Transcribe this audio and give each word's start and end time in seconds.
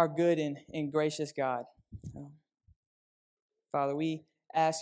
our 0.00 0.08
good 0.08 0.38
and, 0.38 0.56
and 0.72 0.90
gracious 0.90 1.30
God. 1.30 1.64
Father, 3.70 3.94
we 3.94 4.24
ask 4.54 4.80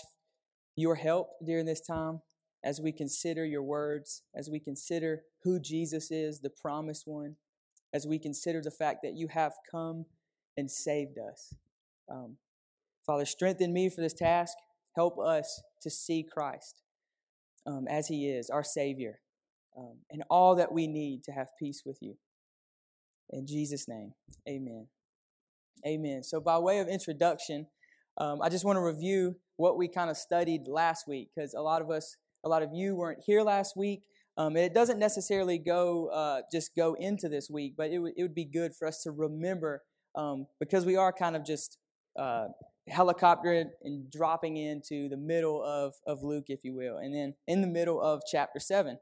your 0.76 0.94
help 0.94 1.30
during 1.44 1.66
this 1.66 1.80
time 1.80 2.20
as 2.64 2.80
we 2.80 2.92
consider 2.92 3.44
your 3.44 3.64
words, 3.64 4.22
as 4.36 4.48
we 4.48 4.60
consider 4.60 5.22
who 5.42 5.58
Jesus 5.58 6.12
is, 6.12 6.38
the 6.38 6.50
promised 6.50 7.02
one, 7.08 7.34
as 7.92 8.06
we 8.06 8.20
consider 8.20 8.62
the 8.62 8.70
fact 8.70 9.00
that 9.02 9.16
you 9.16 9.26
have 9.26 9.54
come 9.68 10.04
and 10.56 10.70
saved 10.70 11.18
us. 11.18 11.52
Um, 12.08 12.36
Father, 13.04 13.24
strengthen 13.24 13.72
me 13.72 13.90
for 13.90 14.00
this 14.00 14.14
task. 14.14 14.56
Help 14.94 15.18
us 15.18 15.60
to 15.82 15.90
see 15.90 16.24
Christ 16.32 16.80
um, 17.66 17.86
as 17.90 18.06
He 18.06 18.28
is, 18.28 18.50
our 18.50 18.62
Savior, 18.62 19.18
um, 19.76 19.96
and 20.12 20.22
all 20.30 20.54
that 20.54 20.70
we 20.70 20.86
need 20.86 21.24
to 21.24 21.32
have 21.32 21.48
peace 21.58 21.82
with 21.84 21.98
you. 22.00 22.14
In 23.30 23.48
Jesus' 23.48 23.88
name, 23.88 24.12
amen. 24.48 24.86
Amen. 25.86 26.22
So, 26.22 26.40
by 26.40 26.58
way 26.58 26.78
of 26.78 26.88
introduction, 26.88 27.66
um, 28.18 28.40
I 28.42 28.48
just 28.48 28.64
want 28.64 28.76
to 28.76 28.82
review 28.82 29.36
what 29.56 29.76
we 29.76 29.88
kind 29.88 30.10
of 30.10 30.16
studied 30.16 30.66
last 30.66 31.06
week 31.06 31.30
because 31.34 31.54
a 31.54 31.60
lot 31.60 31.82
of 31.82 31.90
us, 31.90 32.16
a 32.44 32.48
lot 32.48 32.62
of 32.62 32.70
you 32.72 32.96
weren't 32.96 33.20
here 33.24 33.42
last 33.42 33.76
week. 33.76 34.02
Um, 34.36 34.54
and 34.54 34.64
it 34.64 34.72
doesn't 34.72 35.00
necessarily 35.00 35.58
go 35.58 36.06
uh, 36.08 36.42
just 36.52 36.76
go 36.76 36.94
into 36.94 37.28
this 37.28 37.50
week, 37.50 37.74
but 37.76 37.90
it, 37.90 37.96
w- 37.96 38.14
it 38.16 38.22
would 38.22 38.36
be 38.36 38.44
good 38.44 38.72
for 38.74 38.86
us 38.86 39.02
to 39.02 39.10
remember 39.10 39.82
um, 40.14 40.46
because 40.60 40.86
we 40.86 40.96
are 40.96 41.12
kind 41.12 41.34
of 41.34 41.44
just 41.44 41.76
uh, 42.16 42.46
helicoptering 42.88 43.70
and 43.82 44.10
dropping 44.10 44.56
into 44.56 45.08
the 45.08 45.16
middle 45.16 45.62
of, 45.62 45.94
of 46.06 46.22
Luke, 46.22 46.46
if 46.48 46.60
you 46.62 46.74
will, 46.74 46.98
and 46.98 47.14
then 47.14 47.34
in 47.46 47.60
the 47.60 47.66
middle 47.66 48.00
of 48.00 48.22
chapter 48.30 48.60
7. 48.60 48.98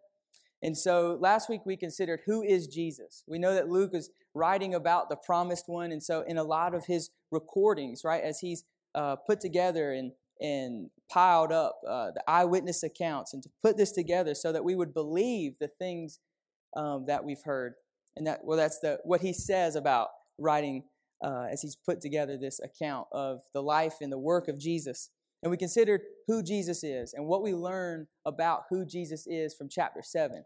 And 0.67 0.77
so 0.77 1.17
last 1.21 1.49
week 1.49 1.61
we 1.65 1.77
considered 1.77 2.23
who 2.27 2.43
is 2.43 2.67
Jesus. 2.67 3.23
We 3.29 3.39
know 3.39 3.55
that 3.55 3.69
Luke 3.69 3.93
is 3.95 4.11
writing 4.35 4.75
about 4.75 5.09
the 5.09 5.15
promised 5.15 5.69
one, 5.69 5.93
and 5.93 6.03
so 6.03 6.23
in 6.27 6.39
a 6.39 6.43
lot 6.43 6.75
of 6.75 6.87
his 6.87 7.11
recordings, 7.31 8.03
right, 8.05 8.21
as 8.21 8.41
he's 8.41 8.65
uh, 8.93 9.15
put 9.15 9.41
together 9.41 9.93
and 9.93 10.11
and 10.41 10.91
piled 11.11 11.53
up 11.53 11.81
uh, 11.89 12.11
the 12.11 12.23
eyewitness 12.27 12.83
accounts 12.83 13.33
and 13.33 13.45
to 13.45 13.49
put 13.63 13.77
this 13.77 13.93
together 13.93 14.35
so 14.35 14.53
that 14.53 14.65
we 14.65 14.75
would 14.75 14.93
believe 14.93 15.57
the 15.61 15.69
things 15.69 16.19
um, 16.77 17.07
that 17.07 17.25
we've 17.25 17.45
heard 17.45 17.75
and 18.17 18.27
that 18.27 18.41
well 18.45 18.59
that's 18.59 18.81
the 18.81 18.99
what 19.05 19.21
he 19.21 19.33
says 19.33 19.77
about 19.77 20.09
writing 20.37 20.83
uh, 21.25 21.47
as 21.51 21.63
he's 21.63 21.77
put 21.77 22.01
together 22.03 22.37
this 22.37 22.61
account 22.61 23.07
of 23.13 23.41
the 23.55 23.63
life 23.63 23.95
and 24.03 24.13
the 24.13 24.19
work 24.19 24.47
of 24.47 24.59
jesus 24.59 25.09
and 25.43 25.51
we 25.51 25.57
considered 25.57 26.03
who 26.27 26.43
jesus 26.43 26.85
is 26.85 27.15
and 27.15 27.27
what 27.27 27.43
we 27.43 27.55
learn 27.55 28.07
about 28.27 28.65
who 28.69 28.85
jesus 28.85 29.27
is 29.27 29.55
from 29.55 29.71
chapter 29.71 30.03
7 30.03 30.45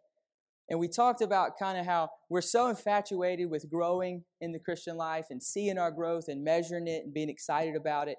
and 0.70 0.78
we 0.78 0.88
talked 0.88 1.20
about 1.20 1.58
kind 1.58 1.76
of 1.76 1.84
how 1.84 2.10
we're 2.28 2.40
so 2.40 2.68
infatuated 2.68 3.50
with 3.50 3.68
growing 3.70 4.24
in 4.40 4.52
the 4.52 4.58
christian 4.58 4.96
life 4.96 5.27
and 5.30 5.42
seeing 5.42 5.78
our 5.78 5.90
growth 5.90 6.28
and 6.28 6.42
measuring 6.42 6.86
it 6.86 7.04
and 7.04 7.12
being 7.12 7.28
excited 7.28 7.77
about 7.77 8.08
it 8.08 8.18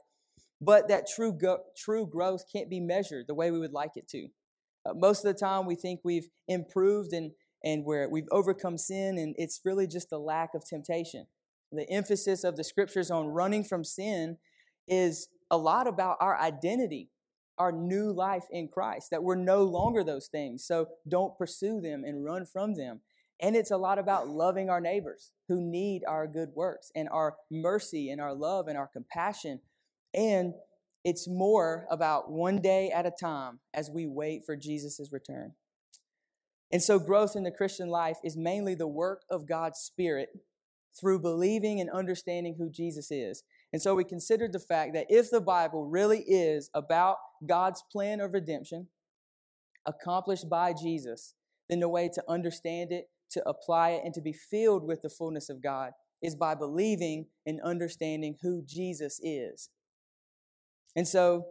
but 0.61 0.87
that 0.87 1.07
true 1.07 1.33
go- 1.33 1.63
true 1.75 2.05
growth 2.05 2.45
can't 2.51 2.69
be 2.69 2.79
measured 2.79 3.25
the 3.27 3.33
way 3.33 3.49
we 3.49 3.59
would 3.59 3.73
like 3.73 3.91
it 3.95 4.07
to. 4.09 4.27
Uh, 4.85 4.93
most 4.93 5.25
of 5.25 5.33
the 5.33 5.39
time, 5.39 5.65
we 5.65 5.75
think 5.75 6.01
we've 6.03 6.27
improved 6.47 7.11
and 7.11 7.31
and 7.63 7.85
where 7.85 8.09
we've 8.09 8.27
overcome 8.31 8.77
sin, 8.77 9.17
and 9.17 9.35
it's 9.37 9.61
really 9.63 9.87
just 9.87 10.11
a 10.11 10.17
lack 10.17 10.55
of 10.55 10.63
temptation. 10.67 11.27
The 11.71 11.89
emphasis 11.89 12.43
of 12.43 12.57
the 12.57 12.63
scriptures 12.63 13.11
on 13.11 13.27
running 13.27 13.63
from 13.63 13.83
sin 13.83 14.37
is 14.87 15.27
a 15.51 15.57
lot 15.57 15.87
about 15.87 16.17
our 16.19 16.39
identity, 16.39 17.09
our 17.57 17.71
new 17.71 18.11
life 18.11 18.45
in 18.51 18.67
Christ, 18.67 19.09
that 19.11 19.23
we're 19.23 19.35
no 19.35 19.63
longer 19.63 20.03
those 20.03 20.27
things. 20.27 20.65
So 20.65 20.87
don't 21.07 21.37
pursue 21.37 21.81
them 21.81 22.03
and 22.03 22.25
run 22.25 22.45
from 22.45 22.75
them. 22.75 23.01
And 23.39 23.55
it's 23.55 23.71
a 23.71 23.77
lot 23.77 23.99
about 23.99 24.27
loving 24.27 24.69
our 24.69 24.81
neighbors 24.81 25.31
who 25.47 25.59
need 25.61 26.03
our 26.07 26.27
good 26.27 26.49
works 26.53 26.91
and 26.95 27.09
our 27.09 27.35
mercy 27.49 28.09
and 28.09 28.21
our 28.21 28.33
love 28.33 28.67
and 28.67 28.77
our 28.77 28.87
compassion 28.87 29.61
and 30.13 30.53
it's 31.03 31.27
more 31.27 31.87
about 31.89 32.31
one 32.31 32.61
day 32.61 32.91
at 32.91 33.05
a 33.05 33.11
time 33.11 33.59
as 33.73 33.89
we 33.89 34.05
wait 34.05 34.43
for 34.45 34.55
Jesus' 34.55 35.09
return. 35.11 35.53
And 36.71 36.81
so, 36.81 36.99
growth 36.99 37.35
in 37.35 37.43
the 37.43 37.51
Christian 37.51 37.89
life 37.89 38.17
is 38.23 38.37
mainly 38.37 38.75
the 38.75 38.87
work 38.87 39.23
of 39.29 39.47
God's 39.47 39.79
Spirit 39.79 40.29
through 40.99 41.19
believing 41.19 41.81
and 41.81 41.89
understanding 41.89 42.55
who 42.57 42.69
Jesus 42.69 43.11
is. 43.11 43.43
And 43.73 43.81
so, 43.81 43.95
we 43.95 44.03
considered 44.03 44.53
the 44.53 44.59
fact 44.59 44.93
that 44.93 45.07
if 45.09 45.29
the 45.29 45.41
Bible 45.41 45.85
really 45.85 46.23
is 46.27 46.69
about 46.73 47.17
God's 47.45 47.83
plan 47.91 48.19
of 48.19 48.33
redemption 48.33 48.87
accomplished 49.85 50.49
by 50.49 50.73
Jesus, 50.73 51.33
then 51.69 51.79
the 51.79 51.89
way 51.89 52.09
to 52.09 52.23
understand 52.27 52.91
it, 52.91 53.05
to 53.31 53.47
apply 53.47 53.91
it, 53.91 54.01
and 54.03 54.13
to 54.13 54.21
be 54.21 54.33
filled 54.33 54.85
with 54.85 55.01
the 55.01 55.09
fullness 55.09 55.49
of 55.49 55.63
God 55.63 55.91
is 56.21 56.35
by 56.35 56.53
believing 56.53 57.27
and 57.45 57.59
understanding 57.61 58.37
who 58.41 58.61
Jesus 58.65 59.19
is. 59.23 59.69
And 60.95 61.07
so 61.07 61.45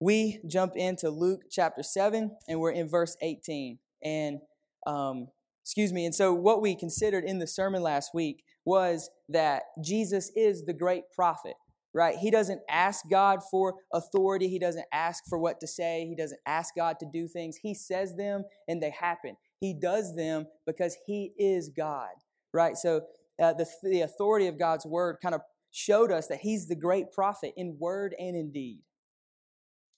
we 0.00 0.40
jump 0.46 0.72
into 0.76 1.10
Luke 1.10 1.42
chapter 1.50 1.82
7, 1.82 2.36
and 2.48 2.60
we're 2.60 2.72
in 2.72 2.88
verse 2.88 3.16
18. 3.20 3.78
And, 4.02 4.40
um, 4.86 5.28
excuse 5.62 5.92
me, 5.92 6.06
and 6.06 6.14
so 6.14 6.32
what 6.32 6.62
we 6.62 6.74
considered 6.74 7.24
in 7.24 7.38
the 7.38 7.46
sermon 7.46 7.82
last 7.82 8.14
week 8.14 8.42
was 8.70 9.10
that 9.28 9.64
Jesus 9.82 10.30
is 10.36 10.64
the 10.64 10.72
great 10.72 11.02
prophet, 11.12 11.54
right? 11.92 12.16
He 12.16 12.30
doesn't 12.30 12.60
ask 12.70 13.04
God 13.10 13.40
for 13.50 13.74
authority, 13.92 14.48
He 14.48 14.60
doesn't 14.60 14.86
ask 14.92 15.24
for 15.28 15.40
what 15.40 15.58
to 15.58 15.66
say, 15.66 16.06
He 16.08 16.14
doesn't 16.14 16.40
ask 16.46 16.74
God 16.76 17.00
to 17.00 17.06
do 17.12 17.26
things. 17.26 17.56
He 17.56 17.74
says 17.74 18.14
them 18.14 18.44
and 18.68 18.80
they 18.80 18.94
happen. 18.98 19.36
He 19.60 19.74
does 19.74 20.14
them 20.14 20.46
because 20.68 20.96
He 21.06 21.32
is 21.36 21.68
God, 21.76 22.14
right? 22.54 22.76
So 22.76 23.02
uh, 23.42 23.54
the, 23.54 23.66
the 23.82 24.02
authority 24.02 24.46
of 24.46 24.56
God's 24.56 24.86
word 24.86 25.16
kind 25.20 25.34
of 25.34 25.40
showed 25.72 26.12
us 26.12 26.28
that 26.28 26.40
he's 26.40 26.68
the 26.68 26.76
great 26.76 27.10
prophet 27.12 27.52
in 27.56 27.76
word 27.78 28.14
and 28.18 28.36
in 28.36 28.52
deed. 28.52 28.82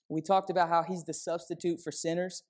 We 0.08 0.22
talked 0.22 0.50
about 0.50 0.68
how 0.68 0.82
he's 0.82 1.04
the 1.04 1.14
substitute 1.14 1.80
for 1.82 1.90
sinners, 1.90 2.42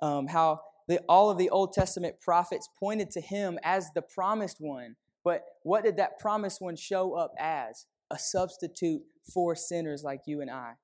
um, 0.00 0.28
how 0.28 0.60
the, 0.88 1.00
all 1.08 1.30
of 1.30 1.38
the 1.38 1.50
Old 1.50 1.72
Testament 1.72 2.20
prophets 2.20 2.68
pointed 2.78 3.10
to 3.12 3.20
him 3.20 3.58
as 3.62 3.90
the 3.94 4.02
promised 4.02 4.56
one. 4.58 4.96
But 5.24 5.44
what 5.62 5.84
did 5.84 5.96
that 5.98 6.18
promised 6.18 6.60
one 6.60 6.76
show 6.76 7.14
up 7.14 7.32
as? 7.38 7.86
A 8.10 8.18
substitute 8.18 9.02
for 9.32 9.54
sinners 9.54 10.02
like 10.02 10.22
you 10.26 10.40
and 10.40 10.50
I. 10.50 10.74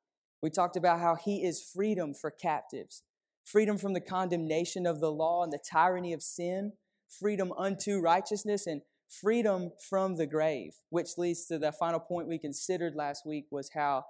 We 0.41 0.50
talked 0.50 0.76
about 0.76 1.00
how 1.00 1.16
he 1.16 1.44
is 1.44 1.62
freedom 1.75 2.15
for 2.15 2.31
captives, 2.31 3.03
freedom 3.44 3.77
from 3.77 3.93
the 3.93 4.00
condemnation 4.00 4.87
of 4.87 5.00
the 5.00 5.10
law 5.10 5.43
and 5.43 5.53
the 5.53 5.59
tyranny 5.59 6.12
of 6.12 6.22
sin, 6.22 6.72
freedom 7.09 7.53
unto 7.53 7.98
righteousness, 7.98 8.66
and 8.66 8.82
freedom 9.09 9.72
from 9.88 10.16
the 10.16 10.27
grave, 10.27 10.75
which 10.91 11.19
leads 11.19 11.47
to 11.47 11.59
the 11.59 11.72
final 11.72 11.98
point 11.98 12.28
we 12.28 12.38
considered 12.38 12.94
last 12.94 13.27
week 13.27 13.47
was 13.50 13.71
how 13.75 14.04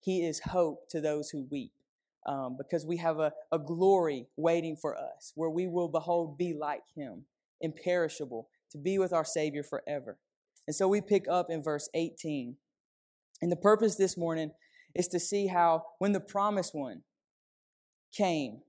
he 0.00 0.24
is 0.24 0.40
hope 0.40 0.88
to 0.90 1.00
those 1.00 1.30
who 1.30 1.46
weep. 1.50 1.72
Um, 2.26 2.56
because 2.58 2.84
we 2.84 2.98
have 2.98 3.18
a, 3.18 3.32
a 3.50 3.58
glory 3.58 4.26
waiting 4.36 4.76
for 4.76 4.94
us 4.94 5.32
where 5.34 5.48
we 5.48 5.66
will 5.66 5.88
behold 5.88 6.36
be 6.36 6.52
like 6.52 6.82
him, 6.94 7.24
imperishable, 7.62 8.48
to 8.72 8.78
be 8.78 8.98
with 8.98 9.12
our 9.12 9.24
Savior 9.24 9.62
forever. 9.62 10.18
And 10.66 10.74
so 10.74 10.88
we 10.88 11.00
pick 11.00 11.26
up 11.28 11.46
in 11.50 11.62
verse 11.62 11.88
18. 11.94 12.56
And 13.42 13.50
the 13.50 13.56
purpose 13.56 13.96
this 13.96 14.16
morning 14.16 14.52
is 14.94 15.08
to 15.08 15.20
see 15.20 15.46
how 15.46 15.84
when 15.98 16.12
the 16.12 16.20
promised 16.20 16.74
one 16.74 17.02
came, 18.12 18.60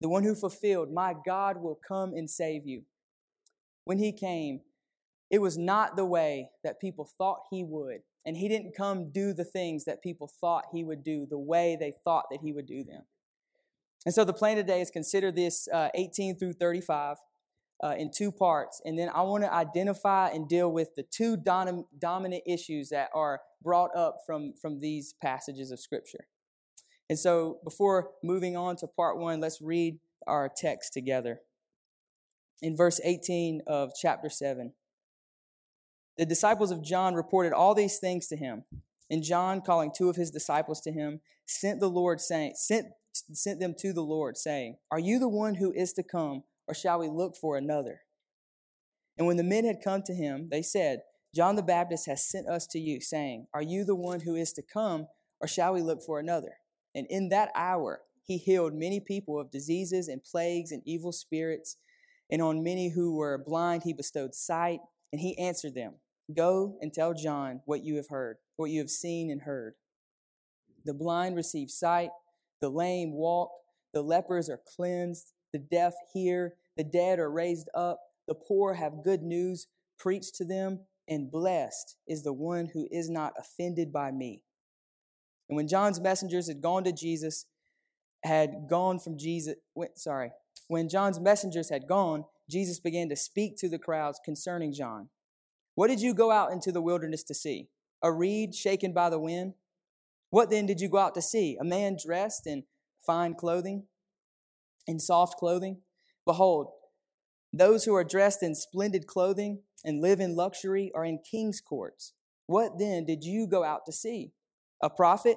the 0.00 0.08
one 0.08 0.24
who 0.24 0.34
fulfilled, 0.34 0.92
my 0.92 1.14
God 1.24 1.62
will 1.62 1.78
come 1.86 2.12
and 2.12 2.28
save 2.28 2.66
you 2.66 2.82
when 3.84 3.98
he 3.98 4.12
came, 4.12 4.60
it 5.30 5.40
was 5.40 5.56
not 5.56 5.96
the 5.96 6.04
way 6.04 6.50
that 6.62 6.80
people 6.80 7.08
thought 7.18 7.40
he 7.50 7.64
would. 7.64 8.02
And 8.24 8.36
he 8.36 8.48
didn't 8.48 8.76
come 8.76 9.10
do 9.10 9.32
the 9.32 9.44
things 9.44 9.84
that 9.84 10.02
people 10.02 10.28
thought 10.28 10.66
he 10.72 10.84
would 10.84 11.02
do 11.02 11.26
the 11.28 11.38
way 11.38 11.76
they 11.78 11.92
thought 12.04 12.26
that 12.30 12.40
he 12.42 12.52
would 12.52 12.66
do 12.66 12.84
them. 12.84 13.02
And 14.04 14.14
so 14.14 14.24
the 14.24 14.32
plan 14.32 14.56
today 14.56 14.80
is 14.80 14.90
consider 14.90 15.32
this 15.32 15.68
uh, 15.72 15.88
18 15.94 16.38
through 16.38 16.54
35 16.54 17.16
uh, 17.82 17.94
in 17.98 18.10
two 18.10 18.30
parts. 18.30 18.80
And 18.84 18.98
then 18.98 19.10
I 19.14 19.22
want 19.22 19.44
to 19.44 19.52
identify 19.52 20.28
and 20.28 20.48
deal 20.48 20.70
with 20.70 20.94
the 20.94 21.02
two 21.02 21.36
dom- 21.36 21.86
dominant 21.98 22.44
issues 22.46 22.90
that 22.90 23.10
are 23.14 23.40
brought 23.62 23.94
up 23.96 24.18
from, 24.26 24.54
from 24.60 24.80
these 24.80 25.14
passages 25.20 25.70
of 25.70 25.80
Scripture. 25.80 26.26
And 27.08 27.18
so 27.18 27.58
before 27.64 28.10
moving 28.22 28.56
on 28.56 28.76
to 28.76 28.86
part 28.86 29.18
one, 29.18 29.40
let's 29.40 29.60
read 29.60 29.98
our 30.26 30.48
text 30.48 30.92
together 30.92 31.40
in 32.60 32.76
verse 32.76 33.00
18 33.02 33.62
of 33.66 33.90
chapter 34.00 34.30
7. 34.30 34.72
The 36.16 36.26
disciples 36.26 36.70
of 36.70 36.82
John 36.82 37.14
reported 37.14 37.52
all 37.52 37.74
these 37.74 37.98
things 37.98 38.28
to 38.28 38.36
him. 38.36 38.64
And 39.10 39.22
John, 39.22 39.60
calling 39.60 39.92
two 39.94 40.08
of 40.08 40.16
his 40.16 40.30
disciples 40.30 40.80
to 40.82 40.92
him, 40.92 41.20
sent 41.44 41.80
the 41.80 41.90
Lord 41.90 42.20
saying, 42.20 42.52
sent, 42.54 42.86
sent 43.12 43.60
them 43.60 43.74
to 43.80 43.92
the 43.92 44.02
Lord, 44.02 44.36
saying, 44.36 44.76
Are 44.90 44.98
you 44.98 45.18
the 45.18 45.28
one 45.28 45.56
who 45.56 45.72
is 45.72 45.92
to 45.94 46.02
come, 46.02 46.44
or 46.72 46.74
shall 46.74 46.98
we 46.98 47.08
look 47.10 47.36
for 47.36 47.58
another? 47.58 48.00
And 49.18 49.26
when 49.26 49.36
the 49.36 49.44
men 49.44 49.66
had 49.66 49.82
come 49.84 50.02
to 50.04 50.14
him, 50.14 50.48
they 50.50 50.62
said, 50.62 51.02
John 51.34 51.54
the 51.54 51.62
Baptist 51.62 52.06
has 52.06 52.24
sent 52.24 52.48
us 52.48 52.66
to 52.68 52.78
you, 52.78 52.98
saying, 52.98 53.46
Are 53.52 53.60
you 53.60 53.84
the 53.84 53.94
one 53.94 54.20
who 54.20 54.36
is 54.36 54.54
to 54.54 54.62
come, 54.62 55.06
or 55.38 55.46
shall 55.46 55.74
we 55.74 55.82
look 55.82 56.02
for 56.02 56.18
another? 56.18 56.54
And 56.94 57.06
in 57.10 57.28
that 57.28 57.50
hour 57.54 58.00
he 58.24 58.38
healed 58.38 58.72
many 58.72 59.00
people 59.00 59.38
of 59.38 59.50
diseases 59.50 60.08
and 60.08 60.24
plagues 60.24 60.72
and 60.72 60.80
evil 60.86 61.12
spirits 61.12 61.76
and 62.30 62.40
on 62.40 62.62
many 62.62 62.88
who 62.88 63.16
were 63.16 63.44
blind 63.46 63.82
he 63.82 63.92
bestowed 63.92 64.34
sight. 64.34 64.80
And 65.12 65.20
he 65.20 65.36
answered 65.38 65.74
them, 65.74 65.96
Go 66.34 66.78
and 66.80 66.90
tell 66.90 67.12
John 67.12 67.60
what 67.66 67.84
you 67.84 67.96
have 67.96 68.08
heard, 68.08 68.38
what 68.56 68.70
you 68.70 68.78
have 68.80 68.88
seen 68.88 69.30
and 69.30 69.42
heard. 69.42 69.74
The 70.86 70.94
blind 70.94 71.36
receive 71.36 71.70
sight, 71.70 72.08
the 72.62 72.70
lame 72.70 73.12
walk, 73.12 73.50
the 73.92 74.00
lepers 74.00 74.48
are 74.48 74.60
cleansed, 74.74 75.34
the 75.52 75.58
deaf 75.58 75.94
hear, 76.12 76.54
the 76.76 76.84
dead 76.84 77.18
are 77.18 77.30
raised 77.30 77.68
up, 77.74 78.00
the 78.26 78.34
poor 78.34 78.74
have 78.74 79.04
good 79.04 79.22
news 79.22 79.66
preached 79.98 80.34
to 80.36 80.44
them, 80.44 80.80
and 81.08 81.30
blessed 81.30 81.96
is 82.06 82.22
the 82.22 82.32
one 82.32 82.70
who 82.72 82.88
is 82.90 83.10
not 83.10 83.32
offended 83.38 83.92
by 83.92 84.10
me. 84.10 84.42
And 85.48 85.56
when 85.56 85.68
John's 85.68 86.00
messengers 86.00 86.48
had 86.48 86.62
gone 86.62 86.84
to 86.84 86.92
Jesus, 86.92 87.46
had 88.24 88.68
gone 88.70 88.98
from 88.98 89.18
Jesus, 89.18 89.56
sorry, 89.96 90.32
when 90.68 90.88
John's 90.88 91.20
messengers 91.20 91.70
had 91.70 91.86
gone, 91.88 92.24
Jesus 92.48 92.80
began 92.80 93.08
to 93.08 93.16
speak 93.16 93.56
to 93.58 93.68
the 93.68 93.78
crowds 93.78 94.20
concerning 94.24 94.72
John. 94.72 95.08
What 95.74 95.88
did 95.88 96.00
you 96.00 96.14
go 96.14 96.30
out 96.30 96.52
into 96.52 96.72
the 96.72 96.82
wilderness 96.82 97.22
to 97.24 97.34
see? 97.34 97.68
A 98.02 98.12
reed 98.12 98.54
shaken 98.54 98.92
by 98.92 99.10
the 99.10 99.18
wind? 99.18 99.54
What 100.30 100.50
then 100.50 100.66
did 100.66 100.80
you 100.80 100.88
go 100.88 100.98
out 100.98 101.14
to 101.14 101.22
see? 101.22 101.56
A 101.60 101.64
man 101.64 101.96
dressed 102.02 102.46
in 102.46 102.64
fine 103.06 103.34
clothing, 103.34 103.84
in 104.86 104.98
soft 104.98 105.36
clothing? 105.38 105.82
Behold, 106.24 106.68
those 107.52 107.84
who 107.84 107.94
are 107.94 108.04
dressed 108.04 108.42
in 108.42 108.54
splendid 108.54 109.06
clothing 109.06 109.62
and 109.84 110.00
live 110.00 110.20
in 110.20 110.36
luxury 110.36 110.90
are 110.94 111.04
in 111.04 111.18
king's 111.18 111.60
courts. 111.60 112.12
What 112.46 112.78
then 112.78 113.04
did 113.04 113.24
you 113.24 113.46
go 113.46 113.64
out 113.64 113.86
to 113.86 113.92
see? 113.92 114.32
A 114.82 114.90
prophet? 114.90 115.36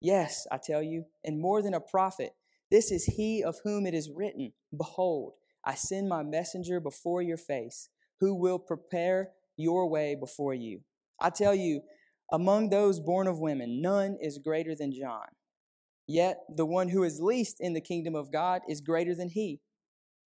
Yes, 0.00 0.46
I 0.50 0.58
tell 0.58 0.82
you, 0.82 1.04
and 1.24 1.40
more 1.40 1.62
than 1.62 1.74
a 1.74 1.80
prophet. 1.80 2.34
This 2.70 2.90
is 2.90 3.04
he 3.04 3.44
of 3.44 3.60
whom 3.64 3.86
it 3.86 3.94
is 3.94 4.10
written 4.10 4.52
Behold, 4.76 5.34
I 5.64 5.74
send 5.74 6.08
my 6.08 6.22
messenger 6.22 6.80
before 6.80 7.22
your 7.22 7.36
face, 7.36 7.88
who 8.20 8.34
will 8.34 8.58
prepare 8.58 9.30
your 9.56 9.88
way 9.88 10.14
before 10.14 10.54
you. 10.54 10.80
I 11.20 11.30
tell 11.30 11.54
you, 11.54 11.82
among 12.32 12.70
those 12.70 12.98
born 12.98 13.26
of 13.26 13.38
women, 13.38 13.80
none 13.80 14.16
is 14.20 14.38
greater 14.38 14.74
than 14.74 14.92
John. 14.92 15.26
Yet 16.06 16.38
the 16.48 16.66
one 16.66 16.88
who 16.88 17.04
is 17.04 17.20
least 17.20 17.58
in 17.60 17.74
the 17.74 17.80
kingdom 17.80 18.14
of 18.14 18.32
God 18.32 18.62
is 18.68 18.80
greater 18.80 19.14
than 19.14 19.28
he. 19.28 19.60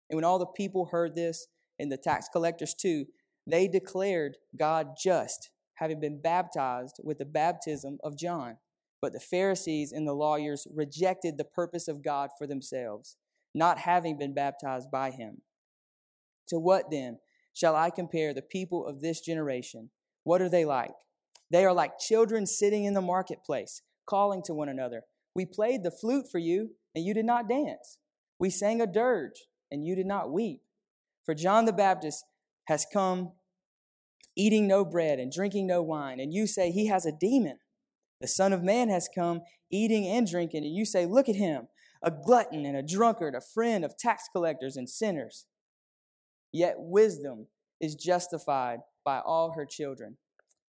And 0.08 0.16
when 0.16 0.24
all 0.24 0.38
the 0.38 0.46
people 0.46 0.86
heard 0.86 1.14
this, 1.14 1.48
and 1.78 1.92
the 1.92 1.96
tax 1.96 2.28
collectors 2.32 2.74
too, 2.74 3.06
they 3.46 3.68
declared 3.68 4.36
God 4.58 4.96
just, 5.00 5.50
having 5.74 6.00
been 6.00 6.20
baptized 6.20 7.00
with 7.02 7.18
the 7.18 7.24
baptism 7.24 7.98
of 8.02 8.18
John. 8.18 8.56
But 9.02 9.12
the 9.12 9.20
Pharisees 9.20 9.92
and 9.92 10.06
the 10.06 10.14
lawyers 10.14 10.66
rejected 10.74 11.36
the 11.36 11.44
purpose 11.44 11.86
of 11.86 12.02
God 12.02 12.30
for 12.38 12.46
themselves, 12.46 13.16
not 13.54 13.78
having 13.78 14.18
been 14.18 14.34
baptized 14.34 14.90
by 14.90 15.10
him. 15.10 15.42
To 16.48 16.58
what 16.58 16.90
then 16.90 17.18
shall 17.52 17.76
I 17.76 17.90
compare 17.90 18.32
the 18.32 18.42
people 18.42 18.86
of 18.86 19.00
this 19.00 19.20
generation? 19.20 19.90
What 20.24 20.40
are 20.40 20.48
they 20.48 20.64
like? 20.64 20.94
They 21.50 21.64
are 21.64 21.72
like 21.72 21.98
children 21.98 22.46
sitting 22.46 22.84
in 22.84 22.94
the 22.94 23.00
marketplace, 23.00 23.82
calling 24.06 24.42
to 24.44 24.54
one 24.54 24.68
another. 24.68 25.02
We 25.34 25.46
played 25.46 25.84
the 25.84 25.90
flute 25.90 26.26
for 26.30 26.38
you, 26.38 26.70
and 26.94 27.04
you 27.04 27.14
did 27.14 27.26
not 27.26 27.48
dance. 27.48 27.98
We 28.38 28.50
sang 28.50 28.80
a 28.80 28.86
dirge, 28.86 29.46
and 29.70 29.86
you 29.86 29.94
did 29.94 30.06
not 30.06 30.32
weep. 30.32 30.62
For 31.24 31.34
John 31.34 31.64
the 31.64 31.72
Baptist 31.72 32.24
has 32.66 32.86
come 32.92 33.32
eating 34.36 34.66
no 34.66 34.84
bread 34.84 35.18
and 35.18 35.32
drinking 35.32 35.66
no 35.66 35.82
wine, 35.82 36.20
and 36.20 36.32
you 36.32 36.46
say 36.46 36.70
he 36.70 36.86
has 36.86 37.06
a 37.06 37.12
demon. 37.12 37.58
The 38.20 38.28
Son 38.28 38.52
of 38.52 38.62
Man 38.62 38.88
has 38.88 39.08
come 39.12 39.40
eating 39.70 40.06
and 40.06 40.28
drinking, 40.28 40.64
and 40.64 40.74
you 40.74 40.84
say, 40.84 41.06
Look 41.06 41.28
at 41.28 41.36
him, 41.36 41.68
a 42.02 42.10
glutton 42.10 42.64
and 42.64 42.76
a 42.76 42.82
drunkard, 42.82 43.34
a 43.34 43.40
friend 43.40 43.84
of 43.84 43.96
tax 43.98 44.24
collectors 44.32 44.76
and 44.76 44.88
sinners. 44.88 45.46
Yet 46.52 46.76
wisdom 46.78 47.48
is 47.80 47.94
justified 47.94 48.80
by 49.04 49.20
all 49.20 49.52
her 49.52 49.66
children. 49.66 50.16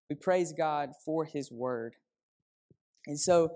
We 0.10 0.16
praise 0.16 0.54
God 0.54 0.92
for 1.04 1.26
his 1.26 1.52
word. 1.52 1.96
And 3.08 3.20
so, 3.20 3.54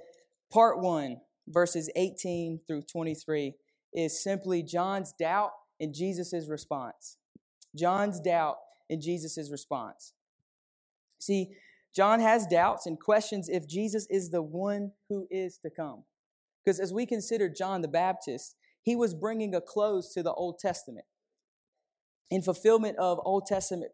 part 0.51 0.79
one, 0.79 1.17
verses 1.47 1.89
18 1.95 2.61
through 2.67 2.81
23, 2.83 3.53
is 3.93 4.21
simply 4.21 4.63
John's 4.63 5.13
doubt 5.17 5.51
and 5.79 5.93
Jesus' 5.93 6.47
response. 6.49 7.17
John's 7.75 8.19
doubt 8.19 8.57
and 8.89 9.01
Jesus' 9.01 9.49
response. 9.51 10.13
See, 11.19 11.49
John 11.95 12.19
has 12.19 12.45
doubts 12.45 12.85
and 12.85 12.99
questions 12.99 13.49
if 13.49 13.67
Jesus 13.67 14.07
is 14.09 14.29
the 14.29 14.41
one 14.41 14.91
who 15.09 15.27
is 15.31 15.57
to 15.63 15.69
come. 15.69 16.03
Because 16.63 16.79
as 16.79 16.93
we 16.93 17.05
consider 17.05 17.49
John 17.49 17.81
the 17.81 17.87
Baptist, 17.87 18.55
he 18.81 18.95
was 18.95 19.13
bringing 19.13 19.55
a 19.55 19.61
close 19.61 20.13
to 20.13 20.21
the 20.21 20.33
Old 20.33 20.59
Testament 20.59 21.05
in 22.29 22.41
fulfillment 22.41 22.97
of 22.97 23.19
Old 23.23 23.45
Testament 23.45 23.93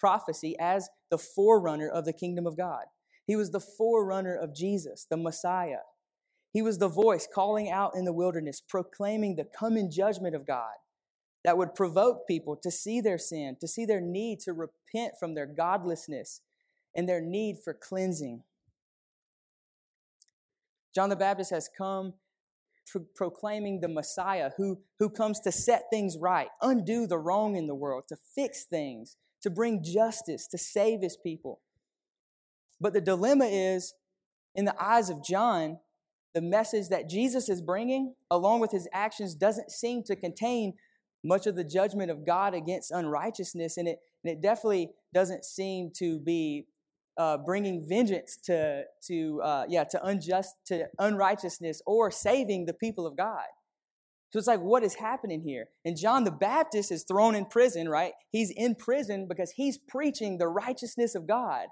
prophecy 0.00 0.56
as 0.58 0.88
the 1.10 1.18
forerunner 1.18 1.88
of 1.88 2.04
the 2.04 2.12
kingdom 2.12 2.46
of 2.46 2.56
God. 2.56 2.84
He 3.26 3.36
was 3.36 3.50
the 3.50 3.60
forerunner 3.60 4.34
of 4.34 4.54
Jesus, 4.54 5.06
the 5.08 5.16
Messiah. 5.16 5.80
He 6.54 6.62
was 6.62 6.78
the 6.78 6.88
voice 6.88 7.28
calling 7.32 7.68
out 7.68 7.96
in 7.96 8.04
the 8.04 8.12
wilderness, 8.12 8.62
proclaiming 8.66 9.34
the 9.34 9.44
coming 9.44 9.90
judgment 9.90 10.36
of 10.36 10.46
God 10.46 10.74
that 11.42 11.58
would 11.58 11.74
provoke 11.74 12.28
people 12.28 12.56
to 12.62 12.70
see 12.70 13.00
their 13.00 13.18
sin, 13.18 13.56
to 13.60 13.66
see 13.66 13.84
their 13.84 14.00
need 14.00 14.38
to 14.40 14.52
repent 14.52 15.14
from 15.18 15.34
their 15.34 15.46
godlessness 15.46 16.40
and 16.94 17.08
their 17.08 17.20
need 17.20 17.56
for 17.62 17.74
cleansing. 17.74 18.44
John 20.94 21.08
the 21.08 21.16
Baptist 21.16 21.50
has 21.50 21.68
come 21.76 22.14
pro- 22.90 23.04
proclaiming 23.16 23.80
the 23.80 23.88
Messiah 23.88 24.50
who, 24.56 24.78
who 25.00 25.10
comes 25.10 25.40
to 25.40 25.50
set 25.50 25.86
things 25.90 26.16
right, 26.16 26.48
undo 26.62 27.08
the 27.08 27.18
wrong 27.18 27.56
in 27.56 27.66
the 27.66 27.74
world, 27.74 28.04
to 28.10 28.16
fix 28.16 28.62
things, 28.62 29.16
to 29.42 29.50
bring 29.50 29.82
justice, 29.82 30.46
to 30.46 30.56
save 30.56 31.02
his 31.02 31.16
people. 31.16 31.60
But 32.80 32.92
the 32.92 33.00
dilemma 33.00 33.46
is, 33.46 33.94
in 34.54 34.66
the 34.66 34.80
eyes 34.80 35.10
of 35.10 35.24
John, 35.24 35.80
the 36.34 36.42
message 36.42 36.88
that 36.88 37.08
Jesus 37.08 37.48
is 37.48 37.62
bringing, 37.62 38.14
along 38.30 38.60
with 38.60 38.72
his 38.72 38.88
actions, 38.92 39.34
doesn't 39.34 39.70
seem 39.70 40.02
to 40.04 40.16
contain 40.16 40.74
much 41.22 41.46
of 41.46 41.56
the 41.56 41.64
judgment 41.64 42.10
of 42.10 42.26
God 42.26 42.54
against 42.54 42.90
unrighteousness, 42.90 43.76
and 43.76 43.88
it, 43.88 43.98
and 44.22 44.32
it 44.32 44.42
definitely 44.42 44.90
doesn't 45.12 45.44
seem 45.44 45.90
to 45.98 46.18
be 46.18 46.66
uh, 47.16 47.38
bringing 47.38 47.86
vengeance 47.88 48.36
to 48.44 48.82
to 49.06 49.40
uh, 49.42 49.64
yeah 49.68 49.84
to 49.84 50.04
unjust 50.04 50.56
to 50.66 50.86
unrighteousness 50.98 51.80
or 51.86 52.10
saving 52.10 52.66
the 52.66 52.74
people 52.74 53.06
of 53.06 53.16
God. 53.16 53.46
So 54.30 54.38
it's 54.38 54.48
like, 54.48 54.60
what 54.60 54.82
is 54.82 54.94
happening 54.94 55.42
here? 55.42 55.66
And 55.84 55.96
John 55.96 56.24
the 56.24 56.32
Baptist 56.32 56.90
is 56.90 57.04
thrown 57.04 57.36
in 57.36 57.46
prison, 57.46 57.88
right? 57.88 58.12
He's 58.30 58.50
in 58.50 58.74
prison 58.74 59.28
because 59.28 59.52
he's 59.52 59.78
preaching 59.78 60.38
the 60.38 60.48
righteousness 60.48 61.14
of 61.14 61.28
God. 61.28 61.66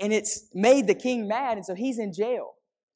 And 0.00 0.10
it's 0.10 0.48
made 0.54 0.86
the 0.86 0.94
king 0.94 1.28
mad, 1.28 1.58
and 1.58 1.66
so 1.66 1.74
he's 1.74 1.98
in 1.98 2.14
jail, 2.14 2.52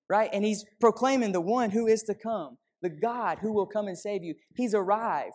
right? 0.09 0.31
And 0.33 0.45
he's 0.45 0.65
proclaiming 0.81 1.33
the 1.33 1.41
one 1.41 1.71
who 1.71 1.87
is 1.87 2.03
to 2.05 2.15
come, 2.15 2.59
the 2.83 2.91
God 2.91 3.39
who 3.41 3.53
will 3.53 3.67
come 3.67 3.89
and 3.89 3.99
save 3.99 4.23
you. 4.23 4.35
He's 4.55 4.75
arrived. 4.75 5.35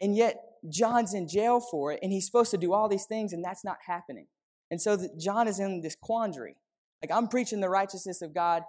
And 0.00 0.14
yet, 0.14 0.42
John's 0.68 1.14
in 1.14 1.28
jail 1.28 1.60
for 1.60 1.92
it, 1.92 2.00
and 2.02 2.12
he's 2.12 2.26
supposed 2.26 2.50
to 2.50 2.58
do 2.58 2.72
all 2.72 2.88
these 2.88 3.06
things, 3.06 3.32
and 3.32 3.44
that's 3.44 3.64
not 3.64 3.76
happening. 3.86 4.26
And 4.70 4.80
so 4.80 4.98
John 5.18 5.46
is 5.48 5.60
in 5.60 5.80
this 5.80 5.96
quandary. 6.00 6.56
Like, 7.02 7.16
I'm 7.16 7.28
preaching 7.28 7.60
the 7.60 7.68
righteousness 7.68 8.20
of 8.20 8.34
God, 8.34 8.62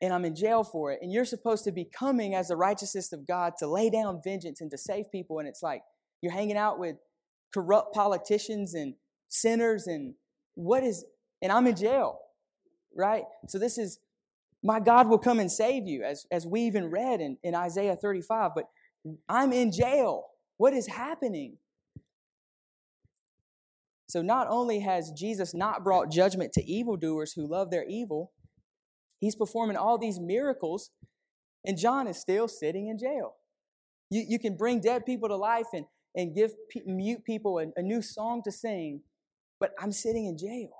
and 0.00 0.12
I'm 0.12 0.24
in 0.24 0.36
jail 0.36 0.62
for 0.62 0.92
it. 0.92 1.00
And 1.02 1.12
you're 1.12 1.24
supposed 1.24 1.64
to 1.64 1.72
be 1.72 1.84
coming 1.84 2.34
as 2.34 2.48
the 2.48 2.56
righteousness 2.56 3.12
of 3.12 3.26
God 3.26 3.54
to 3.58 3.66
lay 3.66 3.90
down 3.90 4.20
vengeance 4.22 4.60
and 4.60 4.70
to 4.70 4.78
save 4.78 5.10
people. 5.10 5.40
And 5.40 5.48
it's 5.48 5.62
like 5.62 5.82
you're 6.22 6.32
hanging 6.32 6.56
out 6.56 6.78
with 6.78 6.96
corrupt 7.52 7.92
politicians 7.92 8.74
and 8.74 8.94
sinners, 9.28 9.86
and 9.86 10.14
what 10.54 10.84
is, 10.84 11.04
and 11.42 11.50
I'm 11.50 11.66
in 11.66 11.76
jail, 11.76 12.18
right? 12.96 13.24
So 13.48 13.58
this 13.58 13.78
is, 13.78 13.98
my 14.62 14.80
God 14.80 15.08
will 15.08 15.18
come 15.18 15.40
and 15.40 15.50
save 15.50 15.86
you, 15.86 16.02
as, 16.02 16.26
as 16.30 16.46
we 16.46 16.62
even 16.62 16.90
read 16.90 17.20
in, 17.20 17.38
in 17.42 17.54
Isaiah 17.54 17.96
35. 17.96 18.50
But 18.54 18.64
I'm 19.28 19.52
in 19.52 19.72
jail. 19.72 20.26
What 20.58 20.74
is 20.74 20.86
happening? 20.86 21.56
So 24.08 24.22
not 24.22 24.48
only 24.50 24.80
has 24.80 25.12
Jesus 25.12 25.54
not 25.54 25.84
brought 25.84 26.10
judgment 26.10 26.52
to 26.54 26.64
evildoers 26.64 27.32
who 27.32 27.46
love 27.46 27.70
their 27.70 27.84
evil, 27.84 28.32
he's 29.20 29.36
performing 29.36 29.76
all 29.76 29.96
these 29.96 30.18
miracles, 30.18 30.90
and 31.64 31.78
John 31.78 32.06
is 32.06 32.18
still 32.18 32.48
sitting 32.48 32.88
in 32.88 32.98
jail. 32.98 33.36
You, 34.10 34.24
you 34.28 34.38
can 34.38 34.56
bring 34.56 34.80
dead 34.80 35.06
people 35.06 35.28
to 35.28 35.36
life 35.36 35.68
and, 35.72 35.86
and 36.16 36.34
give 36.34 36.52
mute 36.84 37.24
people 37.24 37.58
a, 37.60 37.66
a 37.76 37.82
new 37.82 38.02
song 38.02 38.42
to 38.44 38.52
sing, 38.52 39.02
but 39.60 39.72
I'm 39.80 39.92
sitting 39.92 40.26
in 40.26 40.36
jail. 40.36 40.70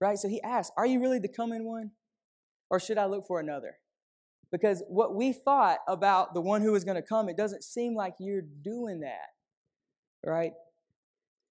Right? 0.00 0.18
So 0.18 0.28
he 0.28 0.42
asks, 0.42 0.72
Are 0.76 0.86
you 0.86 1.00
really 1.00 1.20
the 1.20 1.28
coming 1.28 1.64
one? 1.64 1.92
Or 2.72 2.80
should 2.80 2.98
I 2.98 3.04
look 3.04 3.26
for 3.28 3.38
another? 3.38 3.76
Because 4.50 4.82
what 4.88 5.14
we 5.14 5.32
thought 5.32 5.78
about 5.86 6.34
the 6.34 6.40
one 6.40 6.62
who 6.62 6.74
is 6.74 6.84
going 6.84 6.96
to 6.96 7.02
come, 7.02 7.28
it 7.28 7.36
doesn't 7.36 7.62
seem 7.62 7.94
like 7.94 8.14
you're 8.18 8.42
doing 8.42 9.00
that. 9.00 9.28
Right? 10.28 10.52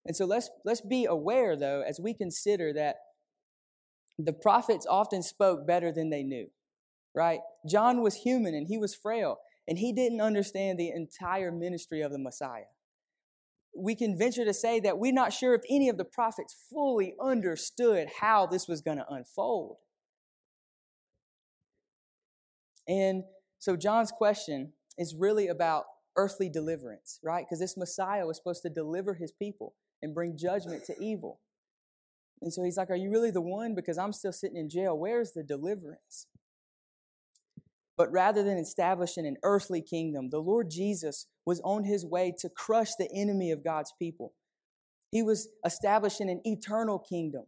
And 0.06 0.16
so 0.16 0.26
let's, 0.26 0.50
let's 0.66 0.82
be 0.82 1.06
aware, 1.06 1.56
though, 1.56 1.84
as 1.88 2.00
we 2.00 2.14
consider 2.14 2.74
that 2.74 2.96
the 4.18 4.34
prophets 4.34 4.88
often 4.90 5.24
spoke 5.24 5.66
better 5.66 5.92
than 5.92 6.10
they 6.10 6.24
knew, 6.24 6.48
right? 7.16 7.40
John 7.70 8.02
was 8.02 8.16
human 8.16 8.54
and 8.56 8.68
he 8.68 8.78
was 8.78 8.96
frail, 8.96 9.38
and 9.68 9.78
he 9.78 9.94
didn't 9.94 10.22
understand 10.22 10.80
the 10.80 10.90
entire 10.90 11.52
ministry 11.52 12.02
of 12.02 12.12
the 12.12 12.20
Messiah. 12.20 12.66
we 13.76 13.96
can 13.96 14.18
venture 14.18 14.46
to 14.46 14.54
say 14.54 14.80
that 14.80 14.98
we're 14.98 15.14
not 15.14 15.34
sure 15.34 15.54
if 15.54 15.62
any 15.70 15.90
of 15.90 15.98
the 15.98 16.06
prophets 16.06 16.56
fully 16.70 17.16
understood 17.22 18.08
how 18.20 18.46
this 18.46 18.68
was 18.68 18.82
going 18.82 18.98
to 18.98 19.08
unfold. 19.10 19.78
And 22.92 23.24
so 23.58 23.78
John's 23.78 24.12
question 24.12 24.74
is 24.98 25.16
really 25.16 25.48
about 25.48 25.86
earthly 26.18 26.50
deliverance, 26.50 27.20
right? 27.24 27.46
Because 27.46 27.60
this 27.60 27.78
Messiah 27.78 28.28
was 28.28 28.36
supposed 28.36 28.64
to 28.64 28.70
deliver 28.70 29.14
his 29.14 29.32
people 29.32 29.76
and 30.02 30.14
bring 30.14 30.38
judgment 30.38 30.84
to 30.86 30.96
evil. 31.02 31.40
And 32.42 32.52
so 32.52 32.64
he's 32.64 32.76
like, 32.76 32.90
Are 32.90 32.98
you 32.98 33.10
really 33.10 33.32
the 33.32 33.40
one? 33.40 33.76
Because 33.76 33.98
I'm 33.98 34.12
still 34.12 34.34
sitting 34.34 34.58
in 34.58 34.70
jail. 34.70 34.98
Where's 35.00 35.32
the 35.32 35.44
deliverance? 35.44 36.28
But 37.96 38.12
rather 38.12 38.44
than 38.44 38.58
establishing 38.58 39.26
an 39.26 39.38
earthly 39.42 39.82
kingdom, 39.82 40.30
the 40.30 40.40
Lord 40.40 40.70
Jesus 40.70 41.28
was 41.46 41.62
on 41.64 41.86
his 41.86 42.06
way 42.06 42.34
to 42.40 42.50
crush 42.50 42.90
the 43.00 43.10
enemy 43.16 43.52
of 43.52 43.64
God's 43.64 43.94
people. 43.98 44.34
He 45.12 45.24
was 45.24 45.48
establishing 45.66 46.30
an 46.30 46.42
eternal 46.44 47.00
kingdom. 47.00 47.44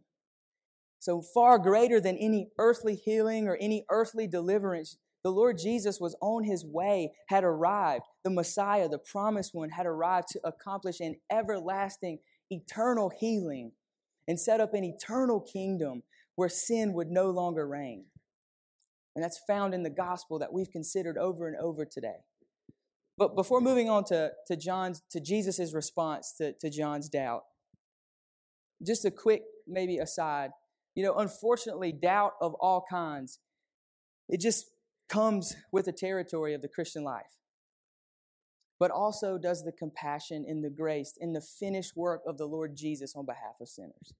So 1.00 1.20
far 1.20 1.58
greater 1.58 2.00
than 2.00 2.16
any 2.16 2.48
earthly 2.56 2.94
healing 2.94 3.46
or 3.46 3.58
any 3.60 3.84
earthly 3.90 4.26
deliverance, 4.26 4.96
the 5.24 5.30
Lord 5.30 5.58
Jesus 5.58 5.98
was 5.98 6.14
on 6.20 6.44
his 6.44 6.64
way, 6.66 7.12
had 7.28 7.44
arrived. 7.44 8.04
The 8.22 8.30
Messiah, 8.30 8.88
the 8.88 8.98
promised 8.98 9.54
one, 9.54 9.70
had 9.70 9.86
arrived 9.86 10.28
to 10.32 10.40
accomplish 10.44 11.00
an 11.00 11.16
everlasting, 11.32 12.18
eternal 12.50 13.10
healing 13.10 13.72
and 14.28 14.38
set 14.38 14.60
up 14.60 14.74
an 14.74 14.84
eternal 14.84 15.40
kingdom 15.40 16.02
where 16.36 16.50
sin 16.50 16.92
would 16.92 17.10
no 17.10 17.30
longer 17.30 17.66
reign. 17.66 18.04
And 19.14 19.24
that's 19.24 19.40
found 19.46 19.72
in 19.72 19.82
the 19.82 19.90
gospel 19.90 20.38
that 20.40 20.52
we've 20.52 20.70
considered 20.70 21.16
over 21.16 21.48
and 21.48 21.56
over 21.56 21.84
today. 21.84 22.24
But 23.16 23.36
before 23.36 23.60
moving 23.60 23.88
on 23.88 24.04
to, 24.04 24.32
to 24.48 24.56
John's 24.56 25.02
to 25.12 25.20
Jesus' 25.20 25.72
response 25.72 26.34
to, 26.38 26.52
to 26.60 26.68
John's 26.68 27.08
doubt, 27.08 27.44
just 28.84 29.04
a 29.04 29.10
quick 29.10 29.42
maybe 29.66 29.98
aside. 29.98 30.50
You 30.96 31.04
know, 31.04 31.14
unfortunately, 31.14 31.92
doubt 31.92 32.32
of 32.40 32.54
all 32.54 32.84
kinds, 32.90 33.38
it 34.28 34.40
just 34.40 34.66
comes 35.08 35.54
with 35.72 35.84
the 35.84 35.92
territory 35.92 36.54
of 36.54 36.62
the 36.62 36.68
Christian 36.68 37.04
life, 37.04 37.38
but 38.78 38.90
also 38.90 39.38
does 39.38 39.64
the 39.64 39.72
compassion 39.72 40.44
and 40.46 40.64
the 40.64 40.70
grace 40.70 41.14
in 41.20 41.32
the 41.32 41.40
finished 41.40 41.96
work 41.96 42.22
of 42.26 42.38
the 42.38 42.46
Lord 42.46 42.76
Jesus 42.76 43.14
on 43.14 43.26
behalf 43.26 43.54
of 43.60 43.68
sinners. 43.68 44.12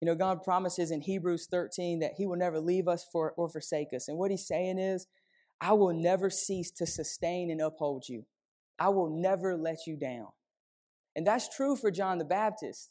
You 0.00 0.06
know, 0.06 0.14
God 0.14 0.42
promises 0.42 0.90
in 0.90 1.02
Hebrews 1.02 1.46
13 1.50 2.00
that 2.00 2.14
He 2.16 2.26
will 2.26 2.36
never 2.36 2.58
leave 2.60 2.88
us 2.88 3.06
for, 3.12 3.32
or 3.36 3.48
forsake 3.48 3.92
us. 3.94 4.08
And 4.08 4.18
what 4.18 4.30
He's 4.30 4.46
saying 4.46 4.78
is, 4.78 5.06
I 5.60 5.74
will 5.74 5.92
never 5.92 6.28
cease 6.28 6.72
to 6.72 6.86
sustain 6.86 7.50
and 7.50 7.60
uphold 7.60 8.08
you. 8.08 8.24
I 8.80 8.88
will 8.88 9.10
never 9.10 9.56
let 9.56 9.86
you 9.86 9.96
down. 9.96 10.28
And 11.14 11.24
that's 11.24 11.54
true 11.54 11.76
for 11.76 11.92
John 11.92 12.18
the 12.18 12.24
Baptist. 12.24 12.90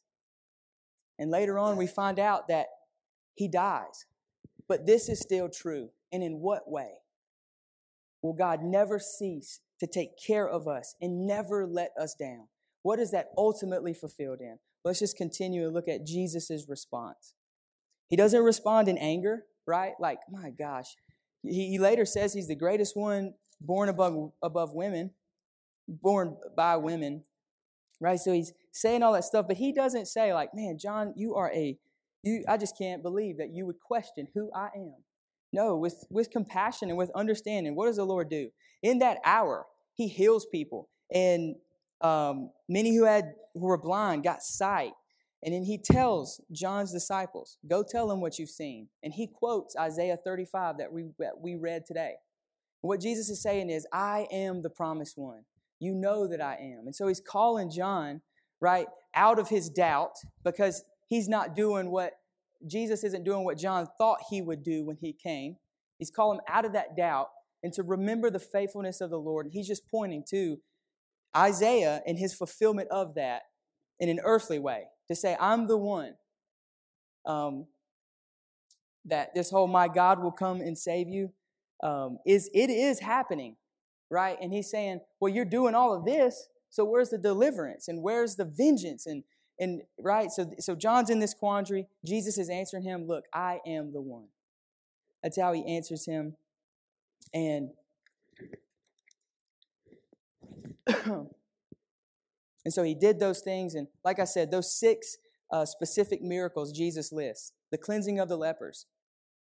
And 1.19 1.29
later 1.29 1.59
on, 1.59 1.75
we 1.75 1.85
find 1.85 2.17
out 2.17 2.47
that 2.47 2.67
he 3.35 3.47
dies. 3.47 4.05
But 4.67 4.85
this 4.85 5.09
is 5.09 5.19
still 5.19 5.49
true. 5.49 5.89
And 6.11 6.23
in 6.23 6.39
what 6.39 6.69
way? 6.69 6.91
Will 8.21 8.33
God 8.33 8.61
never 8.63 8.99
cease 8.99 9.61
to 9.79 9.87
take 9.87 10.11
care 10.25 10.47
of 10.47 10.67
us 10.67 10.95
and 11.01 11.25
never 11.25 11.65
let 11.65 11.91
us 11.99 12.13
down? 12.13 12.47
What 12.83 12.99
is 12.99 13.11
that 13.11 13.29
ultimately 13.37 13.93
fulfilled 13.93 14.39
in? 14.41 14.59
Let's 14.83 14.99
just 14.99 15.17
continue 15.17 15.65
and 15.65 15.73
look 15.73 15.87
at 15.87 16.05
Jesus' 16.05 16.65
response. 16.67 17.35
He 18.09 18.15
doesn't 18.15 18.43
respond 18.43 18.87
in 18.87 18.97
anger, 18.97 19.45
right? 19.67 19.93
Like, 19.99 20.19
my 20.29 20.49
gosh. 20.49 20.95
He, 21.43 21.79
later 21.79 22.05
says 22.05 22.33
he's 22.33 22.47
the 22.47 22.55
greatest 22.55 22.95
one 22.95 23.33
born 23.59 23.89
above, 23.89 24.31
above 24.43 24.73
women, 24.73 25.11
born 25.87 26.37
by 26.55 26.77
women, 26.77 27.23
right? 27.99 28.19
So 28.19 28.33
he's 28.33 28.53
saying 28.71 29.01
all 29.01 29.13
that 29.13 29.23
stuff, 29.23 29.47
but 29.47 29.57
he 29.57 29.71
doesn't 29.71 30.07
say, 30.07 30.33
like, 30.33 30.53
man, 30.53 30.77
John, 30.79 31.13
you 31.15 31.35
are 31.35 31.51
a, 31.51 31.77
you, 32.23 32.43
I 32.47 32.57
just 32.57 32.77
can't 32.77 33.01
believe 33.01 33.37
that 33.37 33.51
you 33.51 33.65
would 33.65 33.79
question 33.79 34.27
who 34.33 34.51
I 34.53 34.69
am. 34.75 34.95
No, 35.53 35.75
with, 35.77 36.05
with 36.09 36.31
compassion 36.31 36.89
and 36.89 36.97
with 36.97 37.11
understanding, 37.15 37.75
what 37.75 37.87
does 37.87 37.97
the 37.97 38.05
Lord 38.05 38.29
do? 38.29 38.49
In 38.81 38.99
that 38.99 39.17
hour, 39.25 39.65
He 39.93 40.07
heals 40.07 40.45
people. 40.45 40.89
And 41.13 41.55
um, 42.01 42.51
many 42.67 42.95
who 42.95 43.03
had 43.03 43.33
who 43.53 43.67
were 43.67 43.77
blind 43.77 44.23
got 44.23 44.43
sight. 44.43 44.93
And 45.43 45.53
then 45.53 45.63
he 45.63 45.77
tells 45.77 46.39
John's 46.51 46.91
disciples, 46.91 47.57
Go 47.67 47.83
tell 47.83 48.07
them 48.07 48.21
what 48.21 48.37
you've 48.37 48.49
seen. 48.49 48.89
And 49.03 49.13
he 49.13 49.27
quotes 49.27 49.75
Isaiah 49.75 50.17
35 50.17 50.77
that 50.77 50.93
we, 50.93 51.09
that 51.19 51.39
we 51.41 51.55
read 51.55 51.85
today. 51.85 52.15
what 52.81 53.01
Jesus 53.01 53.29
is 53.29 53.41
saying 53.41 53.69
is, 53.69 53.87
I 53.91 54.27
am 54.31 54.61
the 54.61 54.69
promised 54.69 55.17
one. 55.17 55.43
You 55.79 55.95
know 55.95 56.27
that 56.27 56.41
I 56.41 56.55
am. 56.55 56.85
And 56.85 56.95
so 56.95 57.07
he's 57.07 57.21
calling 57.21 57.71
John, 57.71 58.21
right, 58.59 58.87
out 59.15 59.39
of 59.39 59.49
his 59.49 59.69
doubt 59.69 60.13
because 60.43 60.83
he's 61.07 61.27
not 61.27 61.55
doing 61.55 61.89
what 61.89 62.13
Jesus 62.67 63.03
isn't 63.03 63.23
doing 63.23 63.43
what 63.43 63.57
John 63.57 63.87
thought 63.97 64.19
he 64.29 64.41
would 64.41 64.63
do 64.63 64.85
when 64.85 64.97
he 64.97 65.13
came. 65.13 65.57
He's 65.97 66.11
calling 66.11 66.39
him 66.39 66.45
out 66.47 66.65
of 66.65 66.73
that 66.73 66.95
doubt 66.95 67.29
and 67.63 67.71
to 67.73 67.83
remember 67.83 68.29
the 68.29 68.39
faithfulness 68.39 69.01
of 69.01 69.09
the 69.09 69.19
Lord. 69.19 69.45
And 69.45 69.53
he's 69.53 69.67
just 69.67 69.87
pointing 69.87 70.23
to 70.29 70.57
Isaiah 71.35 72.01
and 72.05 72.17
his 72.17 72.33
fulfillment 72.33 72.89
of 72.89 73.15
that 73.15 73.43
in 73.99 74.09
an 74.09 74.19
earthly 74.23 74.59
way 74.59 74.85
to 75.07 75.15
say, 75.15 75.37
I'm 75.39 75.67
the 75.67 75.77
one 75.77 76.15
um, 77.25 77.67
that 79.05 79.33
this 79.35 79.51
whole 79.51 79.67
my 79.67 79.87
God 79.87 80.21
will 80.21 80.31
come 80.31 80.61
and 80.61 80.77
save 80.77 81.07
you 81.07 81.31
um, 81.83 82.19
is 82.25 82.49
it 82.53 82.69
is 82.69 82.99
happening, 82.99 83.55
right? 84.09 84.37
And 84.41 84.53
he's 84.53 84.69
saying, 84.69 85.01
Well, 85.19 85.33
you're 85.33 85.45
doing 85.45 85.75
all 85.75 85.93
of 85.93 86.05
this, 86.05 86.47
so 86.69 86.85
where's 86.85 87.09
the 87.09 87.17
deliverance 87.17 87.87
and 87.87 88.01
where's 88.01 88.35
the 88.35 88.45
vengeance 88.45 89.05
and 89.05 89.23
and 89.59 89.81
right, 89.99 90.31
so 90.31 90.51
so 90.59 90.75
John's 90.75 91.09
in 91.09 91.19
this 91.19 91.33
quandary. 91.33 91.87
Jesus 92.03 92.37
is 92.37 92.49
answering 92.49 92.83
him, 92.83 93.07
look, 93.07 93.25
I 93.33 93.59
am 93.65 93.93
the 93.93 94.01
one. 94.01 94.27
That's 95.21 95.39
how 95.39 95.53
he 95.53 95.65
answers 95.65 96.05
him. 96.05 96.35
And 97.33 97.69
and 101.05 101.27
so 102.69 102.83
he 102.83 102.95
did 102.95 103.19
those 103.19 103.41
things. 103.41 103.75
And 103.75 103.87
like 104.03 104.19
I 104.19 104.25
said, 104.25 104.51
those 104.51 104.71
six 104.71 105.17
uh, 105.51 105.65
specific 105.65 106.21
miracles 106.21 106.71
Jesus 106.71 107.11
lists 107.11 107.53
the 107.71 107.77
cleansing 107.77 108.19
of 108.19 108.29
the 108.29 108.37
lepers. 108.37 108.85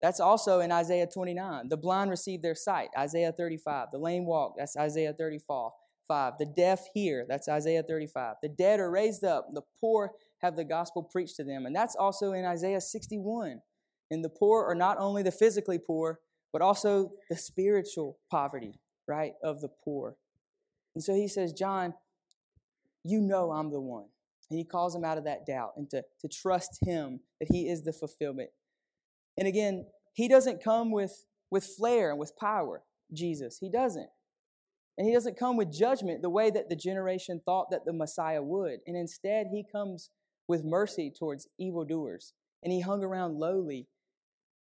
That's 0.01 0.19
also 0.19 0.59
in 0.59 0.71
Isaiah 0.71 1.07
29. 1.07 1.69
The 1.69 1.77
blind 1.77 2.09
receive 2.09 2.41
their 2.41 2.55
sight, 2.55 2.89
Isaiah 2.97 3.31
35. 3.31 3.87
The 3.91 3.97
lame 3.97 4.25
walk, 4.25 4.55
that's 4.57 4.75
Isaiah 4.75 5.13
34. 5.13 5.73
5. 6.07 6.33
The 6.39 6.45
deaf 6.45 6.87
hear, 6.93 7.25
that's 7.27 7.47
Isaiah 7.47 7.83
35. 7.83 8.35
The 8.41 8.49
dead 8.49 8.79
are 8.79 8.89
raised 8.89 9.23
up, 9.23 9.47
the 9.53 9.61
poor 9.79 10.11
have 10.41 10.55
the 10.55 10.65
gospel 10.65 11.03
preached 11.03 11.37
to 11.37 11.43
them. 11.43 11.65
And 11.65 11.75
that's 11.75 11.95
also 11.95 12.33
in 12.33 12.45
Isaiah 12.45 12.81
61. 12.81 13.61
And 14.11 14.23
the 14.23 14.29
poor 14.29 14.65
are 14.65 14.75
not 14.75 14.97
only 14.99 15.23
the 15.23 15.31
physically 15.31 15.79
poor, 15.79 16.19
but 16.51 16.61
also 16.61 17.11
the 17.29 17.37
spiritual 17.37 18.19
poverty, 18.29 18.79
right, 19.07 19.33
of 19.41 19.61
the 19.61 19.69
poor. 19.83 20.17
And 20.93 21.03
so 21.03 21.15
he 21.15 21.27
says, 21.27 21.53
John, 21.53 21.93
you 23.03 23.21
know 23.21 23.51
I'm 23.51 23.71
the 23.71 23.81
one. 23.81 24.05
And 24.49 24.59
he 24.59 24.65
calls 24.65 24.93
him 24.95 25.03
out 25.03 25.17
of 25.17 25.23
that 25.23 25.45
doubt 25.45 25.71
and 25.77 25.89
to, 25.89 26.03
to 26.21 26.27
trust 26.27 26.77
him 26.85 27.21
that 27.39 27.47
he 27.51 27.67
is 27.67 27.83
the 27.83 27.93
fulfillment. 27.93 28.49
And 29.37 29.47
again, 29.47 29.87
he 30.13 30.27
doesn't 30.27 30.63
come 30.63 30.91
with, 30.91 31.25
with 31.49 31.63
flair 31.63 32.11
and 32.11 32.19
with 32.19 32.37
power, 32.37 32.83
Jesus. 33.11 33.57
He 33.59 33.69
doesn't. 33.69 34.09
And 34.97 35.07
he 35.07 35.13
doesn't 35.13 35.39
come 35.39 35.57
with 35.57 35.71
judgment 35.71 36.21
the 36.21 36.29
way 36.29 36.51
that 36.51 36.69
the 36.69 36.75
generation 36.75 37.41
thought 37.43 37.71
that 37.71 37.85
the 37.85 37.93
Messiah 37.93 38.43
would. 38.43 38.79
And 38.85 38.95
instead, 38.95 39.47
he 39.51 39.65
comes 39.69 40.11
with 40.47 40.63
mercy 40.63 41.11
towards 41.17 41.47
evildoers. 41.57 42.33
And 42.61 42.71
he 42.71 42.81
hung 42.81 43.03
around 43.03 43.39
lowly 43.39 43.87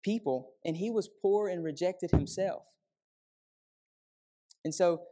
people, 0.04 0.50
and 0.64 0.76
he 0.76 0.90
was 0.90 1.08
poor 1.22 1.48
and 1.48 1.64
rejected 1.64 2.10
himself. 2.10 2.64
And 4.64 4.74
so, 4.74 5.02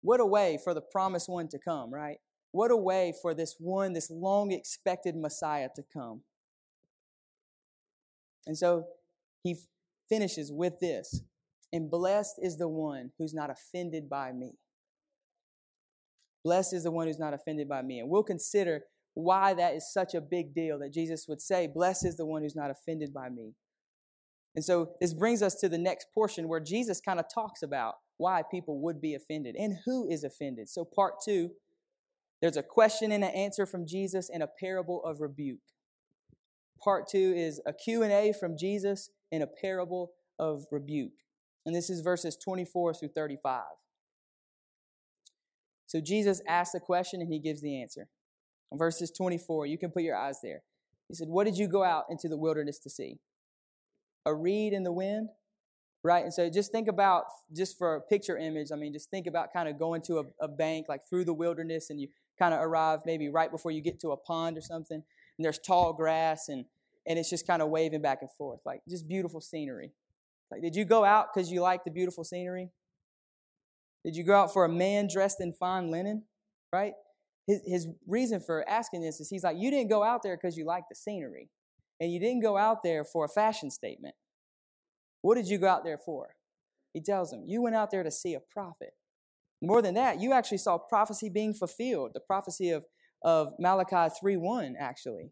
what 0.00 0.20
a 0.20 0.26
way 0.26 0.58
for 0.62 0.74
the 0.74 0.80
promised 0.80 1.28
one 1.28 1.48
to 1.48 1.58
come, 1.58 1.92
right? 1.92 2.18
What 2.50 2.70
a 2.70 2.76
way 2.76 3.14
for 3.22 3.34
this 3.34 3.56
one, 3.58 3.92
this 3.92 4.10
long 4.10 4.52
expected 4.52 5.16
Messiah 5.16 5.68
to 5.76 5.82
come. 5.92 6.22
And 8.46 8.58
so, 8.58 8.86
he 9.42 9.56
finishes 10.08 10.52
with 10.52 10.80
this 10.80 11.22
and 11.72 11.90
blessed 11.90 12.36
is 12.42 12.56
the 12.58 12.68
one 12.68 13.10
who's 13.18 13.32
not 13.32 13.50
offended 13.50 14.08
by 14.08 14.32
me. 14.32 14.58
Blessed 16.44 16.74
is 16.74 16.84
the 16.84 16.90
one 16.90 17.06
who's 17.06 17.18
not 17.18 17.34
offended 17.34 17.68
by 17.68 17.82
me. 17.82 18.00
And 18.00 18.08
we'll 18.08 18.22
consider 18.22 18.82
why 19.14 19.54
that 19.54 19.74
is 19.74 19.92
such 19.92 20.14
a 20.14 20.20
big 20.20 20.54
deal 20.54 20.78
that 20.80 20.92
Jesus 20.92 21.26
would 21.28 21.40
say, 21.40 21.66
Blessed 21.66 22.06
is 22.06 22.16
the 22.16 22.26
one 22.26 22.42
who's 22.42 22.56
not 22.56 22.70
offended 22.70 23.12
by 23.12 23.28
me. 23.28 23.54
And 24.54 24.64
so 24.64 24.92
this 25.00 25.14
brings 25.14 25.42
us 25.42 25.54
to 25.56 25.68
the 25.68 25.78
next 25.78 26.08
portion 26.12 26.48
where 26.48 26.60
Jesus 26.60 27.00
kind 27.00 27.18
of 27.18 27.26
talks 27.32 27.62
about 27.62 27.94
why 28.18 28.42
people 28.50 28.80
would 28.82 29.00
be 29.00 29.14
offended 29.14 29.56
and 29.56 29.78
who 29.86 30.06
is 30.08 30.24
offended. 30.24 30.68
So, 30.68 30.84
part 30.84 31.14
two, 31.24 31.52
there's 32.40 32.56
a 32.56 32.62
question 32.62 33.12
and 33.12 33.24
an 33.24 33.30
answer 33.30 33.66
from 33.66 33.86
Jesus 33.86 34.28
and 34.28 34.42
a 34.42 34.48
parable 34.60 35.02
of 35.04 35.20
rebuke. 35.20 35.60
Part 36.82 37.08
two 37.08 37.32
is 37.36 37.60
a 37.64 37.72
Q&A 37.72 38.32
from 38.38 38.58
Jesus 38.58 39.10
and 39.30 39.42
a 39.42 39.46
parable 39.46 40.12
of 40.38 40.64
rebuke. 40.70 41.12
And 41.64 41.74
this 41.74 41.90
is 41.90 42.00
verses 42.00 42.36
24 42.36 42.94
through 42.94 43.10
35. 43.14 43.62
So 45.86 46.00
Jesus 46.00 46.40
asks 46.48 46.72
the 46.72 46.80
question 46.80 47.20
and 47.20 47.32
he 47.32 47.38
gives 47.38 47.60
the 47.60 47.80
answer. 47.80 48.08
In 48.70 48.78
verses 48.78 49.10
24, 49.10 49.66
you 49.66 49.76
can 49.76 49.90
put 49.90 50.02
your 50.02 50.16
eyes 50.16 50.38
there. 50.42 50.62
He 51.08 51.14
said, 51.14 51.28
What 51.28 51.44
did 51.44 51.58
you 51.58 51.68
go 51.68 51.84
out 51.84 52.04
into 52.08 52.28
the 52.28 52.38
wilderness 52.38 52.78
to 52.80 52.90
see? 52.90 53.18
A 54.24 54.34
reed 54.34 54.72
in 54.72 54.82
the 54.82 54.92
wind? 54.92 55.28
Right? 56.02 56.24
And 56.24 56.32
so 56.32 56.48
just 56.48 56.72
think 56.72 56.88
about, 56.88 57.24
just 57.54 57.76
for 57.78 57.96
a 57.96 58.00
picture 58.00 58.36
image, 58.36 58.68
I 58.72 58.76
mean, 58.76 58.92
just 58.92 59.10
think 59.10 59.26
about 59.26 59.52
kind 59.52 59.68
of 59.68 59.78
going 59.78 60.00
to 60.02 60.20
a, 60.20 60.24
a 60.40 60.48
bank, 60.48 60.86
like 60.88 61.02
through 61.08 61.26
the 61.26 61.34
wilderness, 61.34 61.90
and 61.90 62.00
you 62.00 62.08
kind 62.38 62.54
of 62.54 62.60
arrive 62.60 63.00
maybe 63.04 63.28
right 63.28 63.52
before 63.52 63.70
you 63.70 63.82
get 63.82 64.00
to 64.00 64.12
a 64.12 64.16
pond 64.16 64.56
or 64.56 64.62
something, 64.62 64.96
and 64.96 65.44
there's 65.44 65.58
tall 65.58 65.92
grass, 65.92 66.48
and, 66.48 66.64
and 67.06 67.18
it's 67.18 67.30
just 67.30 67.46
kind 67.46 67.62
of 67.62 67.68
waving 67.68 68.02
back 68.02 68.18
and 68.22 68.30
forth. 68.32 68.60
Like, 68.64 68.80
just 68.88 69.06
beautiful 69.06 69.40
scenery. 69.40 69.92
Like, 70.52 70.60
did 70.60 70.76
you 70.76 70.84
go 70.84 71.02
out 71.02 71.28
because 71.32 71.50
you 71.50 71.62
like 71.62 71.82
the 71.82 71.90
beautiful 71.90 72.24
scenery? 72.24 72.68
Did 74.04 74.14
you 74.14 74.22
go 74.22 74.34
out 74.34 74.52
for 74.52 74.66
a 74.66 74.68
man 74.68 75.08
dressed 75.10 75.40
in 75.40 75.54
fine 75.54 75.90
linen? 75.90 76.24
Right? 76.72 76.92
His, 77.46 77.60
his 77.66 77.88
reason 78.06 78.40
for 78.40 78.68
asking 78.68 79.00
this 79.00 79.18
is 79.18 79.30
he's 79.30 79.44
like, 79.44 79.56
you 79.58 79.70
didn't 79.70 79.88
go 79.88 80.02
out 80.02 80.22
there 80.22 80.36
because 80.36 80.58
you 80.58 80.66
like 80.66 80.84
the 80.90 80.94
scenery. 80.94 81.48
And 82.00 82.12
you 82.12 82.20
didn't 82.20 82.42
go 82.42 82.58
out 82.58 82.82
there 82.82 83.02
for 83.02 83.24
a 83.24 83.28
fashion 83.28 83.70
statement. 83.70 84.14
What 85.22 85.36
did 85.36 85.46
you 85.46 85.56
go 85.56 85.68
out 85.68 85.84
there 85.84 85.98
for? 85.98 86.34
He 86.92 87.00
tells 87.00 87.32
him, 87.32 87.44
you 87.46 87.62
went 87.62 87.76
out 87.76 87.90
there 87.90 88.02
to 88.02 88.10
see 88.10 88.34
a 88.34 88.40
prophet. 88.40 88.90
More 89.62 89.80
than 89.80 89.94
that, 89.94 90.20
you 90.20 90.32
actually 90.32 90.58
saw 90.58 90.76
prophecy 90.76 91.30
being 91.30 91.54
fulfilled, 91.54 92.10
the 92.12 92.20
prophecy 92.20 92.70
of, 92.70 92.84
of 93.24 93.52
Malachi 93.58 94.12
3.1, 94.22 94.72
actually. 94.78 95.30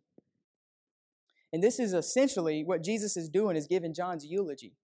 And 1.53 1.62
this 1.62 1.79
is 1.79 1.93
essentially 1.93 2.62
what 2.65 2.83
Jesus 2.83 3.17
is 3.17 3.29
doing 3.29 3.57
is 3.57 3.67
giving 3.67 3.93
John's 3.93 4.25
eulogy. 4.25 4.77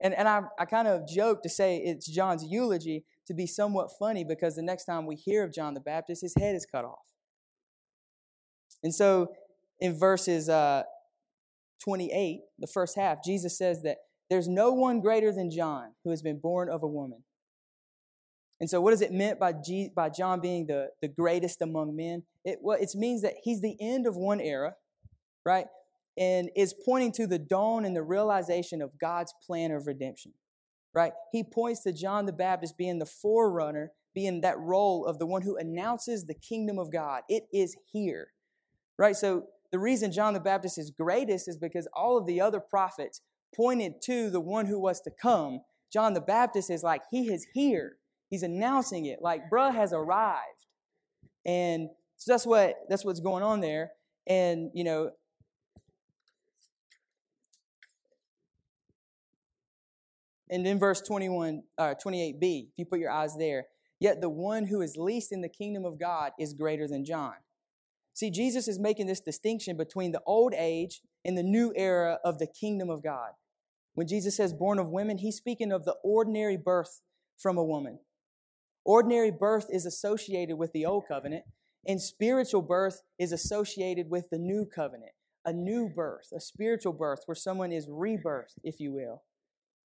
And, 0.00 0.14
and 0.14 0.28
I, 0.28 0.42
I 0.58 0.64
kind 0.64 0.86
of 0.86 1.08
joke 1.08 1.42
to 1.42 1.48
say 1.48 1.78
it's 1.78 2.06
John's 2.06 2.44
eulogy 2.44 3.04
to 3.26 3.34
be 3.34 3.46
somewhat 3.46 3.90
funny 3.98 4.24
because 4.24 4.54
the 4.54 4.62
next 4.62 4.84
time 4.84 5.06
we 5.06 5.16
hear 5.16 5.42
of 5.44 5.52
John 5.52 5.74
the 5.74 5.80
Baptist, 5.80 6.22
his 6.22 6.34
head 6.38 6.54
is 6.54 6.66
cut 6.66 6.84
off. 6.84 7.06
And 8.82 8.94
so 8.94 9.32
in 9.80 9.98
verses 9.98 10.48
uh, 10.48 10.84
28, 11.84 12.40
the 12.58 12.66
first 12.66 12.96
half, 12.96 13.24
Jesus 13.24 13.58
says 13.58 13.82
that 13.82 13.98
there's 14.30 14.48
no 14.48 14.72
one 14.72 15.00
greater 15.00 15.32
than 15.32 15.50
John 15.50 15.92
who 16.04 16.10
has 16.10 16.22
been 16.22 16.38
born 16.38 16.68
of 16.68 16.82
a 16.82 16.88
woman. 16.88 17.24
And 18.60 18.68
so, 18.68 18.80
what 18.80 18.92
is 18.92 19.00
it 19.00 19.12
meant 19.12 19.38
by, 19.38 19.52
G, 19.52 19.90
by 19.94 20.08
John 20.08 20.40
being 20.40 20.66
the, 20.66 20.88
the 21.00 21.06
greatest 21.06 21.62
among 21.62 21.94
men? 21.94 22.24
It, 22.44 22.58
well, 22.60 22.76
it 22.80 22.90
means 22.94 23.22
that 23.22 23.34
he's 23.42 23.60
the 23.60 23.76
end 23.80 24.06
of 24.06 24.16
one 24.16 24.40
era, 24.40 24.74
right? 25.44 25.66
And 26.18 26.50
is 26.56 26.74
pointing 26.84 27.12
to 27.12 27.26
the 27.26 27.38
dawn 27.38 27.84
and 27.84 27.94
the 27.94 28.02
realization 28.02 28.82
of 28.82 28.98
God's 28.98 29.32
plan 29.46 29.70
of 29.70 29.86
redemption 29.86 30.32
right? 30.94 31.12
He 31.32 31.44
points 31.44 31.82
to 31.82 31.92
John 31.92 32.26
the 32.26 32.32
Baptist 32.32 32.76
being 32.76 32.98
the 32.98 33.06
forerunner, 33.06 33.92
being 34.14 34.40
that 34.40 34.58
role 34.58 35.04
of 35.04 35.18
the 35.18 35.26
one 35.26 35.42
who 35.42 35.56
announces 35.56 36.24
the 36.24 36.34
kingdom 36.34 36.78
of 36.78 36.90
God. 36.90 37.22
It 37.28 37.44
is 37.52 37.76
here, 37.92 38.28
right? 38.98 39.16
So 39.16 39.44
the 39.70 39.78
reason 39.78 40.12
John 40.12 40.34
the 40.34 40.40
Baptist 40.40 40.78
is 40.78 40.90
greatest 40.90 41.46
is 41.46 41.56
because 41.56 41.86
all 41.94 42.16
of 42.16 42.26
the 42.26 42.40
other 42.40 42.60
prophets 42.60 43.20
pointed 43.54 44.02
to 44.06 44.30
the 44.30 44.40
one 44.40 44.66
who 44.66 44.80
was 44.80 45.00
to 45.02 45.10
come. 45.10 45.60
John 45.92 46.14
the 46.14 46.20
Baptist 46.20 46.70
is 46.70 46.82
like, 46.82 47.02
he 47.10 47.32
is 47.32 47.46
here. 47.54 47.96
He's 48.28 48.42
announcing 48.42 49.06
it, 49.06 49.20
like, 49.22 49.48
bruh 49.50 49.74
has 49.74 49.92
arrived. 49.92 50.66
And 51.46 51.88
so 52.16 52.32
that's 52.32 52.44
what 52.44 52.74
that's 52.90 53.04
what's 53.04 53.20
going 53.20 53.42
on 53.42 53.60
there. 53.60 53.92
And 54.26 54.70
you 54.74 54.84
know, 54.84 55.12
And 60.50 60.66
in 60.66 60.78
verse 60.78 61.00
21, 61.00 61.62
uh, 61.76 61.94
28b, 62.04 62.68
if 62.68 62.72
you 62.76 62.84
put 62.84 63.00
your 63.00 63.10
eyes 63.10 63.36
there, 63.38 63.66
yet 64.00 64.20
the 64.20 64.30
one 64.30 64.66
who 64.66 64.80
is 64.80 64.96
least 64.96 65.32
in 65.32 65.40
the 65.40 65.48
kingdom 65.48 65.84
of 65.84 65.98
God 65.98 66.32
is 66.38 66.54
greater 66.54 66.88
than 66.88 67.04
John. 67.04 67.34
See, 68.14 68.30
Jesus 68.30 68.66
is 68.66 68.80
making 68.80 69.06
this 69.06 69.20
distinction 69.20 69.76
between 69.76 70.12
the 70.12 70.22
old 70.26 70.54
age 70.54 71.02
and 71.24 71.36
the 71.36 71.42
new 71.42 71.72
era 71.76 72.18
of 72.24 72.38
the 72.38 72.46
kingdom 72.46 72.90
of 72.90 73.02
God. 73.02 73.30
When 73.94 74.08
Jesus 74.08 74.36
says 74.36 74.52
born 74.52 74.78
of 74.78 74.90
women, 74.90 75.18
he's 75.18 75.36
speaking 75.36 75.72
of 75.72 75.84
the 75.84 75.96
ordinary 76.02 76.56
birth 76.56 77.00
from 77.36 77.58
a 77.58 77.64
woman. 77.64 78.00
Ordinary 78.84 79.30
birth 79.30 79.66
is 79.70 79.84
associated 79.84 80.56
with 80.56 80.72
the 80.72 80.86
old 80.86 81.04
covenant, 81.06 81.44
and 81.86 82.00
spiritual 82.00 82.62
birth 82.62 83.02
is 83.18 83.32
associated 83.32 84.10
with 84.10 84.30
the 84.30 84.38
new 84.38 84.66
covenant. 84.66 85.12
A 85.44 85.52
new 85.52 85.88
birth, 85.88 86.32
a 86.34 86.40
spiritual 86.40 86.92
birth, 86.92 87.20
where 87.26 87.34
someone 87.34 87.70
is 87.70 87.88
rebirthed, 87.88 88.58
if 88.62 88.80
you 88.80 88.92
will. 88.92 89.22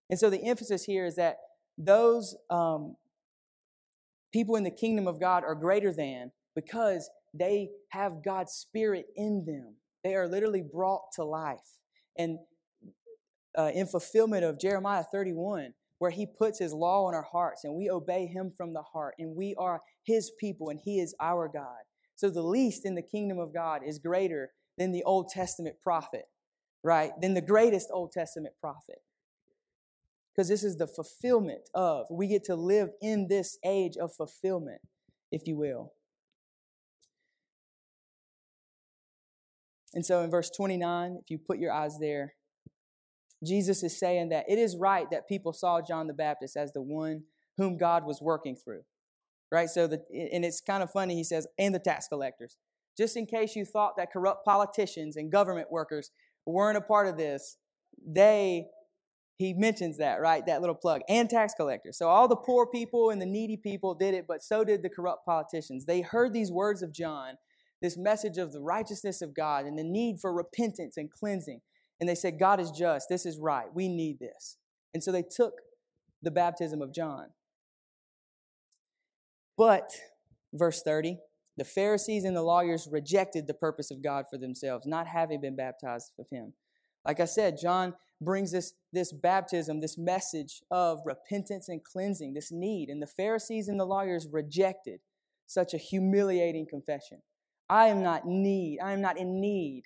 And 0.10 0.20
so 0.20 0.30
the 0.30 0.44
emphasis 0.44 0.84
here 0.84 1.06
is 1.06 1.16
that 1.16 1.38
those 1.78 2.36
um, 2.50 2.96
people 4.32 4.56
in 4.56 4.63
the 4.63 4.72
kingdom 4.72 5.08
of 5.08 5.20
God 5.20 5.44
are 5.44 5.56
greater 5.56 5.94
than 5.94 6.32
because 6.56 7.10
they 7.34 7.70
have 7.89 8.24
God's 8.24 8.52
Spirit 8.52 9.08
in 9.16 9.46
them. 9.46 9.76
They 10.04 10.16
are 10.16 10.28
literally 10.28 10.62
brought 10.62 11.12
to 11.16 11.24
life. 11.24 11.80
And 12.18 12.39
uh, 13.58 13.72
in 13.74 13.88
fulfillment 13.88 14.44
of 14.44 14.60
Jeremiah 14.60 15.04
31, 15.12 15.74
where 16.00 16.12
he 16.12 16.26
puts 16.26 16.60
his 16.60 16.74
law 16.74 17.08
in 17.08 17.16
our 17.16 17.24
hearts 17.32 17.63
and 17.63 17.76
we 17.76 17.89
obey 17.89 18.26
him 18.26 18.52
from 18.56 18.74
the 18.74 18.82
heart 18.82 19.16
and 19.18 19.36
we 19.36 19.56
are 19.58 19.82
his 20.04 20.32
people 20.39 20.70
and 20.70 20.80
he 20.84 21.00
is 21.00 21.16
our 21.22 21.48
God. 21.48 21.84
So 22.16 22.30
the 22.30 22.42
least 22.42 22.86
in 22.86 22.96
the 22.96 23.02
kingdom 23.02 23.39
of 23.39 23.54
God 23.54 23.82
is 23.86 24.00
greater 24.00 24.52
than 24.78 24.92
the 24.92 25.04
Old 25.04 25.30
Testament 25.30 25.78
prophet, 25.82 26.26
right? 26.84 27.12
Than 27.22 27.36
the 27.36 27.42
greatest 27.42 27.88
Old 27.92 28.12
Testament 28.12 28.56
prophet 28.60 29.00
because 30.34 30.48
this 30.48 30.63
is 30.63 30.78
the 30.78 30.88
fulfillment 30.88 31.69
of. 31.74 32.08
We 32.10 32.28
get 32.28 32.43
to 32.46 32.56
live 32.56 32.89
in 33.02 33.28
this 33.28 33.58
age 33.63 33.98
of 33.98 34.13
fulfillment, 34.15 34.82
if 35.32 35.48
you 35.48 35.58
will. 35.58 35.93
And 39.93 40.06
so 40.06 40.22
in 40.22 40.32
verse 40.32 40.50
29, 40.50 41.19
if 41.22 41.30
you 41.30 41.38
put 41.38 41.60
your 41.60 41.72
eyes 41.72 42.00
there, 42.00 42.34
Jesus 43.46 43.84
is 43.84 44.00
saying 44.00 44.30
that 44.30 44.46
it 44.48 44.58
is 44.58 44.76
right 44.76 45.10
that 45.12 45.28
people 45.28 45.54
saw 45.54 45.82
John 45.82 46.08
the 46.08 46.13
Baptist 46.13 46.58
as 46.58 46.74
the 46.74 46.82
one 46.82 47.24
whom 47.58 47.78
God 47.78 48.06
was 48.06 48.19
working 48.22 48.56
through. 48.56 48.82
Right? 49.52 49.69
So, 49.69 49.86
the, 49.86 50.02
and 50.34 50.43
it's 50.43 50.62
kind 50.62 50.82
of 50.82 50.89
funny, 50.89 51.13
he 51.13 51.24
says, 51.24 51.46
and 51.60 51.76
the 51.76 51.80
tax 51.80 52.08
collectors. 52.08 52.58
Just 52.98 53.15
in 53.15 53.28
case 53.28 53.56
you 53.56 53.65
thought 53.65 53.98
that 53.98 54.12
corrupt 54.12 54.46
politicians 54.46 55.15
and 55.15 55.32
government 55.32 55.72
workers 55.72 56.10
weren't 56.46 56.78
a 56.78 56.82
part 56.82 57.08
of 57.08 57.17
this, 57.17 57.58
they 58.04 58.65
he 59.38 59.54
mentions 59.54 59.98
that, 59.98 60.22
right? 60.22 60.46
That 60.46 60.62
little 60.62 60.76
plug. 60.76 61.02
And 61.10 61.30
tax 61.30 61.54
collectors. 61.56 61.98
So 61.98 62.08
all 62.08 62.28
the 62.28 62.36
poor 62.36 62.67
people 62.67 63.10
and 63.10 63.22
the 63.22 63.26
needy 63.26 63.58
people 63.58 63.96
did 63.96 64.13
it, 64.13 64.26
but 64.28 64.43
so 64.43 64.63
did 64.63 64.84
the 64.84 64.89
corrupt 64.89 65.26
politicians. 65.26 65.86
They 65.86 66.02
heard 66.02 66.34
these 66.34 66.52
words 66.52 66.82
of 66.82 66.93
John, 66.93 67.36
this 67.82 67.98
message 67.98 68.38
of 68.38 68.54
the 68.54 68.62
righteousness 68.62 69.22
of 69.22 69.36
God 69.36 69.65
and 69.65 69.78
the 69.78 69.84
need 69.84 70.19
for 70.19 70.34
repentance 70.34 70.98
and 70.98 71.12
cleansing. 71.12 71.62
And 72.00 72.08
they 72.08 72.15
said, 72.15 72.39
God 72.39 72.60
is 72.60 72.72
just. 72.72 73.08
This 73.10 73.26
is 73.26 73.39
right. 73.39 73.67
We 73.74 73.88
need 73.88 74.19
this. 74.19 74.58
And 74.93 75.04
so 75.04 75.12
they 75.12 75.24
took 75.24 75.54
the 76.22 76.32
baptism 76.32 76.82
of 76.82 76.93
John. 76.93 77.28
But, 79.58 79.91
verse 80.54 80.82
30, 80.82 81.17
the 81.58 81.65
Pharisees 81.65 82.24
and 82.24 82.36
the 82.36 82.41
lawyers 82.41 82.88
rejected 82.91 83.46
the 83.46 83.54
purpose 83.54 83.91
of 83.91 84.02
God 84.02 84.26
for 84.30 84.38
themselves, 84.38 84.88
not 84.88 85.08
having 85.08 85.41
been 85.41 85.56
baptized 85.56 86.12
of 86.17 86.28
him. 86.32 86.54
Like 87.06 87.19
I 87.19 87.26
said, 87.26 87.58
John 87.62 87.93
brings 88.24 88.52
this, 88.52 88.74
this 88.92 89.12
baptism, 89.12 89.80
this 89.80 89.98
message 89.98 90.62
of 90.72 91.00
repentance 91.06 91.70
and 91.70 91.84
cleansing, 91.84 92.34
this 92.34 92.52
need. 92.52 92.90
And 92.90 93.02
the 93.02 93.08
Pharisees 93.08 93.68
and 93.68 93.80
the 93.80 93.86
lawyers 93.86 94.28
rejected 94.32 95.02
such 95.48 95.74
a 95.74 95.78
humiliating 95.78 96.66
confession. 96.70 97.22
I 97.70 97.88
am 97.88 98.04
not 98.04 98.26
need, 98.26 98.80
I 98.84 98.94
am 98.94 99.02
not 99.02 99.18
in 99.18 99.40
need 99.40 99.84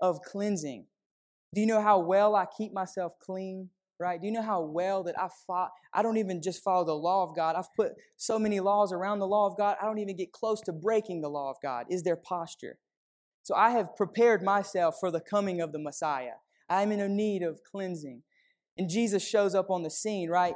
of 0.00 0.22
cleansing. 0.22 0.86
Do 1.54 1.60
you 1.60 1.66
know 1.66 1.80
how 1.80 1.98
well 1.98 2.34
I 2.36 2.46
keep 2.46 2.72
myself 2.72 3.12
clean? 3.20 3.70
Right? 3.98 4.18
Do 4.18 4.26
you 4.26 4.32
know 4.32 4.42
how 4.42 4.62
well 4.62 5.02
that 5.04 5.20
I 5.20 5.28
fought? 5.46 5.72
I 5.92 6.02
don't 6.02 6.16
even 6.16 6.40
just 6.40 6.64
follow 6.64 6.86
the 6.86 6.94
law 6.94 7.22
of 7.22 7.36
God. 7.36 7.54
I've 7.54 7.72
put 7.76 7.92
so 8.16 8.38
many 8.38 8.58
laws 8.58 8.92
around 8.92 9.18
the 9.18 9.26
law 9.26 9.46
of 9.46 9.58
God, 9.58 9.76
I 9.80 9.84
don't 9.84 9.98
even 9.98 10.16
get 10.16 10.32
close 10.32 10.62
to 10.62 10.72
breaking 10.72 11.20
the 11.20 11.28
law 11.28 11.50
of 11.50 11.56
God, 11.62 11.84
is 11.90 12.02
their 12.02 12.16
posture. 12.16 12.78
So 13.42 13.54
I 13.54 13.70
have 13.70 13.96
prepared 13.96 14.42
myself 14.42 14.96
for 14.98 15.10
the 15.10 15.20
coming 15.20 15.60
of 15.60 15.72
the 15.72 15.78
Messiah. 15.78 16.36
I'm 16.70 16.92
in 16.92 17.00
a 17.00 17.08
need 17.08 17.42
of 17.42 17.60
cleansing. 17.70 18.22
And 18.78 18.88
Jesus 18.88 19.26
shows 19.26 19.54
up 19.54 19.68
on 19.68 19.82
the 19.82 19.90
scene, 19.90 20.30
right? 20.30 20.54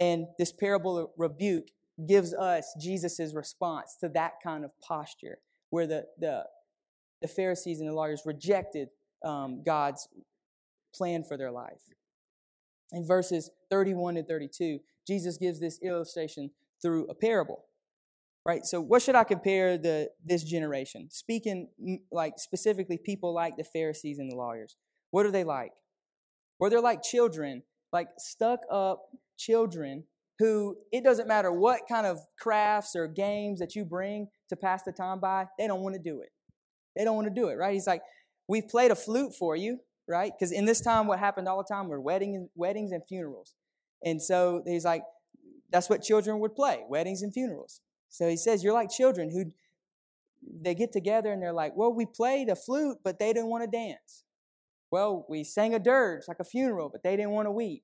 And 0.00 0.26
this 0.38 0.52
parable 0.52 1.12
rebuke 1.16 1.68
gives 2.06 2.34
us 2.34 2.74
Jesus' 2.80 3.32
response 3.34 3.96
to 4.00 4.08
that 4.10 4.34
kind 4.42 4.64
of 4.64 4.72
posture 4.80 5.38
where 5.70 5.86
the, 5.86 6.06
the, 6.18 6.44
the 7.22 7.28
Pharisees 7.28 7.80
and 7.80 7.88
the 7.88 7.94
lawyers 7.94 8.22
rejected 8.26 8.88
um, 9.24 9.62
God's 9.64 10.08
plan 10.94 11.22
for 11.22 11.36
their 11.36 11.50
life. 11.50 11.80
In 12.90 13.06
verses 13.06 13.50
31 13.70 14.16
and 14.16 14.26
32, 14.26 14.80
Jesus 15.06 15.38
gives 15.38 15.60
this 15.60 15.78
illustration 15.82 16.50
through 16.82 17.06
a 17.06 17.14
parable. 17.14 17.64
Right? 18.44 18.66
So 18.66 18.80
what 18.80 19.02
should 19.02 19.14
I 19.14 19.22
compare 19.22 19.78
the 19.78 20.10
this 20.24 20.42
generation? 20.42 21.08
Speaking 21.10 21.68
like 22.10 22.34
specifically 22.38 22.98
people 22.98 23.32
like 23.32 23.56
the 23.56 23.62
Pharisees 23.62 24.18
and 24.18 24.30
the 24.30 24.34
lawyers. 24.34 24.76
What 25.12 25.24
are 25.24 25.30
they 25.30 25.44
like? 25.44 25.70
Or 26.58 26.68
they're 26.68 26.80
like 26.80 27.04
children, 27.04 27.62
like 27.92 28.08
stuck 28.18 28.62
up 28.70 29.04
children 29.38 30.04
who 30.40 30.76
it 30.90 31.04
doesn't 31.04 31.28
matter 31.28 31.52
what 31.52 31.82
kind 31.88 32.06
of 32.06 32.18
crafts 32.36 32.96
or 32.96 33.06
games 33.06 33.60
that 33.60 33.76
you 33.76 33.84
bring 33.84 34.26
to 34.48 34.56
pass 34.56 34.82
the 34.82 34.90
time 34.90 35.20
by, 35.20 35.46
they 35.56 35.68
don't 35.68 35.82
want 35.82 35.94
to 35.94 36.00
do 36.02 36.20
it. 36.20 36.30
They 36.96 37.04
don't 37.04 37.14
want 37.14 37.28
to 37.28 37.34
do 37.34 37.48
it, 37.48 37.54
right? 37.54 37.72
He's 37.72 37.86
like, 37.86 38.02
We've 38.48 38.66
played 38.66 38.90
a 38.90 38.96
flute 38.96 39.34
for 39.38 39.54
you, 39.54 39.78
right? 40.08 40.32
Because 40.36 40.50
in 40.50 40.64
this 40.64 40.80
time, 40.80 41.06
what 41.06 41.20
happened 41.20 41.46
all 41.48 41.58
the 41.58 41.72
time 41.72 41.88
were 41.88 42.00
wedding, 42.00 42.48
weddings 42.56 42.90
and 42.90 43.02
funerals. 43.06 43.54
And 44.04 44.20
so 44.20 44.62
he's 44.66 44.84
like, 44.84 45.04
that's 45.70 45.88
what 45.88 46.02
children 46.02 46.40
would 46.40 46.54
play, 46.54 46.82
weddings 46.88 47.22
and 47.22 47.32
funerals. 47.32 47.80
So 48.08 48.28
he 48.28 48.36
says, 48.36 48.62
You're 48.62 48.74
like 48.74 48.90
children 48.90 49.30
who 49.30 49.52
they 50.60 50.74
get 50.74 50.92
together 50.92 51.32
and 51.32 51.42
they're 51.42 51.52
like, 51.52 51.76
Well, 51.76 51.94
we 51.94 52.04
played 52.04 52.48
a 52.48 52.56
flute, 52.56 52.98
but 53.02 53.18
they 53.18 53.32
didn't 53.32 53.48
want 53.48 53.64
to 53.64 53.70
dance. 53.70 54.24
Well, 54.92 55.24
we 55.26 55.42
sang 55.42 55.74
a 55.74 55.78
dirge 55.78 56.24
like 56.28 56.38
a 56.38 56.44
funeral, 56.44 56.90
but 56.90 57.02
they 57.02 57.16
didn't 57.16 57.30
want 57.32 57.46
to 57.46 57.50
weep. 57.50 57.82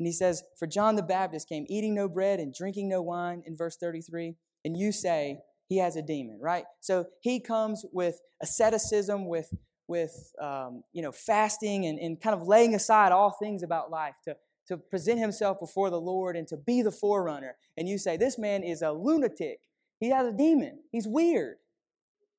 And 0.00 0.06
he 0.06 0.12
says, 0.12 0.42
For 0.58 0.66
John 0.66 0.96
the 0.96 1.02
Baptist 1.02 1.48
came 1.48 1.64
eating 1.68 1.94
no 1.94 2.08
bread 2.08 2.40
and 2.40 2.52
drinking 2.52 2.88
no 2.88 3.00
wine 3.00 3.44
in 3.46 3.56
verse 3.56 3.76
33, 3.76 4.34
and 4.64 4.76
you 4.76 4.90
say 4.90 5.38
he 5.68 5.78
has 5.78 5.94
a 5.94 6.02
demon, 6.02 6.40
right? 6.42 6.64
So 6.80 7.06
he 7.20 7.38
comes 7.38 7.86
with 7.92 8.20
asceticism, 8.42 9.28
with 9.28 9.54
with 9.86 10.32
um, 10.40 10.82
you 10.92 11.02
know 11.02 11.12
fasting 11.12 11.86
and, 11.86 11.98
and 11.98 12.20
kind 12.20 12.34
of 12.34 12.46
laying 12.46 12.74
aside 12.74 13.12
all 13.12 13.30
things 13.30 13.62
about 13.62 13.90
life 13.90 14.16
to 14.24 14.36
to 14.66 14.76
present 14.76 15.20
himself 15.20 15.60
before 15.60 15.90
the 15.90 16.00
Lord 16.00 16.36
and 16.36 16.48
to 16.48 16.56
be 16.56 16.82
the 16.82 16.92
forerunner. 16.92 17.56
And 17.76 17.88
you 17.88 17.96
say, 17.96 18.16
This 18.16 18.38
man 18.38 18.64
is 18.64 18.82
a 18.82 18.90
lunatic. 18.90 19.60
He 20.00 20.10
has 20.10 20.26
a 20.26 20.32
demon. 20.32 20.80
He's 20.90 21.06
weird. 21.06 21.58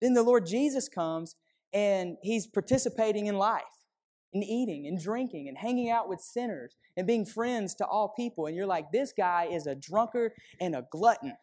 Then 0.02 0.16
the 0.16 0.24
Lord 0.24 0.46
Jesus 0.48 0.90
comes 0.90 1.36
and 1.74 2.18
he's 2.22 2.48
participating 2.48 3.28
in 3.28 3.38
life 3.38 3.64
and 4.34 4.44
eating 4.44 4.88
and 4.88 5.02
drinking 5.02 5.48
and 5.48 5.58
hanging 5.58 5.90
out 5.90 6.08
with 6.08 6.20
sinners 6.20 6.76
and 6.96 7.08
being 7.08 7.26
friends 7.26 7.76
to 7.76 7.86
all 7.86 8.14
people. 8.16 8.46
And 8.46 8.56
you're 8.56 8.66
like, 8.66 8.92
this 8.92 9.14
guy 9.16 9.48
is 9.52 9.68
a 9.68 9.76
drunkard 9.76 10.32
and 10.60 10.76
a 10.76 10.86
glutton. 10.92 11.36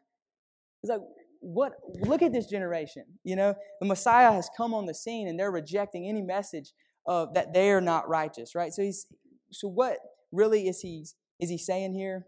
It's 0.82 0.90
like, 0.90 1.00
what? 1.40 1.72
Look 2.00 2.22
at 2.22 2.32
this 2.32 2.46
generation. 2.46 3.04
You 3.24 3.36
know, 3.36 3.54
the 3.80 3.86
Messiah 3.86 4.32
has 4.32 4.50
come 4.56 4.74
on 4.74 4.86
the 4.86 4.94
scene 4.94 5.28
and 5.28 5.38
they're 5.38 5.50
rejecting 5.50 6.08
any 6.08 6.22
message 6.22 6.72
of 7.06 7.34
that 7.34 7.54
they 7.54 7.70
are 7.70 7.80
not 7.80 8.08
righteous, 8.08 8.54
right? 8.54 8.72
So 8.72 8.82
he's, 8.82 9.06
so 9.50 9.68
what 9.68 9.98
really 10.32 10.68
is 10.68 10.80
he, 10.80 11.06
is 11.40 11.48
he 11.48 11.58
saying 11.58 11.94
here? 11.94 12.26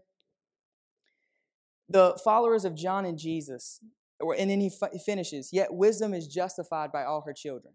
The 1.89 2.17
followers 2.23 2.65
of 2.65 2.75
John 2.75 3.05
and 3.05 3.17
Jesus, 3.17 3.79
and 4.19 4.49
then 4.49 4.61
he 4.61 4.71
finishes, 5.05 5.49
yet 5.51 5.73
wisdom 5.73 6.13
is 6.13 6.27
justified 6.27 6.91
by 6.91 7.03
all 7.03 7.23
her 7.25 7.33
children. 7.33 7.73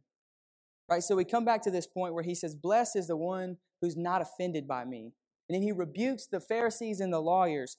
Right? 0.88 1.02
So 1.02 1.16
we 1.16 1.24
come 1.24 1.44
back 1.44 1.62
to 1.62 1.70
this 1.70 1.86
point 1.86 2.14
where 2.14 2.22
he 2.22 2.34
says, 2.34 2.54
Blessed 2.54 2.96
is 2.96 3.08
the 3.08 3.16
one 3.16 3.56
who's 3.80 3.96
not 3.96 4.22
offended 4.22 4.68
by 4.68 4.84
me. 4.84 5.12
And 5.48 5.54
then 5.54 5.62
he 5.62 5.72
rebukes 5.72 6.26
the 6.26 6.40
Pharisees 6.40 7.00
and 7.00 7.12
the 7.12 7.20
lawyers 7.20 7.76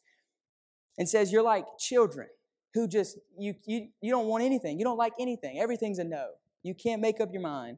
and 0.98 1.08
says, 1.08 1.32
You're 1.32 1.43
like 1.43 1.65
children 1.80 2.28
who 2.74 2.88
just, 2.88 3.17
you, 3.38 3.56
you, 3.65 3.88
you 4.02 4.12
don't 4.12 4.28
want 4.28 4.43
anything. 4.43 4.78
You 4.78 4.86
don't 4.86 4.98
like 4.98 5.13
anything. 5.20 5.60
Everything's 5.60 6.00
a 6.00 6.04
no. 6.04 6.32
You 6.63 6.76
can't 6.76 7.02
make 7.02 7.22
up 7.22 7.30
your 7.32 7.41
mind. 7.41 7.78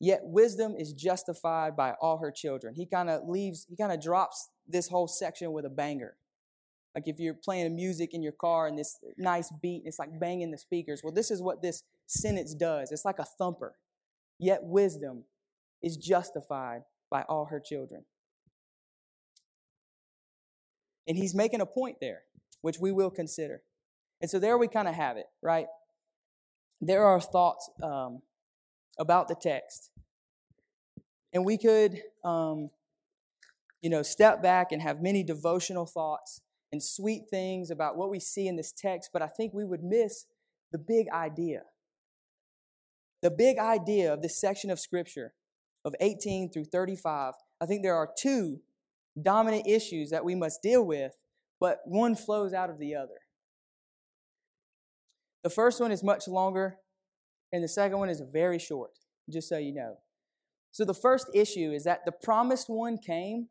Yet 0.00 0.22
wisdom 0.24 0.74
is 0.76 0.92
justified 0.92 1.76
by 1.76 1.92
all 2.00 2.18
her 2.18 2.32
children. 2.32 2.74
He 2.74 2.86
kind 2.86 3.08
of 3.08 3.28
leaves, 3.28 3.66
he 3.68 3.76
kind 3.76 3.92
of 3.92 4.02
drops 4.02 4.50
this 4.66 4.88
whole 4.88 5.06
section 5.06 5.52
with 5.52 5.64
a 5.64 5.70
banger. 5.70 6.16
Like 6.94 7.06
if 7.06 7.20
you're 7.20 7.34
playing 7.34 7.74
music 7.76 8.12
in 8.12 8.22
your 8.22 8.32
car 8.32 8.66
and 8.66 8.78
this 8.78 8.98
nice 9.16 9.52
beat, 9.62 9.78
and 9.78 9.86
it's 9.86 9.98
like 9.98 10.18
banging 10.18 10.50
the 10.50 10.58
speakers. 10.58 11.02
Well, 11.02 11.12
this 11.12 11.30
is 11.30 11.40
what 11.40 11.62
this 11.62 11.84
sentence 12.12 12.54
does. 12.54 12.92
It's 12.92 13.04
like 13.04 13.18
a 13.18 13.24
thumper. 13.24 13.74
Yet 14.38 14.60
wisdom 14.62 15.24
is 15.82 15.96
justified 15.96 16.82
by 17.10 17.22
all 17.22 17.46
her 17.46 17.60
children. 17.60 18.04
And 21.06 21.16
he's 21.16 21.34
making 21.34 21.60
a 21.60 21.66
point 21.66 21.96
there, 22.00 22.22
which 22.60 22.78
we 22.78 22.92
will 22.92 23.10
consider. 23.10 23.62
And 24.20 24.30
so 24.30 24.38
there 24.38 24.56
we 24.56 24.68
kind 24.68 24.88
of 24.88 24.94
have 24.94 25.16
it, 25.16 25.26
right? 25.42 25.66
There 26.80 27.04
are 27.04 27.20
thoughts 27.20 27.68
um, 27.82 28.22
about 28.98 29.28
the 29.28 29.34
text. 29.34 29.90
And 31.32 31.44
we 31.44 31.58
could, 31.58 32.00
um, 32.24 32.70
you 33.80 33.90
know, 33.90 34.02
step 34.02 34.42
back 34.42 34.70
and 34.70 34.80
have 34.80 35.02
many 35.02 35.24
devotional 35.24 35.86
thoughts 35.86 36.40
and 36.70 36.82
sweet 36.82 37.24
things 37.30 37.70
about 37.70 37.96
what 37.96 38.10
we 38.10 38.20
see 38.20 38.46
in 38.46 38.56
this 38.56 38.72
text, 38.72 39.10
but 39.12 39.22
I 39.22 39.26
think 39.26 39.52
we 39.52 39.64
would 39.64 39.82
miss 39.82 40.26
the 40.70 40.78
big 40.78 41.08
idea. 41.10 41.62
The 43.22 43.30
big 43.30 43.58
idea 43.58 44.12
of 44.12 44.20
this 44.20 44.40
section 44.40 44.70
of 44.70 44.80
Scripture, 44.80 45.32
of 45.84 45.94
18 46.00 46.50
through 46.50 46.66
35, 46.66 47.34
I 47.60 47.66
think 47.66 47.82
there 47.82 47.94
are 47.94 48.10
two 48.20 48.58
dominant 49.20 49.66
issues 49.66 50.10
that 50.10 50.24
we 50.24 50.34
must 50.34 50.60
deal 50.62 50.84
with, 50.84 51.12
but 51.60 51.78
one 51.84 52.16
flows 52.16 52.52
out 52.52 52.70
of 52.70 52.78
the 52.78 52.96
other. 52.96 53.20
The 55.44 55.50
first 55.50 55.80
one 55.80 55.92
is 55.92 56.02
much 56.02 56.26
longer, 56.26 56.78
and 57.52 57.62
the 57.62 57.68
second 57.68 57.98
one 57.98 58.08
is 58.08 58.20
very 58.32 58.58
short, 58.58 58.90
just 59.30 59.48
so 59.48 59.58
you 59.58 59.72
know. 59.72 59.96
So, 60.72 60.84
the 60.84 60.94
first 60.94 61.28
issue 61.34 61.70
is 61.72 61.84
that 61.84 62.04
the 62.06 62.12
promised 62.12 62.68
one 62.68 62.96
came 62.96 63.48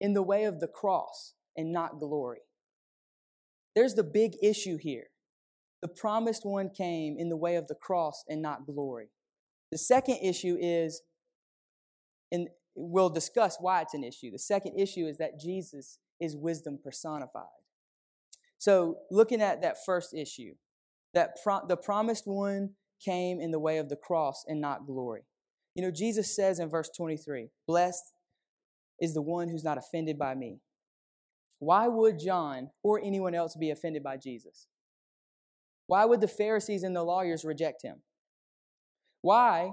in 0.00 0.14
the 0.14 0.22
way 0.22 0.44
of 0.44 0.60
the 0.60 0.68
cross 0.68 1.34
and 1.56 1.72
not 1.72 1.98
glory. 1.98 2.40
There's 3.74 3.94
the 3.94 4.04
big 4.04 4.32
issue 4.42 4.76
here. 4.76 5.06
The 5.82 5.88
promised 5.88 6.46
one 6.46 6.70
came 6.70 7.16
in 7.18 7.28
the 7.28 7.36
way 7.36 7.56
of 7.56 7.66
the 7.66 7.74
cross 7.74 8.24
and 8.28 8.40
not 8.40 8.66
glory. 8.66 9.08
The 9.72 9.78
second 9.78 10.18
issue 10.22 10.56
is, 10.60 11.02
and 12.30 12.48
we'll 12.74 13.10
discuss 13.10 13.56
why 13.60 13.82
it's 13.82 13.94
an 13.94 14.04
issue. 14.04 14.30
The 14.30 14.38
second 14.38 14.78
issue 14.78 15.06
is 15.06 15.18
that 15.18 15.40
Jesus 15.40 15.98
is 16.20 16.36
wisdom 16.36 16.78
personified. 16.82 17.46
So, 18.58 18.98
looking 19.10 19.42
at 19.42 19.60
that 19.62 19.84
first 19.84 20.14
issue, 20.14 20.54
that 21.14 21.36
pro- 21.42 21.66
the 21.66 21.76
promised 21.76 22.26
one 22.26 22.70
came 23.04 23.40
in 23.40 23.50
the 23.50 23.58
way 23.58 23.78
of 23.78 23.88
the 23.88 23.96
cross 23.96 24.44
and 24.46 24.60
not 24.60 24.86
glory. 24.86 25.22
You 25.74 25.82
know, 25.82 25.90
Jesus 25.90 26.34
says 26.34 26.60
in 26.60 26.68
verse 26.68 26.90
23, 26.96 27.48
Blessed 27.66 28.12
is 29.00 29.14
the 29.14 29.22
one 29.22 29.48
who's 29.48 29.64
not 29.64 29.78
offended 29.78 30.18
by 30.18 30.34
me. 30.34 30.60
Why 31.58 31.88
would 31.88 32.18
John 32.18 32.70
or 32.82 33.00
anyone 33.02 33.34
else 33.34 33.56
be 33.56 33.70
offended 33.70 34.02
by 34.02 34.16
Jesus? 34.16 34.68
Why 35.92 36.06
would 36.06 36.22
the 36.22 36.26
Pharisees 36.26 36.84
and 36.84 36.96
the 36.96 37.02
lawyers 37.02 37.44
reject 37.44 37.82
him? 37.82 37.96
Why? 39.20 39.72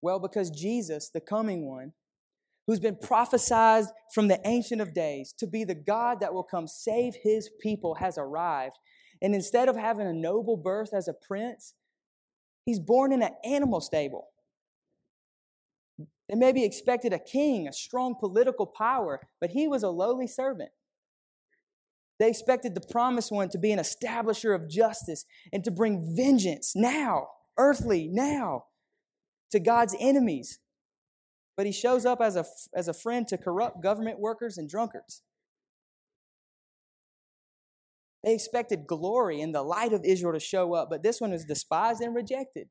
Well, 0.00 0.18
because 0.18 0.48
Jesus, 0.48 1.10
the 1.10 1.20
coming 1.20 1.68
one, 1.68 1.92
who's 2.66 2.80
been 2.80 2.96
prophesied 2.96 3.84
from 4.14 4.28
the 4.28 4.40
Ancient 4.46 4.80
of 4.80 4.94
Days 4.94 5.34
to 5.36 5.46
be 5.46 5.62
the 5.62 5.74
God 5.74 6.20
that 6.20 6.32
will 6.32 6.42
come 6.42 6.66
save 6.66 7.16
his 7.22 7.50
people, 7.60 7.96
has 7.96 8.16
arrived. 8.16 8.76
And 9.20 9.34
instead 9.34 9.68
of 9.68 9.76
having 9.76 10.06
a 10.06 10.14
noble 10.14 10.56
birth 10.56 10.94
as 10.94 11.06
a 11.06 11.12
prince, 11.12 11.74
he's 12.64 12.80
born 12.80 13.12
in 13.12 13.20
an 13.20 13.34
animal 13.44 13.82
stable. 13.82 14.28
They 15.98 16.34
maybe 16.34 16.64
expected 16.64 17.12
a 17.12 17.18
king, 17.18 17.68
a 17.68 17.74
strong 17.74 18.14
political 18.18 18.64
power, 18.64 19.20
but 19.38 19.50
he 19.50 19.68
was 19.68 19.82
a 19.82 19.90
lowly 19.90 20.26
servant. 20.26 20.70
They 22.18 22.28
expected 22.28 22.74
the 22.74 22.80
promised 22.80 23.32
one 23.32 23.48
to 23.50 23.58
be 23.58 23.72
an 23.72 23.78
establisher 23.78 24.54
of 24.54 24.68
justice 24.68 25.24
and 25.52 25.64
to 25.64 25.70
bring 25.70 26.14
vengeance 26.16 26.72
now, 26.76 27.28
earthly, 27.58 28.08
now, 28.08 28.66
to 29.50 29.58
God's 29.58 29.96
enemies. 29.98 30.60
But 31.56 31.66
he 31.66 31.72
shows 31.72 32.06
up 32.06 32.20
as 32.20 32.36
a, 32.36 32.44
as 32.74 32.88
a 32.88 32.94
friend 32.94 33.26
to 33.28 33.38
corrupt 33.38 33.82
government 33.82 34.20
workers 34.20 34.58
and 34.58 34.68
drunkards. 34.68 35.22
They 38.22 38.34
expected 38.34 38.86
glory 38.86 39.40
and 39.40 39.54
the 39.54 39.62
light 39.62 39.92
of 39.92 40.04
Israel 40.04 40.32
to 40.32 40.40
show 40.40 40.72
up, 40.72 40.88
but 40.90 41.02
this 41.02 41.20
one 41.20 41.32
was 41.32 41.44
despised 41.44 42.00
and 42.00 42.14
rejected. 42.14 42.68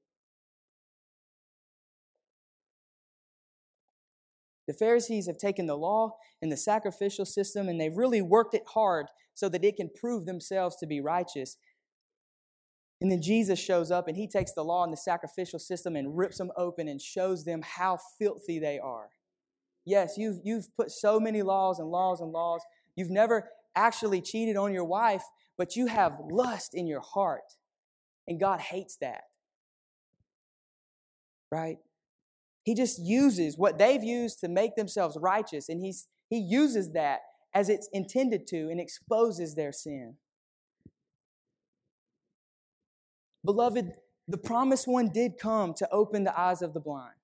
The 4.67 4.73
Pharisees 4.73 5.27
have 5.27 5.37
taken 5.37 5.67
the 5.67 5.77
law 5.77 6.15
and 6.41 6.51
the 6.51 6.57
sacrificial 6.57 7.25
system 7.25 7.67
and 7.67 7.79
they've 7.79 7.95
really 7.95 8.21
worked 8.21 8.55
it 8.55 8.63
hard 8.73 9.07
so 9.33 9.49
that 9.49 9.63
it 9.63 9.77
can 9.77 9.89
prove 9.93 10.25
themselves 10.25 10.75
to 10.77 10.87
be 10.87 11.01
righteous. 11.01 11.57
And 13.01 13.11
then 13.11 13.21
Jesus 13.21 13.59
shows 13.59 13.91
up 13.91 14.07
and 14.07 14.15
he 14.15 14.27
takes 14.27 14.53
the 14.53 14.63
law 14.63 14.83
and 14.83 14.93
the 14.93 14.97
sacrificial 14.97 15.59
system 15.59 15.95
and 15.95 16.17
rips 16.17 16.37
them 16.37 16.51
open 16.55 16.87
and 16.87 17.01
shows 17.01 17.43
them 17.43 17.61
how 17.61 17.99
filthy 18.17 18.59
they 18.59 18.79
are. 18.79 19.09
Yes, 19.85 20.17
you've, 20.17 20.37
you've 20.43 20.67
put 20.77 20.91
so 20.91 21.19
many 21.19 21.41
laws 21.41 21.79
and 21.79 21.89
laws 21.89 22.21
and 22.21 22.31
laws. 22.31 22.61
You've 22.95 23.09
never 23.09 23.49
actually 23.75 24.21
cheated 24.21 24.55
on 24.55 24.73
your 24.73 24.85
wife, 24.85 25.23
but 25.57 25.75
you 25.75 25.87
have 25.87 26.17
lust 26.31 26.73
in 26.73 26.87
your 26.87 27.01
heart. 27.01 27.41
And 28.27 28.39
God 28.39 28.61
hates 28.61 28.97
that. 29.01 29.23
Right? 31.51 31.77
He 32.63 32.73
just 32.73 32.99
uses 32.99 33.57
what 33.57 33.77
they've 33.77 34.03
used 34.03 34.39
to 34.39 34.47
make 34.47 34.75
themselves 34.75 35.17
righteous, 35.19 35.67
and 35.67 35.81
he's, 35.81 36.07
he 36.29 36.37
uses 36.37 36.93
that 36.93 37.19
as 37.53 37.69
it's 37.69 37.89
intended 37.93 38.47
to 38.47 38.69
and 38.69 38.79
exposes 38.79 39.55
their 39.55 39.71
sin. 39.71 40.15
Beloved, 43.45 43.91
the 44.27 44.37
promised 44.37 44.87
one 44.87 45.09
did 45.09 45.33
come 45.39 45.73
to 45.75 45.89
open 45.91 46.23
the 46.23 46.39
eyes 46.39 46.61
of 46.61 46.73
the 46.73 46.79
blind, 46.79 47.15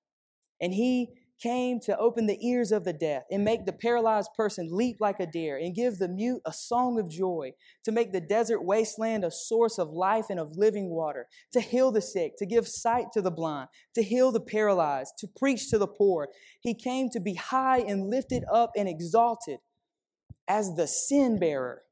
and 0.60 0.74
he 0.74 1.08
came 1.42 1.80
to 1.80 1.96
open 1.96 2.26
the 2.26 2.46
ears 2.46 2.70
of 2.70 2.84
the 2.84 2.92
deaf 2.92 3.22
and 3.30 3.42
make 3.42 3.64
the 3.64 3.72
paralyzed 3.72 4.28
person 4.36 4.68
leap 4.70 4.98
like 5.00 5.18
a 5.18 5.26
deer 5.26 5.56
and 5.56 5.74
give 5.74 5.96
the 5.96 6.08
mute 6.08 6.42
a 6.44 6.52
song 6.52 7.00
of 7.00 7.10
joy, 7.10 7.50
to 7.82 7.90
make 7.90 8.12
the 8.12 8.20
desert 8.20 8.62
wasteland 8.62 9.24
a 9.24 9.30
source 9.30 9.78
of 9.78 9.88
life 9.88 10.26
and 10.28 10.38
of 10.38 10.58
living 10.58 10.90
water, 10.90 11.26
to 11.50 11.60
heal 11.60 11.90
the 11.90 12.02
sick, 12.02 12.32
to 12.36 12.44
give 12.44 12.68
sight 12.68 13.06
to 13.14 13.22
the 13.22 13.30
blind, 13.30 13.68
to 13.94 14.02
heal 14.02 14.30
the 14.30 14.40
paralyzed, 14.40 15.14
to 15.18 15.26
preach 15.26 15.70
to 15.70 15.78
the 15.78 15.86
poor. 15.86 16.28
He 16.60 16.74
came 16.74 17.08
to 17.10 17.20
be 17.20 17.34
high 17.34 17.78
and 17.78 18.10
lifted 18.10 18.44
up 18.52 18.72
and 18.76 18.86
exalted 18.86 19.60
as 20.50 20.74
the 20.74 20.88
sin 20.88 21.38
bearer. 21.38 21.82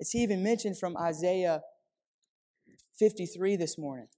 It's 0.00 0.12
even 0.12 0.42
mentioned 0.42 0.76
from 0.76 0.96
Isaiah 0.96 1.60
53 2.98 3.54
this 3.54 3.78
morning. 3.78 4.08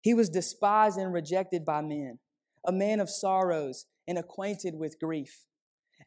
He 0.00 0.14
was 0.14 0.28
despised 0.28 0.98
and 0.98 1.12
rejected 1.12 1.64
by 1.64 1.80
men, 1.80 2.18
a 2.66 2.72
man 2.72 2.98
of 2.98 3.08
sorrows 3.08 3.86
and 4.08 4.18
acquainted 4.18 4.74
with 4.74 4.98
grief, 4.98 5.44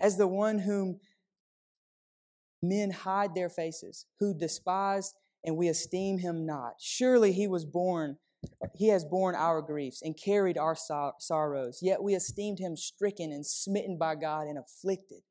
as 0.01 0.17
the 0.17 0.27
one 0.27 0.59
whom 0.59 0.99
men 2.61 2.91
hide 2.91 3.35
their 3.35 3.49
faces, 3.49 4.05
who 4.19 4.37
despise 4.37 5.13
and 5.45 5.55
we 5.55 5.69
esteem 5.69 6.17
him 6.17 6.45
not. 6.45 6.73
Surely 6.81 7.31
he 7.31 7.47
was 7.47 7.63
born, 7.63 8.17
he 8.75 8.89
has 8.89 9.05
borne 9.05 9.35
our 9.35 9.61
griefs 9.61 10.01
and 10.01 10.17
carried 10.17 10.57
our 10.57 10.75
sorrows, 11.19 11.79
yet 11.81 12.01
we 12.01 12.15
esteemed 12.15 12.59
him 12.59 12.75
stricken 12.75 13.31
and 13.31 13.45
smitten 13.45 13.97
by 13.97 14.15
God 14.15 14.47
and 14.47 14.57
afflicted. 14.57 15.21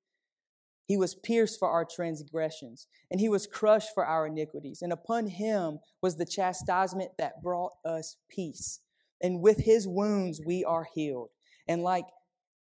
He 0.86 0.96
was 0.96 1.14
pierced 1.14 1.58
for 1.58 1.68
our 1.68 1.84
transgressions, 1.84 2.86
and 3.10 3.20
he 3.20 3.28
was 3.28 3.46
crushed 3.46 3.90
for 3.94 4.04
our 4.04 4.26
iniquities. 4.26 4.82
And 4.82 4.92
upon 4.92 5.26
him 5.26 5.78
was 6.02 6.16
the 6.16 6.26
chastisement 6.26 7.12
that 7.18 7.42
brought 7.42 7.72
us 7.84 8.16
peace. 8.28 8.80
And 9.22 9.40
with 9.40 9.58
his 9.58 9.86
wounds 9.86 10.40
we 10.44 10.64
are 10.64 10.86
healed. 10.94 11.30
And 11.68 11.82
like 11.82 12.06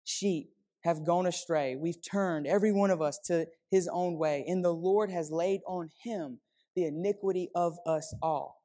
sheep 0.03 0.49
have 0.83 1.05
gone 1.05 1.25
astray, 1.25 1.75
we've 1.75 2.01
turned 2.01 2.47
every 2.47 2.71
one 2.71 2.89
of 2.89 3.01
us 3.01 3.19
to 3.25 3.47
his 3.69 3.87
own 3.91 4.17
way. 4.17 4.45
And 4.47 4.63
the 4.63 4.73
Lord 4.73 5.11
has 5.11 5.29
laid 5.29 5.61
on 5.67 5.89
him 6.03 6.39
the 6.75 6.85
iniquity 6.85 7.49
of 7.53 7.77
us 7.85 8.13
all. 8.21 8.61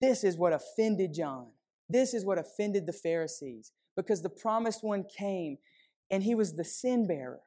This 0.00 0.24
is 0.24 0.36
what 0.36 0.52
offended 0.52 1.14
John. 1.14 1.48
This 1.88 2.14
is 2.14 2.24
what 2.24 2.38
offended 2.38 2.86
the 2.86 2.92
Pharisees 2.92 3.72
because 3.96 4.22
the 4.22 4.30
promised 4.30 4.82
one 4.82 5.04
came 5.04 5.58
and 6.10 6.22
he 6.22 6.34
was 6.34 6.54
the 6.54 6.64
sin 6.64 7.06
bearer. 7.06 7.40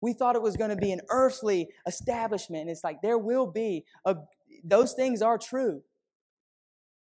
We 0.00 0.12
thought 0.12 0.36
it 0.36 0.42
was 0.42 0.56
going 0.56 0.70
to 0.70 0.76
be 0.76 0.92
an 0.92 1.00
earthly 1.10 1.68
establishment. 1.86 2.62
And 2.62 2.70
it's 2.70 2.84
like 2.84 3.02
there 3.02 3.18
will 3.18 3.46
be 3.46 3.84
a, 4.04 4.16
those 4.64 4.92
things 4.92 5.22
are 5.22 5.38
true. 5.38 5.82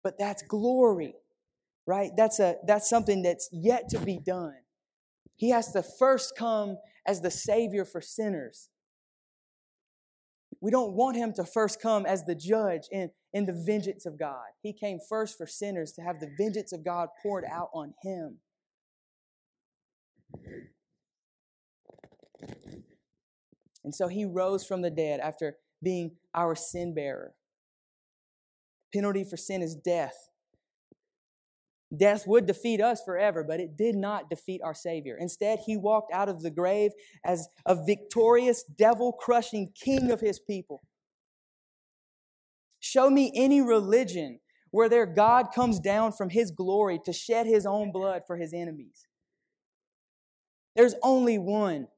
But 0.02 0.18
that's 0.18 0.42
glory, 0.42 1.14
right? 1.86 2.10
That's 2.16 2.40
a 2.40 2.56
that's 2.66 2.88
something 2.88 3.22
that's 3.22 3.48
yet 3.52 3.88
to 3.90 3.98
be 3.98 4.18
done. 4.18 4.56
He 5.36 5.50
has 5.50 5.72
to 5.72 5.82
first 5.82 6.34
come 6.36 6.76
as 7.06 7.20
the 7.20 7.30
savior 7.30 7.84
for 7.84 8.00
sinners. 8.00 8.68
We 10.60 10.70
don't 10.70 10.92
want 10.92 11.16
him 11.16 11.32
to 11.34 11.44
first 11.44 11.80
come 11.80 12.04
as 12.04 12.24
the 12.24 12.34
judge 12.34 12.82
in, 12.90 13.10
in 13.32 13.46
the 13.46 13.52
vengeance 13.52 14.06
of 14.06 14.18
God. 14.18 14.46
He 14.62 14.72
came 14.72 14.98
first 15.08 15.38
for 15.38 15.46
sinners 15.46 15.92
to 15.92 16.02
have 16.02 16.20
the 16.20 16.30
vengeance 16.38 16.72
of 16.72 16.84
God 16.84 17.08
poured 17.22 17.44
out 17.50 17.70
on 17.72 17.94
him. 18.02 18.38
And 23.84 23.94
so 23.94 24.08
he 24.08 24.24
rose 24.24 24.64
from 24.64 24.82
the 24.82 24.90
dead 24.90 25.20
after 25.20 25.56
being 25.82 26.12
our 26.34 26.54
sin 26.54 26.94
bearer. 26.94 27.34
Penalty 28.94 29.24
for 29.24 29.36
sin 29.36 29.62
is 29.62 29.74
death. 29.74 30.28
Death 31.94 32.26
would 32.26 32.46
defeat 32.46 32.80
us 32.80 33.02
forever, 33.04 33.44
but 33.44 33.60
it 33.60 33.76
did 33.76 33.94
not 33.94 34.30
defeat 34.30 34.62
our 34.64 34.72
Savior. 34.72 35.16
Instead, 35.18 35.58
he 35.66 35.76
walked 35.76 36.12
out 36.12 36.28
of 36.28 36.42
the 36.42 36.50
grave 36.50 36.92
as 37.24 37.48
a 37.66 37.74
victorious, 37.74 38.64
devil 38.64 39.12
crushing 39.12 39.72
king 39.74 40.10
of 40.10 40.20
his 40.20 40.38
people. 40.38 40.80
Show 42.92 43.08
me 43.08 43.32
any 43.34 43.62
religion 43.62 44.40
where 44.70 44.88
their 44.88 45.06
God 45.06 45.46
comes 45.54 45.78
down 45.78 46.12
from 46.12 46.30
his 46.30 46.50
glory 46.50 46.98
to 47.04 47.12
shed 47.12 47.46
his 47.46 47.64
own 47.66 47.92
blood 47.92 48.22
for 48.26 48.36
his 48.36 48.52
enemies. 48.52 49.06
There's 50.74 50.94
only 51.02 51.38
one 51.38 51.88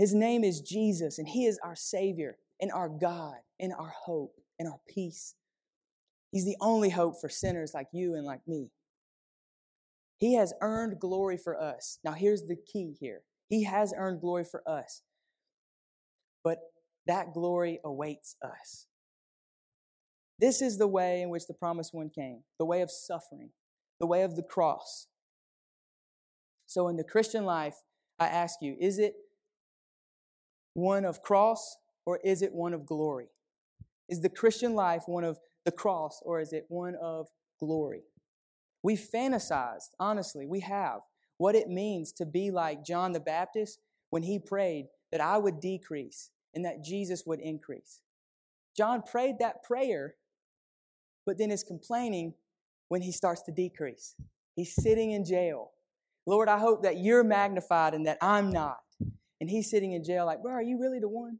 his 0.00 0.14
name 0.14 0.44
is 0.44 0.62
Jesus, 0.62 1.18
and 1.18 1.28
He 1.28 1.44
is 1.44 1.60
our 1.62 1.76
Savior 1.76 2.38
and 2.58 2.72
our 2.72 2.88
God 2.88 3.34
and 3.60 3.70
our 3.70 3.92
hope 4.06 4.40
and 4.58 4.66
our 4.66 4.80
peace. 4.88 5.34
He's 6.32 6.46
the 6.46 6.56
only 6.58 6.88
hope 6.88 7.20
for 7.20 7.28
sinners 7.28 7.72
like 7.74 7.88
you 7.92 8.14
and 8.14 8.24
like 8.24 8.40
me. 8.48 8.70
He 10.16 10.36
has 10.36 10.54
earned 10.62 11.00
glory 11.00 11.36
for 11.36 11.60
us. 11.60 11.98
Now, 12.02 12.12
here's 12.12 12.44
the 12.44 12.56
key 12.56 12.96
here 12.98 13.20
He 13.50 13.64
has 13.64 13.92
earned 13.94 14.22
glory 14.22 14.44
for 14.44 14.66
us, 14.66 15.02
but 16.42 16.60
that 17.06 17.34
glory 17.34 17.78
awaits 17.84 18.36
us. 18.42 18.86
This 20.40 20.62
is 20.62 20.78
the 20.78 20.86
way 20.88 21.20
in 21.20 21.28
which 21.28 21.46
the 21.46 21.54
promised 21.54 21.92
one 21.92 22.08
came 22.08 22.42
the 22.58 22.64
way 22.64 22.80
of 22.80 22.90
suffering, 22.90 23.50
the 23.98 24.06
way 24.06 24.22
of 24.22 24.36
the 24.36 24.42
cross. 24.42 25.06
So, 26.66 26.88
in 26.88 26.96
the 26.96 27.04
Christian 27.04 27.44
life, 27.44 27.76
I 28.18 28.26
ask 28.26 28.60
you, 28.62 28.76
is 28.80 28.98
it 28.98 29.14
one 30.74 31.04
of 31.04 31.22
cross 31.22 31.76
or 32.06 32.20
is 32.24 32.42
it 32.42 32.54
one 32.54 32.72
of 32.72 32.86
glory? 32.86 33.28
Is 34.08 34.20
the 34.20 34.28
Christian 34.28 34.74
life 34.74 35.02
one 35.06 35.24
of 35.24 35.38
the 35.64 35.72
cross 35.72 36.20
or 36.24 36.40
is 36.40 36.52
it 36.52 36.64
one 36.68 36.94
of 36.94 37.28
glory? 37.58 38.02
We 38.82 38.96
fantasized, 38.96 39.90
honestly, 39.98 40.46
we 40.46 40.60
have, 40.60 41.00
what 41.36 41.54
it 41.54 41.68
means 41.68 42.12
to 42.12 42.24
be 42.24 42.50
like 42.50 42.84
John 42.84 43.12
the 43.12 43.20
Baptist 43.20 43.80
when 44.08 44.22
he 44.22 44.38
prayed 44.38 44.86
that 45.12 45.20
I 45.20 45.38
would 45.38 45.60
decrease 45.60 46.30
and 46.54 46.64
that 46.64 46.82
Jesus 46.82 47.24
would 47.26 47.40
increase. 47.40 48.00
John 48.76 49.02
prayed 49.02 49.38
that 49.38 49.62
prayer, 49.62 50.14
but 51.30 51.38
then 51.38 51.52
is 51.52 51.62
complaining 51.62 52.34
when 52.88 53.02
he 53.02 53.12
starts 53.12 53.42
to 53.42 53.52
decrease. 53.52 54.16
He's 54.56 54.74
sitting 54.74 55.12
in 55.12 55.24
jail. 55.24 55.70
Lord, 56.26 56.48
I 56.48 56.58
hope 56.58 56.82
that 56.82 56.98
you're 56.98 57.22
magnified 57.22 57.94
and 57.94 58.04
that 58.06 58.18
I'm 58.20 58.50
not 58.50 58.78
and 59.40 59.48
he's 59.48 59.70
sitting 59.70 59.92
in 59.92 60.04
jail 60.04 60.26
like, 60.26 60.42
bro, 60.42 60.52
are 60.52 60.62
you 60.62 60.78
really 60.78 61.00
the 61.00 61.08
one? 61.08 61.38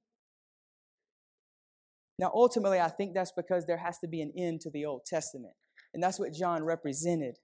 Now, 2.18 2.30
ultimately, 2.34 2.80
I 2.80 2.88
think 2.88 3.14
that's 3.14 3.32
because 3.32 3.66
there 3.66 3.78
has 3.78 3.98
to 3.98 4.08
be 4.08 4.20
an 4.20 4.32
end 4.36 4.60
to 4.62 4.70
the 4.70 4.84
Old 4.84 5.04
Testament. 5.06 5.54
And 5.94 6.02
that's 6.02 6.18
what 6.18 6.32
John 6.32 6.64
represented. 6.64 7.38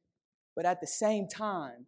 But 0.54 0.66
at 0.66 0.80
the 0.80 0.86
same 0.86 1.28
time, 1.28 1.86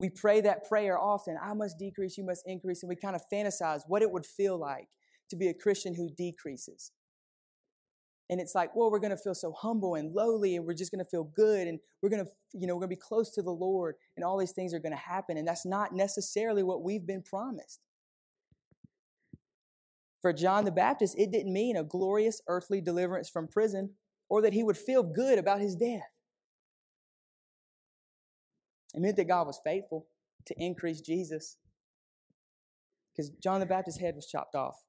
we 0.00 0.10
pray 0.10 0.40
that 0.42 0.68
prayer 0.68 0.98
often 0.98 1.36
I 1.42 1.54
must 1.54 1.78
decrease, 1.78 2.16
you 2.16 2.24
must 2.24 2.42
increase. 2.46 2.82
And 2.82 2.88
we 2.88 2.96
kind 2.96 3.16
of 3.16 3.22
fantasize 3.32 3.82
what 3.86 4.02
it 4.02 4.10
would 4.10 4.26
feel 4.26 4.58
like 4.58 4.88
to 5.30 5.36
be 5.36 5.48
a 5.48 5.54
Christian 5.54 5.94
who 5.94 6.08
decreases. 6.16 6.92
And 8.30 8.40
it's 8.40 8.54
like, 8.54 8.76
well, 8.76 8.90
we're 8.90 8.98
going 8.98 9.10
to 9.10 9.16
feel 9.16 9.34
so 9.34 9.52
humble 9.52 9.94
and 9.94 10.12
lowly, 10.12 10.56
and 10.56 10.66
we're 10.66 10.74
just 10.74 10.92
going 10.92 11.02
to 11.02 11.10
feel 11.10 11.24
good, 11.24 11.66
and 11.66 11.80
we're 12.02 12.10
going 12.10 12.24
to, 12.24 12.30
you 12.52 12.66
know, 12.66 12.74
we're 12.74 12.80
going 12.80 12.90
to 12.90 12.96
be 12.96 13.00
close 13.00 13.30
to 13.30 13.42
the 13.42 13.50
Lord, 13.50 13.94
and 14.16 14.24
all 14.24 14.36
these 14.36 14.52
things 14.52 14.74
are 14.74 14.78
going 14.78 14.92
to 14.92 14.98
happen. 14.98 15.38
And 15.38 15.48
that's 15.48 15.64
not 15.64 15.94
necessarily 15.94 16.62
what 16.62 16.82
we've 16.82 17.06
been 17.06 17.22
promised. 17.22 17.80
For 20.20 20.32
John 20.32 20.64
the 20.64 20.72
Baptist, 20.72 21.18
it 21.18 21.30
didn't 21.30 21.52
mean 21.52 21.76
a 21.76 21.84
glorious 21.84 22.42
earthly 22.48 22.80
deliverance 22.80 23.30
from 23.30 23.48
prison 23.48 23.90
or 24.28 24.42
that 24.42 24.52
he 24.52 24.62
would 24.62 24.76
feel 24.76 25.02
good 25.02 25.38
about 25.38 25.60
his 25.60 25.74
death. 25.74 26.10
It 28.94 29.00
meant 29.00 29.16
that 29.16 29.28
God 29.28 29.46
was 29.46 29.60
faithful 29.62 30.06
to 30.46 30.54
increase 30.58 31.00
Jesus 31.00 31.56
because 33.12 33.30
John 33.30 33.60
the 33.60 33.66
Baptist's 33.66 34.00
head 34.00 34.16
was 34.16 34.26
chopped 34.26 34.54
off. 34.54 34.82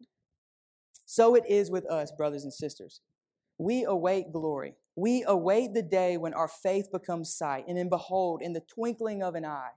So 1.05 1.35
it 1.35 1.43
is 1.47 1.69
with 1.69 1.85
us, 1.85 2.11
brothers 2.11 2.43
and 2.43 2.53
sisters 2.53 3.01
we 3.59 3.83
await 3.83 4.31
glory. 4.31 4.73
We 4.95 5.23
await 5.27 5.73
the 5.73 5.83
day 5.83 6.17
when 6.17 6.33
our 6.33 6.47
faith 6.47 6.91
becomes 6.91 7.35
sight, 7.35 7.65
and 7.67 7.77
then 7.77 7.89
behold, 7.89 8.41
in 8.41 8.53
the 8.53 8.61
twinkling 8.61 9.21
of 9.21 9.35
an 9.35 9.45
eye, 9.45 9.71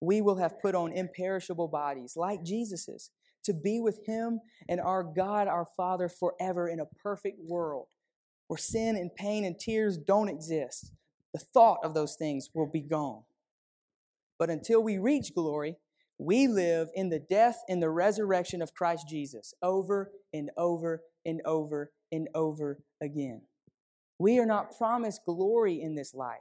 we 0.00 0.20
will 0.20 0.36
have 0.36 0.60
put 0.60 0.74
on 0.74 0.92
imperishable 0.92 1.68
bodies 1.68 2.14
like 2.16 2.42
Jesus's 2.42 3.10
to 3.44 3.54
be 3.54 3.80
with 3.80 4.00
Him 4.06 4.40
and 4.68 4.80
our 4.80 5.02
God, 5.02 5.48
our 5.48 5.66
Father, 5.76 6.08
forever 6.08 6.68
in 6.68 6.80
a 6.80 6.86
perfect 7.02 7.38
world 7.40 7.86
where 8.48 8.58
sin 8.58 8.96
and 8.96 9.14
pain 9.14 9.44
and 9.44 9.58
tears 9.58 9.96
don't 9.96 10.28
exist. 10.28 10.92
The 11.32 11.38
thought 11.38 11.78
of 11.84 11.94
those 11.94 12.16
things 12.16 12.50
will 12.52 12.66
be 12.66 12.80
gone. 12.80 13.22
But 14.38 14.50
until 14.50 14.82
we 14.82 14.98
reach 14.98 15.34
glory, 15.34 15.76
we 16.18 16.48
live 16.48 16.88
in 16.94 17.10
the 17.10 17.20
death 17.20 17.62
and 17.68 17.80
the 17.80 17.90
resurrection 17.90 18.60
of 18.60 18.74
Christ 18.74 19.06
Jesus 19.08 19.54
over 19.62 20.10
and 20.32 20.50
over 20.56 21.02
and 21.24 21.40
over 21.44 21.92
and 22.12 22.28
over 22.34 22.82
again. 23.00 23.42
We 24.18 24.38
are 24.38 24.46
not 24.46 24.76
promised 24.76 25.22
glory 25.24 25.80
in 25.80 25.94
this 25.94 26.14
life. 26.14 26.38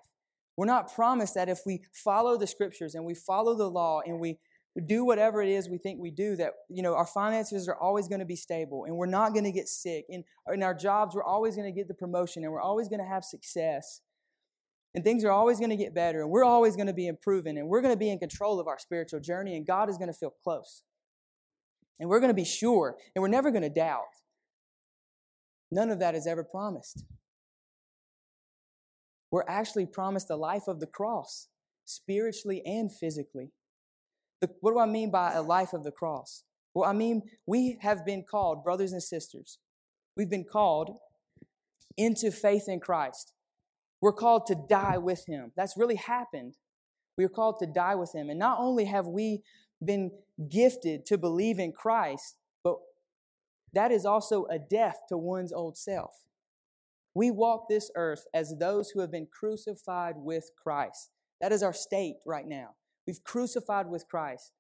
We're 0.58 0.66
not 0.66 0.94
promised 0.94 1.36
that 1.36 1.48
if 1.48 1.62
we 1.66 1.84
follow 1.94 2.38
the 2.38 2.46
scriptures 2.46 2.94
and 2.94 3.06
we 3.06 3.16
follow 3.16 3.56
the 3.56 3.70
law 3.70 4.02
and 4.06 4.20
we 4.20 4.40
do 4.86 5.06
whatever 5.06 5.42
it 5.42 5.50
is 5.50 5.70
we 5.70 5.78
think 5.78 6.00
we 6.00 6.12
do, 6.12 6.36
that, 6.36 6.52
you 6.70 6.84
know, 6.84 6.96
our 6.96 7.06
finances 7.06 7.68
are 7.70 7.78
always 7.78 8.10
going 8.10 8.20
to 8.20 8.26
be 8.26 8.36
stable 8.36 8.84
and 8.86 8.96
we're 8.96 9.06
not 9.06 9.32
going 9.34 9.46
to 9.46 9.52
get 9.52 9.68
sick. 9.68 10.06
And 10.10 10.26
in 10.54 10.62
our 10.62 10.74
jobs, 10.74 11.16
we're 11.16 11.24
always 11.24 11.56
going 11.56 11.74
to 11.74 11.78
get 11.78 11.88
the 11.88 11.94
promotion 11.94 12.44
and 12.44 12.52
we're 12.52 12.62
always 12.62 12.90
going 12.90 13.00
to 13.00 13.08
have 13.08 13.24
success. 13.24 14.02
And 14.94 15.04
things 15.04 15.24
are 15.24 15.32
always 15.32 15.60
going 15.60 15.70
to 15.70 15.78
get 15.78 15.96
better 15.96 16.22
and 16.22 16.30
we're 16.30 16.44
always 16.44 16.76
going 16.76 16.88
to 16.88 16.94
be 16.94 17.08
improving 17.08 17.58
and 17.58 17.70
we're 17.70 17.82
going 17.82 17.94
to 17.94 18.00
be 18.00 18.10
in 18.10 18.20
control 18.20 18.60
of 18.60 18.68
our 18.68 18.80
spiritual 18.80 19.22
journey 19.22 19.56
and 19.56 19.66
God 19.66 19.90
is 19.90 19.98
going 19.98 20.12
to 20.12 20.18
feel 20.18 20.34
close. 20.44 20.84
And 22.00 22.10
we're 22.10 22.20
going 22.20 22.32
to 22.32 22.36
be 22.36 22.46
sure 22.46 22.98
and 23.16 23.22
we're 23.22 23.30
never 23.30 23.52
going 23.52 23.64
to 23.64 23.70
doubt. 23.70 24.04
None 25.72 25.90
of 25.90 26.00
that 26.00 26.16
is 26.16 26.26
ever 26.26 26.44
promised. 26.44 27.04
We're 29.32 29.46
actually 29.48 29.86
promised 29.86 30.30
a 30.30 30.36
life 30.36 30.68
of 30.68 30.80
the 30.80 30.88
cross, 30.88 31.48
spiritually 31.86 32.62
and 32.66 32.92
physically. 32.92 33.52
The, 34.42 34.50
what 34.62 34.72
do 34.72 34.80
I 34.80 34.86
mean 34.86 35.12
by 35.12 35.34
a 35.34 35.42
life 35.42 35.74
of 35.74 35.84
the 35.84 35.92
cross? 35.92 36.44
Well, 36.74 36.90
I 36.90 36.94
mean, 36.94 37.24
we 37.46 37.78
have 37.82 38.06
been 38.06 38.24
called, 38.24 38.64
brothers 38.64 38.92
and 38.92 39.04
sisters, 39.04 39.60
we've 40.16 40.30
been 40.30 40.46
called 40.46 40.98
into 41.98 42.32
faith 42.32 42.64
in 42.68 42.80
Christ. 42.80 43.34
We're 44.02 44.14
called 44.14 44.48
to 44.48 44.56
die 44.70 44.98
with 44.98 45.26
Him. 45.28 45.52
That's 45.58 45.76
really 45.76 45.98
happened. 45.98 46.56
We 47.18 47.26
are 47.26 47.30
called 47.30 47.60
to 47.60 47.68
die 47.68 47.96
with 47.96 48.16
Him. 48.16 48.30
And 48.30 48.40
not 48.40 48.60
only 48.60 48.86
have 48.86 49.06
we 49.06 49.42
been 49.84 50.12
gifted 50.50 51.06
to 51.08 51.18
believe 51.18 51.60
in 51.60 51.74
Christ, 51.74 52.38
that 53.74 53.92
is 53.92 54.06
also 54.06 54.46
a 54.46 54.60
death 54.60 55.02
to 55.10 55.18
one's 55.18 55.54
old 55.54 55.78
self. 55.78 56.26
We 57.14 57.32
walk 57.32 57.68
this 57.68 57.92
earth 57.96 58.26
as 58.34 58.56
those 58.60 58.92
who 58.92 59.02
have 59.02 59.12
been 59.12 59.28
crucified 59.28 60.16
with 60.18 60.52
Christ. 60.62 61.10
That 61.42 61.52
is 61.52 61.64
our 61.64 61.74
state 61.74 62.18
right 62.26 62.48
now. 62.48 62.76
We've 63.08 63.24
crucified 63.24 63.88
with 63.90 64.08
Christ. 64.08 64.52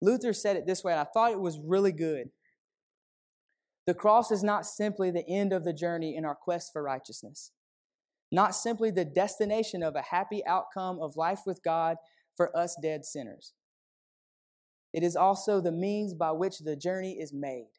Luther 0.00 0.32
said 0.32 0.56
it 0.56 0.66
this 0.66 0.84
way, 0.84 0.92
and 0.92 1.00
I 1.00 1.04
thought 1.04 1.32
it 1.32 1.40
was 1.40 1.58
really 1.58 1.92
good. 1.92 2.30
The 3.86 3.94
cross 3.94 4.30
is 4.30 4.42
not 4.42 4.66
simply 4.66 5.10
the 5.10 5.28
end 5.28 5.52
of 5.52 5.64
the 5.64 5.72
journey 5.72 6.14
in 6.14 6.24
our 6.24 6.34
quest 6.34 6.72
for 6.72 6.82
righteousness, 6.82 7.52
not 8.30 8.54
simply 8.54 8.90
the 8.90 9.04
destination 9.04 9.82
of 9.82 9.96
a 9.96 10.02
happy 10.02 10.44
outcome 10.46 11.00
of 11.00 11.16
life 11.16 11.40
with 11.46 11.62
God 11.64 11.96
for 12.36 12.56
us 12.56 12.76
dead 12.80 13.04
sinners. 13.04 13.54
It 14.98 15.04
is 15.04 15.14
also 15.14 15.60
the 15.60 15.70
means 15.70 16.12
by 16.12 16.32
which 16.32 16.58
the 16.58 16.74
journey 16.74 17.20
is 17.20 17.32
made 17.32 17.70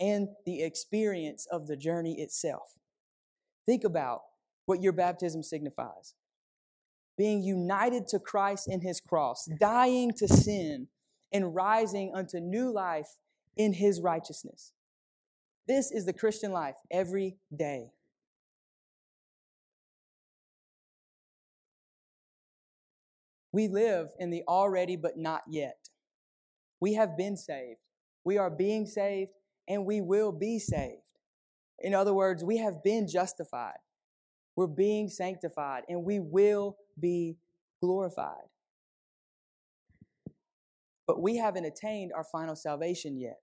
and 0.00 0.26
the 0.44 0.64
experience 0.64 1.46
of 1.46 1.68
the 1.68 1.76
journey 1.76 2.20
itself. 2.20 2.76
Think 3.66 3.84
about 3.84 4.22
what 4.66 4.82
your 4.82 4.92
baptism 4.92 5.44
signifies 5.44 6.14
being 7.16 7.44
united 7.44 8.08
to 8.08 8.18
Christ 8.18 8.66
in 8.66 8.80
his 8.80 9.00
cross, 9.00 9.46
mm. 9.46 9.60
dying 9.60 10.10
to 10.14 10.26
sin, 10.26 10.88
and 11.32 11.54
rising 11.54 12.10
unto 12.12 12.40
new 12.40 12.72
life 12.72 13.16
in 13.56 13.74
his 13.74 14.00
righteousness. 14.00 14.72
This 15.68 15.92
is 15.92 16.04
the 16.04 16.12
Christian 16.12 16.50
life 16.50 16.78
every 16.90 17.36
day. 17.56 17.92
We 23.52 23.68
live 23.68 24.08
in 24.18 24.30
the 24.30 24.42
already 24.48 24.96
but 24.96 25.16
not 25.16 25.42
yet. 25.48 25.88
We 26.80 26.94
have 26.94 27.16
been 27.16 27.36
saved. 27.36 27.80
We 28.24 28.38
are 28.38 28.50
being 28.50 28.86
saved 28.86 29.32
and 29.68 29.84
we 29.84 30.00
will 30.00 30.32
be 30.32 30.58
saved. 30.58 31.02
In 31.78 31.94
other 31.94 32.14
words, 32.14 32.44
we 32.44 32.58
have 32.58 32.82
been 32.82 33.06
justified. 33.06 33.78
We're 34.56 34.66
being 34.66 35.08
sanctified 35.08 35.84
and 35.88 36.04
we 36.04 36.18
will 36.18 36.76
be 36.98 37.36
glorified. 37.80 38.48
But 41.06 41.22
we 41.22 41.36
haven't 41.36 41.64
attained 41.64 42.12
our 42.14 42.24
final 42.24 42.56
salvation 42.56 43.18
yet. 43.18 43.40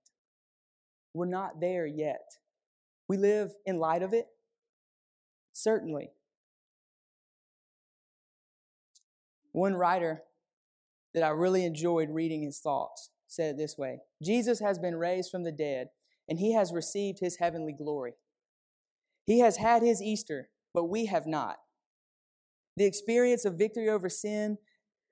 We're 1.13 1.25
not 1.25 1.61
there 1.61 1.85
yet. 1.87 2.37
We 3.07 3.17
live 3.17 3.51
in 3.65 3.79
light 3.79 4.03
of 4.03 4.13
it? 4.13 4.27
Certainly. 5.53 6.09
One 9.51 9.75
writer 9.75 10.23
that 11.13 11.23
I 11.23 11.29
really 11.29 11.63
enjoyed 11.63 12.09
reading 12.09 12.43
his 12.43 12.59
thoughts 12.59 13.09
said 13.35 13.55
it 13.55 13.57
this 13.57 13.77
way 13.77 13.99
Jesus 14.23 14.59
has 14.59 14.79
been 14.79 14.95
raised 14.95 15.29
from 15.29 15.43
the 15.43 15.51
dead 15.51 15.89
and 16.27 16.39
he 16.39 16.53
has 16.53 16.73
received 16.73 17.19
his 17.19 17.37
heavenly 17.37 17.73
glory. 17.73 18.13
He 19.25 19.39
has 19.39 19.57
had 19.57 19.81
his 19.81 20.01
Easter, 20.01 20.49
but 20.73 20.85
we 20.85 21.05
have 21.05 21.27
not. 21.27 21.57
The 22.77 22.85
experience 22.85 23.45
of 23.45 23.57
victory 23.57 23.89
over 23.89 24.09
sin, 24.09 24.57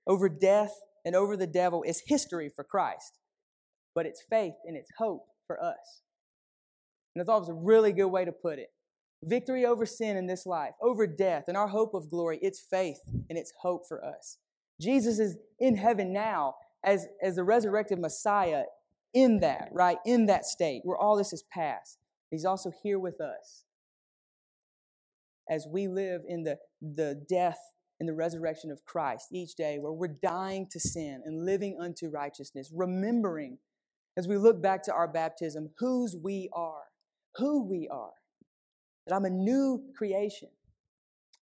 over 0.06 0.28
death, 0.30 0.74
and 1.06 1.16
over 1.16 1.36
the 1.36 1.48
devil 1.48 1.84
is 1.84 2.04
history 2.08 2.50
for 2.50 2.64
Christ, 2.64 3.20
but 3.96 4.06
it's 4.06 4.24
faith 4.30 4.54
and 4.66 4.76
it's 4.76 4.92
hope 4.98 5.26
for 5.46 5.62
us. 5.62 6.02
And 7.16 7.22
I 7.22 7.26
thought 7.26 7.38
it 7.38 7.42
was 7.42 7.50
a 7.50 7.54
really 7.54 7.92
good 7.92 8.08
way 8.08 8.26
to 8.26 8.32
put 8.32 8.60
it. 8.60 8.70
Victory 9.24 9.66
over 9.66 9.86
sin 9.86 10.18
in 10.18 10.28
this 10.28 10.46
life, 10.46 10.74
over 10.82 11.08
death, 11.08 11.46
and 11.48 11.56
our 11.56 11.70
hope 11.70 11.94
of 11.94 12.10
glory, 12.10 12.40
it's 12.42 12.60
faith 12.60 13.00
and 13.30 13.38
it's 13.38 13.54
hope 13.62 13.84
for 13.88 14.04
us. 14.04 14.38
Jesus 14.82 15.20
is 15.20 15.38
in 15.60 15.78
heaven 15.78 16.12
now 16.12 16.56
as, 16.84 17.08
as 17.22 17.36
the 17.36 17.44
resurrected 17.44 18.00
Messiah 18.00 18.64
in 19.14 19.40
that, 19.40 19.70
right? 19.72 19.98
In 20.06 20.26
that 20.26 20.46
state 20.46 20.82
where 20.84 20.98
all 20.98 21.18
this 21.18 21.34
is 21.34 21.44
past. 21.52 21.98
He's 22.30 22.46
also 22.46 22.72
here 22.84 23.00
with 23.00 23.22
us 23.22 23.64
as 25.50 25.68
we 25.70 25.88
live 25.88 26.22
in 26.28 26.44
the, 26.44 26.58
the 26.82 27.24
death 27.30 27.60
and 28.00 28.10
the 28.10 28.14
resurrection 28.14 28.72
of 28.72 28.84
Christ 28.86 29.28
each 29.32 29.56
day, 29.56 29.78
where 29.80 29.94
we're 29.94 30.18
dying 30.22 30.68
to 30.72 30.80
sin 30.80 31.22
and 31.26 31.46
living 31.46 31.78
unto 31.80 32.10
righteousness, 32.10 32.72
remembering 32.74 33.60
as 34.18 34.28
we 34.28 34.38
look 34.38 34.62
back 34.62 34.84
to 34.84 34.94
our 34.94 35.08
baptism 35.08 35.70
whose 35.78 36.16
we 36.16 36.50
are, 36.54 36.84
who 37.36 37.64
we 37.64 37.88
are, 37.92 38.14
that 39.06 39.16
I'm 39.16 39.26
a 39.26 39.30
new 39.30 39.84
creation. 39.96 40.50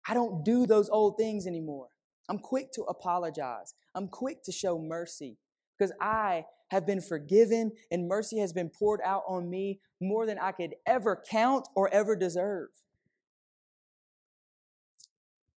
I 0.07 0.13
don't 0.13 0.43
do 0.43 0.65
those 0.65 0.89
old 0.89 1.17
things 1.17 1.45
anymore. 1.47 1.87
I'm 2.29 2.39
quick 2.39 2.71
to 2.73 2.83
apologize. 2.83 3.73
I'm 3.95 4.07
quick 4.07 4.43
to 4.43 4.51
show 4.51 4.79
mercy 4.79 5.37
because 5.77 5.93
I 5.99 6.45
have 6.69 6.85
been 6.85 7.01
forgiven 7.01 7.73
and 7.91 8.07
mercy 8.07 8.39
has 8.39 8.53
been 8.53 8.69
poured 8.69 9.01
out 9.03 9.23
on 9.27 9.49
me 9.49 9.81
more 9.99 10.25
than 10.25 10.39
I 10.39 10.51
could 10.51 10.75
ever 10.87 11.21
count 11.29 11.67
or 11.75 11.93
ever 11.93 12.15
deserve. 12.15 12.69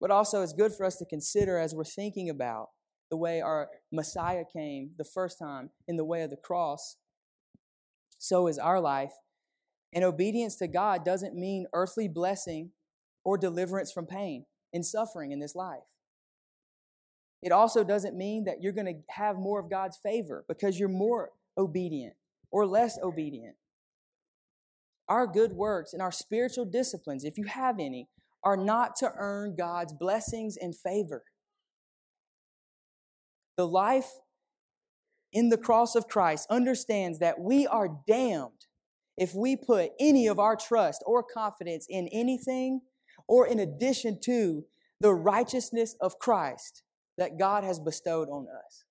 But 0.00 0.10
also, 0.10 0.42
it's 0.42 0.52
good 0.52 0.72
for 0.72 0.84
us 0.84 0.96
to 0.96 1.06
consider 1.06 1.58
as 1.58 1.74
we're 1.74 1.84
thinking 1.84 2.28
about 2.28 2.70
the 3.10 3.16
way 3.16 3.40
our 3.40 3.68
Messiah 3.92 4.44
came 4.52 4.90
the 4.98 5.04
first 5.04 5.38
time 5.38 5.70
in 5.86 5.96
the 5.96 6.04
way 6.04 6.22
of 6.22 6.30
the 6.30 6.36
cross. 6.36 6.96
So 8.18 8.48
is 8.48 8.58
our 8.58 8.80
life. 8.80 9.12
And 9.94 10.04
obedience 10.04 10.56
to 10.56 10.66
God 10.66 11.04
doesn't 11.04 11.36
mean 11.36 11.66
earthly 11.72 12.08
blessing 12.08 12.72
or 13.24 13.38
deliverance 13.38 13.92
from 13.92 14.06
pain 14.06 14.46
and 14.72 14.84
suffering 14.84 15.30
in 15.30 15.38
this 15.38 15.54
life. 15.54 15.93
It 17.44 17.52
also 17.52 17.84
doesn't 17.84 18.16
mean 18.16 18.44
that 18.44 18.62
you're 18.62 18.72
going 18.72 18.86
to 18.86 19.00
have 19.10 19.36
more 19.36 19.60
of 19.60 19.68
God's 19.68 19.98
favor 19.98 20.46
because 20.48 20.80
you're 20.80 20.88
more 20.88 21.30
obedient 21.58 22.14
or 22.50 22.66
less 22.66 22.98
obedient. 23.02 23.56
Our 25.10 25.26
good 25.26 25.52
works 25.52 25.92
and 25.92 26.00
our 26.00 26.10
spiritual 26.10 26.64
disciplines, 26.64 27.22
if 27.22 27.36
you 27.36 27.44
have 27.44 27.78
any, 27.78 28.08
are 28.42 28.56
not 28.56 28.96
to 28.96 29.12
earn 29.18 29.56
God's 29.56 29.92
blessings 29.92 30.56
and 30.56 30.74
favor. 30.74 31.24
The 33.58 33.66
life 33.66 34.10
in 35.30 35.50
the 35.50 35.58
cross 35.58 35.94
of 35.94 36.08
Christ 36.08 36.46
understands 36.48 37.18
that 37.18 37.38
we 37.38 37.66
are 37.66 38.00
damned 38.08 38.66
if 39.18 39.34
we 39.34 39.54
put 39.54 39.90
any 40.00 40.26
of 40.26 40.38
our 40.38 40.56
trust 40.56 41.04
or 41.04 41.22
confidence 41.22 41.86
in 41.90 42.08
anything 42.10 42.80
or 43.28 43.46
in 43.46 43.58
addition 43.58 44.18
to 44.24 44.64
the 44.98 45.12
righteousness 45.12 45.94
of 46.00 46.18
Christ 46.18 46.83
that 47.18 47.38
God 47.38 47.64
has 47.64 47.78
bestowed 47.78 48.28
on 48.28 48.46
us. 48.66 48.84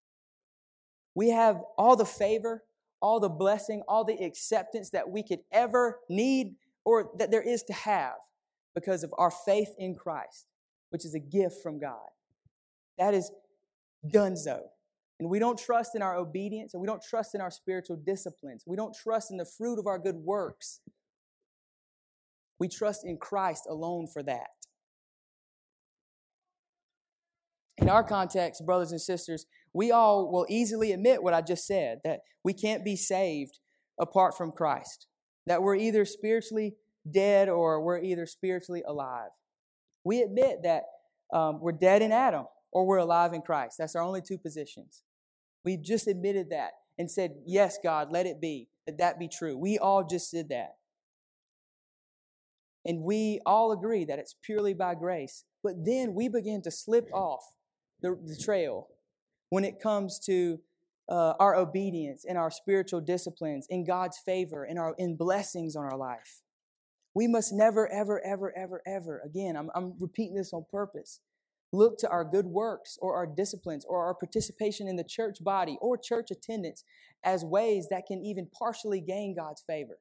We 1.16 1.30
have 1.30 1.62
all 1.78 1.96
the 1.96 2.06
favor, 2.06 2.64
all 3.02 3.20
the 3.20 3.30
blessing, 3.30 3.84
all 3.88 4.04
the 4.04 4.24
acceptance 4.24 4.90
that 4.92 5.10
we 5.10 5.24
could 5.24 5.40
ever 5.52 6.00
need 6.10 6.56
or 6.86 7.12
that 7.18 7.32
there 7.32 7.42
is 7.42 7.64
to 7.64 7.74
have 7.74 8.16
because 8.76 9.04
of 9.04 9.14
our 9.18 9.32
faith 9.32 9.74
in 9.78 9.96
Christ, 9.96 10.48
which 10.90 11.06
is 11.06 11.14
a 11.14 11.20
gift 11.20 11.62
from 11.62 11.80
God. 11.80 12.10
That 12.98 13.14
is 13.14 13.32
done 14.10 14.36
so. 14.36 14.64
And 15.20 15.30
we 15.30 15.40
don't 15.40 15.60
trust 15.60 15.96
in 15.96 16.02
our 16.02 16.16
obedience 16.16 16.74
and 16.74 16.82
we 16.82 16.88
don't 16.88 17.04
trust 17.04 17.36
in 17.36 17.42
our 17.42 17.52
spiritual 17.52 17.98
disciplines. 17.98 18.64
We 18.66 18.76
don't 18.76 18.96
trust 18.96 19.32
in 19.32 19.38
the 19.38 19.46
fruit 19.46 19.80
of 19.80 19.88
our 19.88 20.00
good 20.00 20.16
works. 20.16 20.82
We 22.60 22.68
trust 22.68 23.06
in 23.06 23.18
Christ 23.18 23.66
alone 23.70 24.08
for 24.08 24.24
that. 24.24 24.48
In 27.78 27.90
our 27.90 28.04
context, 28.04 28.66
brothers 28.66 28.92
and 28.92 29.02
sisters, 29.02 29.46
we 29.74 29.92
all 29.92 30.32
will 30.32 30.46
easily 30.48 30.92
admit 30.92 31.24
what 31.24 31.34
I 31.34 31.42
just 31.42 31.66
said 31.66 32.00
that 32.04 32.22
we 32.44 32.54
can't 32.54 32.86
be 32.86 32.96
saved 32.96 33.60
apart 34.00 34.38
from 34.38 34.52
Christ, 34.52 35.08
that 35.48 35.62
we're 35.62 35.76
either 35.76 36.06
spiritually 36.06 36.76
dead 37.10 37.50
or 37.50 37.82
we're 37.82 38.00
either 38.00 38.26
spiritually 38.26 38.84
alive. 38.88 39.30
We 40.04 40.22
admit 40.22 40.64
that 40.64 40.84
um, 41.34 41.60
we're 41.62 41.72
dead 41.72 42.02
in 42.02 42.12
Adam 42.12 42.46
or 42.72 42.86
we're 42.86 42.98
alive 42.98 43.34
in 43.34 43.42
Christ. 43.42 43.78
That's 43.80 43.96
our 43.96 44.04
only 44.04 44.22
two 44.22 44.38
positions. 44.38 45.02
We've 45.66 45.82
just 45.82 46.08
admitted 46.08 46.50
that 46.52 46.72
and 46.98 47.10
said, 47.10 47.36
Yes, 47.46 47.78
God, 47.82 48.12
let 48.12 48.26
it 48.26 48.40
be, 48.40 48.68
that 48.86 48.98
that 49.00 49.20
be 49.20 49.28
true. 49.28 49.58
We 49.58 49.78
all 49.78 50.06
just 50.06 50.32
did 50.32 50.50
that. 50.50 50.76
And 52.86 53.02
we 53.04 53.40
all 53.46 53.72
agree 53.72 54.06
that 54.06 54.20
it's 54.20 54.36
purely 54.44 54.74
by 54.74 54.96
grace. 54.96 55.46
But 55.64 55.86
then 55.86 56.14
we 56.14 56.28
begin 56.28 56.62
to 56.64 56.72
slip 56.72 57.10
off 57.14 57.44
the, 58.04 58.16
the 58.24 58.36
trail 58.36 58.90
when 59.50 59.64
it 59.64 59.80
comes 59.82 60.20
to 60.26 60.60
uh, 61.10 61.34
our 61.40 61.56
obedience 61.56 62.26
and 62.28 62.38
our 62.38 62.52
spiritual 62.52 63.02
disciplines, 63.02 63.68
in 63.70 63.86
God's 63.86 64.18
favor, 64.18 64.66
in 64.66 64.78
our 64.78 64.96
in 64.98 65.16
blessings 65.16 65.76
on 65.76 65.84
our 65.84 65.98
life. 65.98 66.42
We 67.14 67.28
must 67.28 67.54
never, 67.54 67.92
ever, 67.92 68.24
ever, 68.26 68.58
ever, 68.58 68.82
ever, 68.88 69.22
again, 69.24 69.56
I'm, 69.56 69.70
I'm 69.76 69.94
repeating 70.00 70.36
this 70.36 70.54
on 70.54 70.66
purpose, 70.72 71.20
look 71.72 71.98
to 72.00 72.10
our 72.10 72.24
good 72.24 72.46
works 72.46 72.98
or 73.02 73.16
our 73.16 73.28
disciplines 73.28 73.86
or 73.88 74.06
our 74.06 74.14
participation 74.14 74.88
in 74.88 74.96
the 74.96 75.04
church 75.04 75.38
body 75.44 75.78
or 75.82 75.98
church 75.98 76.32
attendance 76.32 76.84
as 77.24 77.44
ways 77.44 77.88
that 77.90 78.06
can 78.08 78.24
even 78.24 78.48
partially 78.58 79.02
gain 79.02 79.36
God's 79.36 79.62
favor. 79.62 80.00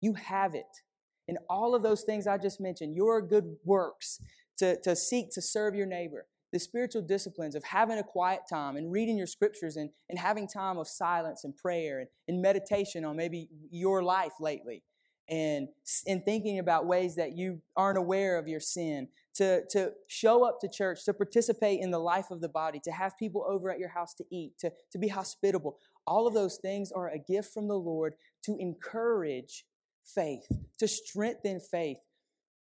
You 0.00 0.14
have 0.14 0.54
it. 0.54 0.82
In 1.26 1.36
all 1.48 1.74
of 1.74 1.82
those 1.82 2.02
things 2.02 2.26
I 2.26 2.38
just 2.38 2.60
mentioned, 2.60 2.96
your 2.96 3.20
good 3.20 3.56
works 3.64 4.20
to, 4.58 4.80
to 4.82 4.96
seek 4.96 5.30
to 5.32 5.42
serve 5.42 5.74
your 5.74 5.86
neighbor, 5.86 6.26
the 6.52 6.58
spiritual 6.58 7.02
disciplines 7.02 7.54
of 7.54 7.64
having 7.64 7.98
a 7.98 8.02
quiet 8.02 8.40
time 8.48 8.76
and 8.76 8.90
reading 8.90 9.18
your 9.18 9.26
scriptures 9.26 9.76
and, 9.76 9.90
and 10.08 10.18
having 10.18 10.48
time 10.48 10.78
of 10.78 10.88
silence 10.88 11.44
and 11.44 11.56
prayer 11.56 12.00
and, 12.00 12.08
and 12.26 12.40
meditation 12.40 13.04
on 13.04 13.16
maybe 13.16 13.48
your 13.70 14.02
life 14.02 14.32
lately 14.40 14.82
and, 15.28 15.68
and 16.06 16.24
thinking 16.24 16.58
about 16.58 16.86
ways 16.86 17.16
that 17.16 17.36
you 17.36 17.60
aren't 17.76 17.98
aware 17.98 18.38
of 18.38 18.48
your 18.48 18.60
sin, 18.60 19.08
to, 19.34 19.62
to 19.70 19.92
show 20.06 20.44
up 20.44 20.58
to 20.60 20.68
church, 20.68 21.04
to 21.04 21.12
participate 21.12 21.80
in 21.80 21.90
the 21.90 21.98
life 21.98 22.30
of 22.30 22.40
the 22.40 22.48
body, 22.48 22.80
to 22.82 22.90
have 22.90 23.16
people 23.18 23.44
over 23.46 23.70
at 23.70 23.78
your 23.78 23.90
house 23.90 24.14
to 24.14 24.24
eat, 24.30 24.58
to, 24.58 24.72
to 24.90 24.98
be 24.98 25.08
hospitable. 25.08 25.78
All 26.06 26.26
of 26.26 26.34
those 26.34 26.56
things 26.56 26.90
are 26.90 27.08
a 27.08 27.18
gift 27.18 27.52
from 27.52 27.68
the 27.68 27.78
Lord 27.78 28.14
to 28.44 28.56
encourage 28.58 29.64
faith, 30.02 30.48
to 30.78 30.88
strengthen 30.88 31.60
faith, 31.60 31.98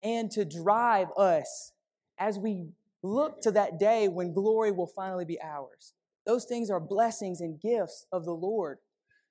and 0.01 0.31
to 0.31 0.43
drive 0.43 1.09
us 1.17 1.71
as 2.17 2.39
we 2.39 2.69
look 3.06 3.41
to 3.41 3.51
that 3.51 3.80
day 3.80 4.08
when 4.08 4.34
glory 4.34 4.72
will 4.72 4.88
finally 4.88 5.26
be 5.26 5.39
ours. 5.41 5.93
Those 6.26 6.45
things 6.45 6.70
are 6.70 6.80
blessings 6.80 7.39
and 7.39 7.60
gifts 7.62 8.06
of 8.12 8.26
the 8.26 8.34
Lord. 8.34 8.80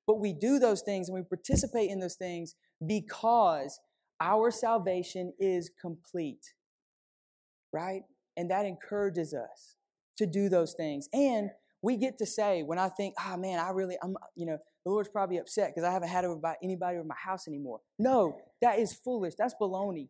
But 0.07 0.21
we 0.21 0.33
do 0.33 0.59
those 0.59 0.83
things 0.83 1.09
and 1.09 1.17
we 1.17 1.23
participate 1.23 1.91
in 1.91 1.99
those 1.99 2.15
things 2.15 2.55
because 2.87 3.81
our 4.21 4.51
salvation 4.51 5.33
is 5.39 5.71
complete. 5.81 6.55
Right? 7.73 8.03
And 8.37 8.51
that 8.51 8.67
encourages 8.67 9.35
us 9.35 9.77
to 10.19 10.27
do 10.27 10.49
those 10.49 10.75
things. 10.75 11.09
And 11.13 11.51
we 11.83 11.97
get 11.97 12.19
to 12.19 12.27
say, 12.27 12.63
when 12.63 12.79
I 12.79 12.89
think, 12.89 13.15
oh 13.27 13.37
man, 13.37 13.59
I 13.59 13.71
really, 13.71 13.97
I'm, 14.03 14.17
you 14.37 14.47
know, 14.47 14.59
the 14.85 14.91
Lord's 14.91 15.09
probably 15.09 15.39
upset 15.39 15.73
because 15.75 15.87
I 15.87 15.93
haven't 15.93 16.09
had 16.09 16.25
anybody 16.63 16.99
over 16.99 17.07
my 17.07 17.15
house 17.17 17.49
anymore. 17.49 17.81
No, 17.99 18.39
that 18.63 18.79
is 18.79 18.95
foolish. 18.95 19.35
That's 19.37 19.55
baloney. 19.61 20.09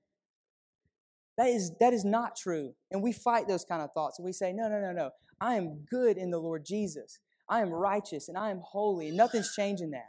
That 1.37 1.49
is, 1.49 1.72
that 1.80 1.93
is 1.93 2.05
not 2.05 2.37
true. 2.37 2.74
And 2.91 3.03
we 3.03 3.12
fight 3.12 3.49
those 3.49 3.64
kind 3.64 3.82
of 3.82 3.91
thoughts 3.93 4.18
and 4.18 4.26
we 4.26 4.32
say, 4.32 4.53
no, 4.53 4.68
no, 4.68 4.80
no, 4.80 4.93
no. 4.93 5.11
I 5.41 5.55
am 5.55 5.85
good 5.91 6.16
in 6.16 6.30
the 6.30 6.39
Lord 6.39 6.64
Jesus. 6.64 7.18
I 7.49 7.61
am 7.61 7.70
righteous 7.70 8.28
and 8.28 8.39
I 8.39 8.51
am 8.51 8.61
holy. 8.64 9.09
And 9.09 9.16
nothing's 9.16 9.55
changing 9.55 9.91
that. 9.91 10.05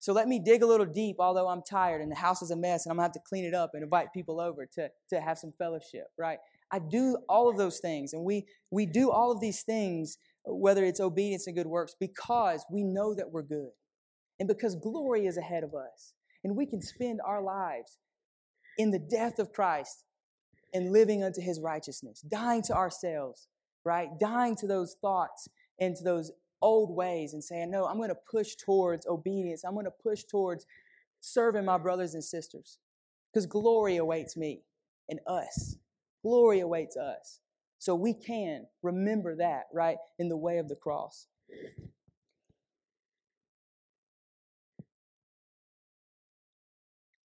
So 0.00 0.14
let 0.14 0.28
me 0.28 0.38
dig 0.38 0.62
a 0.62 0.66
little 0.66 0.86
deep, 0.86 1.16
although 1.18 1.48
I'm 1.48 1.62
tired 1.62 2.00
and 2.00 2.10
the 2.10 2.16
house 2.16 2.40
is 2.40 2.50
a 2.50 2.56
mess 2.56 2.84
and 2.84 2.90
I'm 2.90 2.96
gonna 2.96 3.04
have 3.04 3.12
to 3.12 3.20
clean 3.20 3.44
it 3.44 3.54
up 3.54 3.72
and 3.74 3.82
invite 3.82 4.12
people 4.14 4.40
over 4.40 4.66
to, 4.74 4.90
to 5.10 5.20
have 5.20 5.38
some 5.38 5.52
fellowship, 5.52 6.06
right? 6.18 6.38
I 6.72 6.78
do 6.78 7.18
all 7.28 7.50
of 7.50 7.58
those 7.58 7.80
things 7.80 8.14
and 8.14 8.24
we 8.24 8.46
we 8.70 8.86
do 8.86 9.10
all 9.10 9.30
of 9.30 9.40
these 9.40 9.62
things, 9.62 10.16
whether 10.44 10.84
it's 10.84 11.00
obedience 11.00 11.46
and 11.46 11.54
good 11.54 11.66
works, 11.66 11.94
because 12.00 12.64
we 12.72 12.82
know 12.82 13.14
that 13.14 13.30
we're 13.30 13.42
good. 13.42 13.72
And 14.38 14.48
because 14.48 14.74
glory 14.74 15.26
is 15.26 15.36
ahead 15.36 15.64
of 15.64 15.74
us. 15.74 16.14
And 16.42 16.56
we 16.56 16.64
can 16.64 16.80
spend 16.80 17.20
our 17.24 17.42
lives 17.42 17.98
in 18.78 18.90
the 18.90 18.98
death 18.98 19.38
of 19.38 19.52
Christ 19.52 20.04
and 20.72 20.92
living 20.92 21.22
unto 21.22 21.40
his 21.40 21.60
righteousness, 21.60 22.20
dying 22.20 22.62
to 22.62 22.74
ourselves, 22.74 23.48
right? 23.84 24.08
Dying 24.18 24.56
to 24.56 24.66
those 24.66 24.96
thoughts 25.00 25.48
and 25.78 25.96
to 25.96 26.04
those 26.04 26.32
old 26.62 26.94
ways 26.94 27.32
and 27.32 27.42
saying, 27.42 27.70
No, 27.70 27.86
I'm 27.86 27.96
going 27.96 28.10
to 28.10 28.18
push 28.30 28.54
towards 28.54 29.06
obedience. 29.06 29.64
I'm 29.64 29.74
going 29.74 29.86
to 29.86 29.90
push 29.90 30.24
towards 30.24 30.66
serving 31.20 31.64
my 31.64 31.78
brothers 31.78 32.14
and 32.14 32.24
sisters 32.24 32.78
because 33.32 33.46
glory 33.46 33.96
awaits 33.96 34.36
me 34.36 34.62
and 35.08 35.20
us. 35.26 35.76
Glory 36.22 36.60
awaits 36.60 36.96
us. 36.96 37.40
So 37.78 37.94
we 37.94 38.12
can 38.12 38.66
remember 38.82 39.36
that, 39.36 39.64
right, 39.72 39.96
in 40.18 40.28
the 40.28 40.36
way 40.36 40.58
of 40.58 40.68
the 40.68 40.76
cross. 40.76 41.26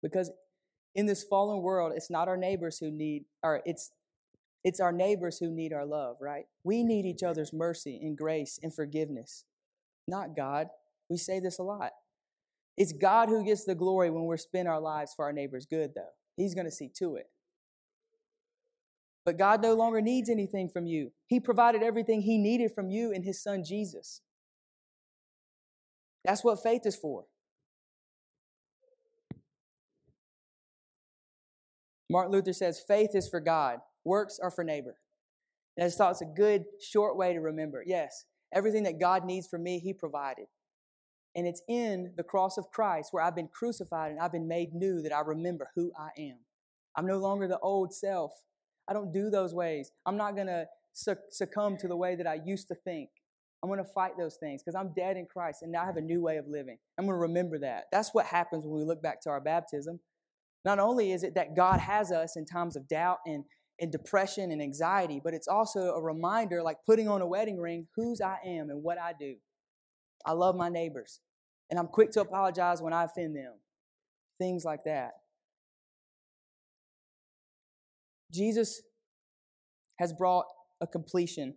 Because 0.03 0.31
in 0.99 1.07
this 1.07 1.23
fallen 1.23 1.63
world, 1.63 1.93
it's 1.95 2.11
not 2.11 2.27
our 2.27 2.37
neighbors 2.37 2.79
who 2.81 2.91
need, 2.91 3.25
or 3.45 3.63
it's 3.65 3.93
it's 4.65 4.81
our 4.81 4.91
neighbors 4.91 5.39
who 5.39 5.49
need 5.49 5.73
our 5.73 5.87
love, 5.87 6.17
right? 6.21 6.47
We 6.65 6.83
need 6.83 7.07
each 7.07 7.23
other's 7.23 7.53
mercy 7.53 8.01
and 8.03 8.19
grace 8.19 8.59
and 8.65 8.75
forgiveness, 8.75 9.45
not 10.09 10.35
God. 10.35 10.67
We 11.09 11.17
say 11.17 11.39
this 11.39 11.61
a 11.61 11.63
lot. 11.63 11.93
It's 12.77 12.93
God 12.93 13.29
who 13.29 13.45
gets 13.45 13.65
the 13.65 13.77
glory 13.77 14.11
when 14.11 14.25
we're 14.25 14.37
spend 14.39 14.67
our 14.67 14.81
lives 14.81 15.13
for 15.15 15.25
our 15.25 15.33
neighbor's 15.33 15.67
good, 15.67 15.93
though. 15.95 16.11
He's 16.37 16.57
going 16.57 16.67
to 16.67 16.73
see 16.73 16.91
to 16.99 17.15
it. 17.15 17.31
But 19.25 19.39
God 19.39 19.63
no 19.63 19.75
longer 19.75 20.01
needs 20.01 20.29
anything 20.29 20.69
from 20.69 20.87
you. 20.87 21.13
He 21.29 21.39
provided 21.39 21.81
everything 21.81 22.23
He 22.23 22.39
needed 22.39 22.73
from 22.75 22.91
you 22.91 23.13
in 23.13 23.23
His 23.23 23.41
Son 23.41 23.63
Jesus. 23.65 24.21
That's 26.25 26.43
what 26.43 26.61
faith 26.61 26.83
is 26.87 26.97
for. 26.97 27.27
Martin 32.11 32.33
Luther 32.33 32.53
says 32.53 32.83
faith 32.87 33.11
is 33.15 33.29
for 33.29 33.41
God, 33.41 33.79
works 34.05 34.39
are 34.43 34.51
for 34.51 34.65
neighbor. 34.65 34.97
And 35.77 35.85
I 35.85 35.87
just 35.87 35.99
thought 35.99 36.13
it's 36.13 36.23
a 36.23 36.27
good, 36.27 36.65
short 36.81 37.17
way 37.17 37.33
to 37.33 37.41
remember. 37.41 37.85
Yes, 37.87 38.25
everything 38.53 38.83
that 38.85 38.99
God 38.99 39.25
needs 39.25 39.47
for 39.47 39.59
me, 39.59 39.79
He 39.79 39.93
provided. 39.93 40.47
And 41.37 41.47
it's 41.47 41.63
in 41.69 42.15
the 42.17 42.25
cross 42.25 42.59
of 42.59 42.71
Christ 42.71 43.11
where 43.13 43.23
I've 43.23 43.37
been 43.37 43.49
crucified 43.49 44.11
and 44.11 44.21
I've 44.21 44.33
been 44.33 44.49
made 44.49 44.75
new 44.75 45.03
that 45.03 45.13
I 45.13 45.21
remember 45.21 45.71
who 45.77 45.93
I 45.97 46.09
am. 46.19 46.39
I'm 46.97 47.07
no 47.07 47.19
longer 47.19 47.47
the 47.47 47.61
old 47.61 47.95
self. 47.95 48.33
I 48.89 48.93
don't 48.93 49.13
do 49.13 49.31
those 49.31 49.55
ways. 49.55 49.93
I'm 50.05 50.17
not 50.17 50.35
going 50.35 50.49
to 50.49 50.67
succumb 51.31 51.77
to 51.77 51.87
the 51.87 51.97
way 51.97 52.17
that 52.17 52.27
I 52.27 52.41
used 52.45 52.67
to 52.69 52.75
think. 52.75 53.11
I'm 53.63 53.69
going 53.69 53.85
to 53.85 53.93
fight 53.93 54.13
those 54.19 54.37
things 54.41 54.63
because 54.63 54.75
I'm 54.75 54.93
dead 54.97 55.17
in 55.17 55.27
Christ 55.27 55.63
and 55.63 55.71
now 55.71 55.83
I 55.83 55.87
have 55.87 55.97
a 55.97 56.01
new 56.01 56.23
way 56.23 56.39
of 56.39 56.47
living. 56.49 56.79
I'm 56.97 57.07
going 57.07 57.17
to 57.17 57.21
remember 57.21 57.59
that. 57.61 57.85
That's 57.93 58.11
what 58.13 58.27
happens 58.27 58.65
when 58.65 58.79
we 58.79 58.85
look 58.85 59.03
back 59.03 59.21
to 59.23 59.31
our 59.31 59.41
baptism. 59.41 60.01
Not 60.69 60.79
only 60.79 61.13
is 61.13 61.23
it 61.23 61.35
that 61.35 61.57
God 61.57 61.81
has 61.81 62.13
us 62.13 62.37
in 62.37 62.45
times 62.45 62.77
of 62.77 62.87
doubt 62.87 63.21
and, 63.25 63.45
and 63.81 63.91
depression 63.91 64.53
and 64.53 64.61
anxiety, 64.61 65.19
but 65.19 65.33
it's 65.33 65.49
also 65.49 65.95
a 65.95 66.03
reminder, 66.03 66.63
like 66.63 66.77
putting 66.85 67.09
on 67.09 67.23
a 67.23 67.27
wedding 67.27 67.59
ring, 67.59 67.87
whose 67.97 68.21
I 68.21 68.37
am 68.45 68.69
and 68.69 68.83
what 68.83 68.99
I 68.99 69.15
do. 69.19 69.37
I 70.27 70.33
love 70.33 70.57
my 70.57 70.69
neighbors, 70.69 71.21
and 71.71 71.79
I'm 71.79 71.87
quick 71.87 72.11
to 72.11 72.21
apologize 72.21 72.83
when 72.83 72.93
I 72.93 73.05
offend 73.05 73.35
them. 73.35 73.55
Things 74.39 74.63
like 74.63 74.81
that. 74.85 75.13
Jesus 78.31 78.83
has 79.99 80.13
brought 80.13 80.45
a 80.83 80.87
completion 80.87 81.55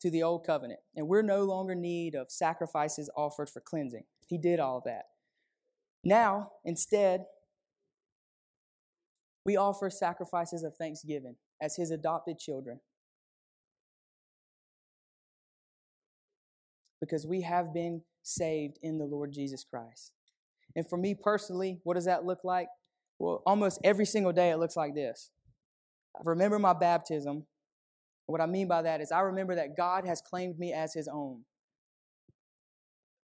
to 0.00 0.10
the 0.10 0.24
old 0.24 0.44
covenant, 0.44 0.80
and 0.96 1.06
we're 1.06 1.22
no 1.22 1.44
longer 1.44 1.76
need 1.76 2.16
of 2.16 2.32
sacrifices 2.32 3.08
offered 3.16 3.48
for 3.48 3.60
cleansing. 3.60 4.06
He 4.26 4.38
did 4.38 4.58
all 4.58 4.78
of 4.78 4.84
that. 4.86 5.04
Now, 6.02 6.50
instead, 6.64 7.26
we 9.44 9.56
offer 9.56 9.90
sacrifices 9.90 10.62
of 10.62 10.76
thanksgiving 10.76 11.36
as 11.60 11.76
his 11.76 11.90
adopted 11.90 12.38
children. 12.38 12.80
Because 17.00 17.26
we 17.26 17.42
have 17.42 17.72
been 17.72 18.02
saved 18.22 18.78
in 18.82 18.98
the 18.98 19.04
Lord 19.04 19.32
Jesus 19.32 19.64
Christ. 19.64 20.12
And 20.76 20.88
for 20.88 20.96
me 20.96 21.14
personally, 21.14 21.80
what 21.84 21.94
does 21.94 22.04
that 22.04 22.24
look 22.24 22.44
like? 22.44 22.68
Well, 23.18 23.42
almost 23.46 23.80
every 23.82 24.04
single 24.04 24.32
day 24.32 24.50
it 24.50 24.58
looks 24.58 24.76
like 24.76 24.94
this. 24.94 25.30
I 26.16 26.20
remember 26.24 26.58
my 26.58 26.72
baptism. 26.72 27.46
What 28.26 28.40
I 28.40 28.46
mean 28.46 28.68
by 28.68 28.82
that 28.82 29.00
is 29.00 29.10
I 29.10 29.20
remember 29.20 29.54
that 29.54 29.76
God 29.76 30.04
has 30.04 30.20
claimed 30.20 30.58
me 30.58 30.72
as 30.72 30.92
his 30.92 31.08
own. 31.08 31.44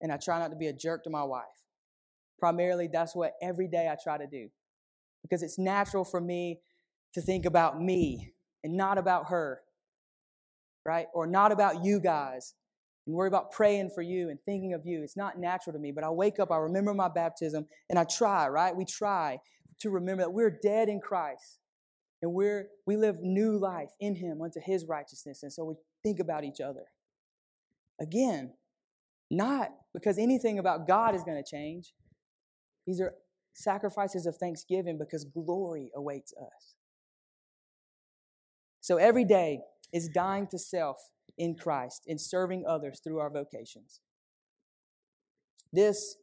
And 0.01 0.13
I 0.13 0.17
try 0.17 0.39
not 0.39 0.51
to 0.51 0.57
be 0.57 0.67
a 0.69 0.73
jerk 0.73 1.05
to 1.05 1.11
my 1.11 1.25
wife. 1.25 1.45
Primarily, 2.39 2.89
that's 2.93 3.15
what 3.15 3.33
every 3.41 3.69
day 3.69 3.89
I 3.91 3.97
try 4.03 4.19
to 4.19 4.27
do 4.27 4.49
because 5.23 5.43
it's 5.43 5.59
natural 5.59 6.05
for 6.05 6.21
me 6.21 6.61
to 7.15 7.21
think 7.21 7.45
about 7.45 7.81
me 7.81 8.35
and 8.65 8.77
not 8.77 8.99
about 8.99 9.29
her, 9.29 9.61
right? 10.85 11.07
Or 11.15 11.27
not 11.27 11.53
about 11.53 11.85
you 11.85 12.01
guys 12.01 12.55
and 13.07 13.15
worry 13.15 13.29
about 13.29 13.51
praying 13.51 13.91
for 13.91 14.03
you 14.03 14.29
and 14.29 14.39
thinking 14.45 14.75
of 14.75 14.83
you. 14.85 15.03
It's 15.03 15.17
not 15.17 15.39
natural 15.39 15.73
to 15.73 15.79
me, 15.79 15.93
but 15.93 16.05
I 16.05 16.11
wake 16.11 16.39
up, 16.39 16.51
I 16.51 16.57
remember 16.57 16.95
my 16.95 17.09
baptism, 17.09 17.67
and 17.91 17.99
I 17.99 18.05
try, 18.05 18.49
right? 18.49 18.75
We 18.75 18.85
try 18.85 19.39
to 19.81 19.91
remember 19.91 20.23
that 20.23 20.33
we're 20.33 20.59
dead 20.63 20.89
in 20.89 21.01
Christ. 21.01 21.59
And 22.23 22.33
we're, 22.33 22.69
we 22.87 22.97
live 22.97 23.21
new 23.21 23.59
life 23.59 23.91
in 23.99 24.15
Him 24.15 24.41
unto 24.41 24.61
His 24.61 24.87
righteousness. 24.87 25.43
And 25.43 25.53
so 25.53 25.65
we 25.65 25.75
think 26.05 26.21
about 26.21 26.45
each 26.45 26.61
other. 26.61 26.85
Again, 28.01 28.53
not 29.29 29.71
because 29.93 30.19
anything 30.19 30.59
about 30.59 30.87
God 30.87 31.17
is 31.17 31.25
going 31.25 31.43
to 31.43 31.49
change. 31.49 31.93
These 32.87 33.01
are 33.01 33.15
sacrifices 33.55 34.27
of 34.27 34.37
thanksgiving 34.37 34.99
because 34.99 35.25
glory 35.25 35.91
awaits 35.95 36.33
us. 36.33 36.75
So 38.81 38.97
every 38.97 39.25
day 39.25 39.61
is 39.93 40.09
dying 40.09 40.47
to 40.49 40.59
self 40.59 40.97
in 41.39 41.55
Christ 41.55 42.03
and 42.07 42.21
serving 42.21 42.65
others 42.67 43.01
through 43.03 43.19
our 43.19 43.31
vocations. 43.31 44.01
This 45.73 46.17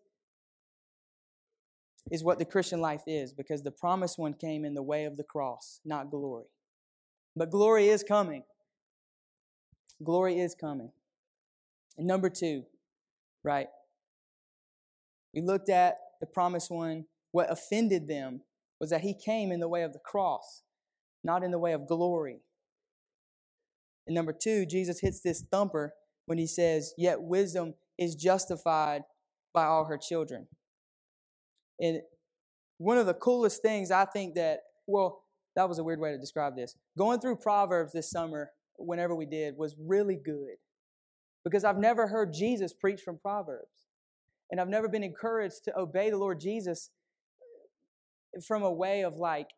is 2.11 2.23
what 2.23 2.39
the 2.39 2.45
Christian 2.45 2.81
life 2.81 3.03
is 3.07 3.33
because 3.33 3.63
the 3.63 3.71
promised 3.71 4.17
one 4.17 4.33
came 4.33 4.65
in 4.65 4.73
the 4.73 4.83
way 4.83 5.05
of 5.05 5.17
the 5.17 5.23
cross, 5.23 5.79
not 5.85 6.09
glory. 6.09 6.45
But 7.35 7.51
glory 7.51 7.89
is 7.89 8.03
coming. 8.03 8.43
Glory 10.03 10.39
is 10.39 10.55
coming. 10.55 10.91
And 11.97 12.07
number 12.07 12.29
two, 12.29 12.63
right? 13.43 13.67
We 15.33 15.41
looked 15.41 15.69
at 15.69 15.97
the 16.19 16.25
promised 16.25 16.71
one. 16.71 17.05
What 17.31 17.51
offended 17.51 18.07
them 18.07 18.41
was 18.79 18.89
that 18.89 19.01
he 19.01 19.13
came 19.13 19.51
in 19.51 19.59
the 19.59 19.67
way 19.67 19.83
of 19.83 19.93
the 19.93 19.99
cross, 19.99 20.63
not 21.23 21.43
in 21.43 21.51
the 21.51 21.59
way 21.59 21.73
of 21.73 21.87
glory. 21.87 22.39
And 24.07 24.15
number 24.15 24.33
two, 24.33 24.65
Jesus 24.65 25.01
hits 25.01 25.21
this 25.21 25.43
thumper 25.51 25.93
when 26.25 26.37
he 26.37 26.47
says, 26.47 26.93
Yet 26.97 27.21
wisdom 27.21 27.75
is 27.97 28.15
justified 28.15 29.03
by 29.53 29.65
all 29.65 29.85
her 29.85 29.97
children. 29.97 30.47
And 31.79 32.01
one 32.77 32.97
of 32.97 33.05
the 33.05 33.13
coolest 33.13 33.61
things 33.61 33.91
I 33.91 34.05
think 34.05 34.35
that, 34.35 34.59
well, 34.87 35.23
that 35.55 35.67
was 35.67 35.79
a 35.79 35.83
weird 35.83 35.99
way 35.99 36.11
to 36.11 36.17
describe 36.17 36.55
this. 36.55 36.75
Going 36.97 37.19
through 37.19 37.37
Proverbs 37.37 37.91
this 37.91 38.09
summer, 38.09 38.51
whenever 38.77 39.15
we 39.15 39.25
did, 39.25 39.57
was 39.57 39.75
really 39.77 40.15
good 40.15 40.55
because 41.43 41.63
I've 41.63 41.77
never 41.77 42.07
heard 42.07 42.33
Jesus 42.33 42.73
preach 42.73 43.01
from 43.01 43.17
Proverbs. 43.17 43.87
And 44.51 44.59
I've 44.59 44.69
never 44.69 44.87
been 44.87 45.03
encouraged 45.03 45.63
to 45.65 45.77
obey 45.77 46.09
the 46.09 46.17
Lord 46.17 46.39
Jesus 46.39 46.89
from 48.47 48.63
a 48.63 48.71
way 48.71 49.03
of 49.03 49.15
like, 49.15 49.49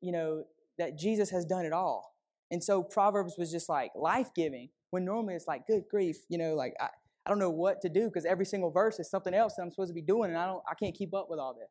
you 0.00 0.12
know, 0.12 0.44
that 0.78 0.98
Jesus 0.98 1.30
has 1.30 1.44
done 1.44 1.64
it 1.64 1.72
all. 1.72 2.14
And 2.50 2.62
so 2.62 2.82
Proverbs 2.82 3.34
was 3.36 3.50
just 3.50 3.68
like 3.68 3.90
life 3.94 4.30
giving, 4.34 4.70
when 4.90 5.04
normally 5.04 5.34
it's 5.34 5.46
like, 5.46 5.66
good 5.66 5.82
grief, 5.90 6.16
you 6.28 6.38
know, 6.38 6.54
like 6.54 6.74
I, 6.80 6.88
I 7.26 7.30
don't 7.30 7.38
know 7.38 7.50
what 7.50 7.82
to 7.82 7.88
do 7.90 8.04
because 8.06 8.24
every 8.24 8.46
single 8.46 8.70
verse 8.70 8.98
is 8.98 9.10
something 9.10 9.34
else 9.34 9.54
that 9.56 9.62
I'm 9.62 9.70
supposed 9.70 9.90
to 9.90 9.94
be 9.94 10.00
doing, 10.02 10.30
and 10.30 10.38
I 10.38 10.46
don't, 10.46 10.62
I 10.70 10.74
can't 10.74 10.94
keep 10.94 11.14
up 11.14 11.26
with 11.28 11.38
all 11.38 11.54
this, 11.54 11.70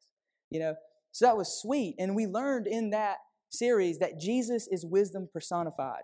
you 0.52 0.60
know. 0.60 0.76
So 1.14 1.26
that 1.26 1.36
was 1.36 1.60
sweet, 1.60 1.96
and 1.98 2.16
we 2.16 2.28
learned 2.28 2.68
in 2.68 2.92
that 2.92 3.18
series 3.50 3.98
that 4.00 4.20
Jesus 4.20 4.68
is 4.70 4.86
wisdom 4.86 5.30
personified. 5.34 6.04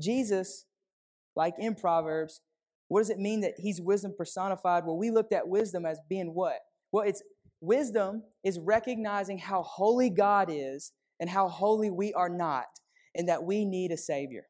Jesus, 0.00 0.64
like 1.36 1.54
in 1.58 1.76
Proverbs, 1.76 2.40
what 2.88 3.00
does 3.00 3.10
it 3.10 3.18
mean 3.18 3.40
that 3.42 3.54
he's 3.58 3.80
wisdom 3.80 4.14
personified? 4.16 4.84
Well, 4.84 4.98
we 4.98 5.10
looked 5.10 5.32
at 5.32 5.46
wisdom 5.46 5.86
as 5.86 6.00
being 6.08 6.34
what? 6.34 6.58
Well, 6.92 7.06
it's 7.06 7.22
wisdom 7.60 8.22
is 8.44 8.58
recognizing 8.58 9.38
how 9.38 9.62
holy 9.62 10.10
God 10.10 10.48
is 10.50 10.92
and 11.18 11.30
how 11.30 11.48
holy 11.48 11.90
we 11.90 12.12
are 12.12 12.28
not, 12.28 12.66
and 13.14 13.28
that 13.28 13.44
we 13.44 13.64
need 13.64 13.92
a 13.92 13.96
Savior. 13.96 14.46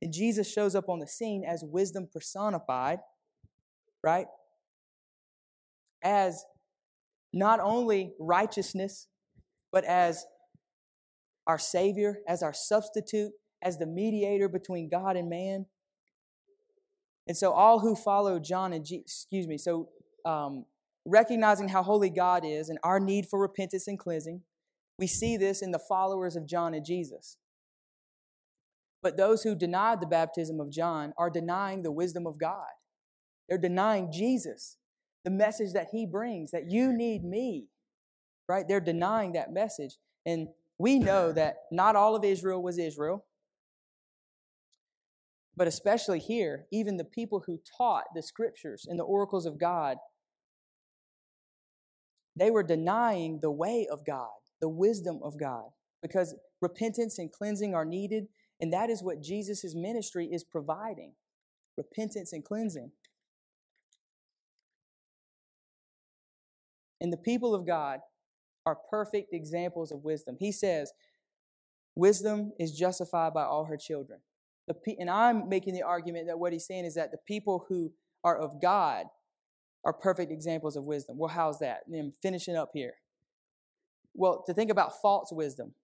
And 0.00 0.12
Jesus 0.12 0.50
shows 0.50 0.74
up 0.74 0.88
on 0.88 1.00
the 1.00 1.06
scene 1.06 1.44
as 1.44 1.64
wisdom 1.64 2.08
personified, 2.12 3.00
right? 4.02 4.26
As 6.02 6.44
not 7.32 7.58
only 7.60 8.12
righteousness, 8.20 9.08
but 9.72 9.84
as 9.84 10.24
our 11.46 11.58
Savior, 11.58 12.18
as 12.28 12.42
our 12.42 12.54
substitute, 12.54 13.32
as 13.60 13.78
the 13.78 13.86
mediator 13.86 14.48
between 14.48 14.88
God 14.88 15.16
and 15.16 15.28
man. 15.28 15.66
And 17.26 17.36
so, 17.36 17.52
all 17.52 17.80
who 17.80 17.96
follow 17.96 18.38
John 18.38 18.72
and 18.72 18.84
G- 18.84 19.02
excuse 19.04 19.46
me, 19.46 19.58
so 19.58 19.88
um, 20.24 20.64
recognizing 21.08 21.68
how 21.68 21.82
holy 21.82 22.10
God 22.10 22.44
is 22.44 22.68
and 22.68 22.78
our 22.82 23.00
need 23.00 23.26
for 23.26 23.40
repentance 23.40 23.88
and 23.88 23.98
cleansing, 23.98 24.42
we 24.98 25.06
see 25.06 25.36
this 25.36 25.62
in 25.62 25.70
the 25.70 25.78
followers 25.78 26.36
of 26.36 26.46
John 26.46 26.74
and 26.74 26.84
Jesus. 26.84 27.36
But 29.02 29.16
those 29.16 29.42
who 29.42 29.54
denied 29.54 30.00
the 30.00 30.06
baptism 30.06 30.60
of 30.60 30.70
John 30.70 31.12
are 31.16 31.30
denying 31.30 31.82
the 31.82 31.92
wisdom 31.92 32.26
of 32.26 32.38
God. 32.38 32.66
They're 33.48 33.58
denying 33.58 34.12
Jesus, 34.12 34.76
the 35.24 35.30
message 35.30 35.72
that 35.72 35.88
he 35.92 36.04
brings, 36.04 36.50
that 36.50 36.68
you 36.70 36.92
need 36.92 37.24
me, 37.24 37.68
right? 38.48 38.66
They're 38.66 38.80
denying 38.80 39.32
that 39.32 39.52
message. 39.52 39.96
And 40.26 40.48
we 40.78 40.98
know 40.98 41.32
that 41.32 41.56
not 41.70 41.96
all 41.96 42.16
of 42.16 42.24
Israel 42.24 42.62
was 42.62 42.78
Israel. 42.78 43.24
But 45.56 45.68
especially 45.68 46.20
here, 46.20 46.66
even 46.72 46.98
the 46.98 47.04
people 47.04 47.44
who 47.46 47.60
taught 47.76 48.04
the 48.14 48.22
scriptures 48.22 48.86
and 48.88 48.98
the 48.98 49.04
oracles 49.04 49.46
of 49.46 49.58
God, 49.58 49.96
they 52.38 52.50
were 52.50 52.62
denying 52.62 53.40
the 53.40 53.50
way 53.50 53.86
of 53.90 54.04
God, 54.04 54.28
the 54.60 54.68
wisdom 54.68 55.20
of 55.22 55.38
God, 55.38 55.70
because 56.02 56.34
repentance 56.60 57.18
and 57.18 57.32
cleansing 57.32 57.74
are 57.74 57.84
needed, 57.84 58.28
and 58.60 58.72
that 58.72 58.90
is 58.90 59.02
what 59.02 59.22
Jesus' 59.22 59.74
ministry 59.74 60.26
is 60.26 60.44
providing 60.44 61.14
repentance 61.76 62.32
and 62.32 62.44
cleansing. 62.44 62.90
And 67.00 67.12
the 67.12 67.16
people 67.16 67.54
of 67.54 67.66
God 67.66 68.00
are 68.66 68.76
perfect 68.90 69.32
examples 69.32 69.92
of 69.92 70.04
wisdom. 70.04 70.36
He 70.38 70.52
says, 70.52 70.92
Wisdom 71.94 72.52
is 72.60 72.76
justified 72.76 73.34
by 73.34 73.42
all 73.42 73.64
her 73.64 73.76
children. 73.76 74.20
The, 74.68 74.74
and 75.00 75.10
I'm 75.10 75.48
making 75.48 75.74
the 75.74 75.82
argument 75.82 76.28
that 76.28 76.38
what 76.38 76.52
he's 76.52 76.66
saying 76.66 76.84
is 76.84 76.94
that 76.94 77.10
the 77.10 77.18
people 77.26 77.64
who 77.68 77.92
are 78.22 78.36
of 78.36 78.60
God 78.60 79.06
are 79.84 79.92
perfect 79.92 80.32
examples 80.32 80.76
of 80.76 80.84
wisdom. 80.84 81.18
Well, 81.18 81.30
how's 81.30 81.58
that? 81.60 81.82
And 81.86 81.94
I'm 81.98 82.12
finishing 82.22 82.56
up 82.56 82.70
here. 82.74 82.94
Well, 84.14 84.42
to 84.46 84.54
think 84.54 84.70
about 84.70 85.00
false 85.00 85.30
wisdom. 85.32 85.74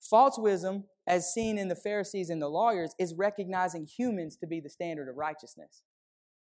False 0.00 0.38
wisdom, 0.38 0.84
as 1.06 1.32
seen 1.32 1.58
in 1.58 1.68
the 1.68 1.74
Pharisees 1.74 2.30
and 2.30 2.40
the 2.40 2.48
lawyers, 2.48 2.94
is 2.98 3.14
recognizing 3.14 3.86
humans 3.86 4.36
to 4.38 4.46
be 4.46 4.60
the 4.60 4.70
standard 4.70 5.08
of 5.08 5.16
righteousness. 5.16 5.82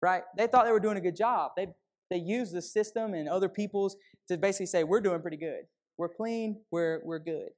Right? 0.02 0.24
They 0.38 0.48
thought 0.48 0.66
they 0.66 0.72
were 0.72 0.80
doing 0.80 0.98
a 0.98 1.02
good 1.02 1.16
job. 1.16 1.52
They 1.56 1.68
they 2.10 2.18
used 2.18 2.54
the 2.54 2.62
system 2.62 3.14
and 3.14 3.28
other 3.28 3.50
people's 3.50 3.98
to 4.30 4.38
basically 4.38 4.68
say, 4.68 4.84
we're 4.84 5.02
doing 5.02 5.22
pretty 5.22 5.38
good. 5.38 5.64
We're 5.98 6.10
clean, 6.10 6.62
we're 6.72 7.02
we're 7.04 7.20
good. 7.20 7.50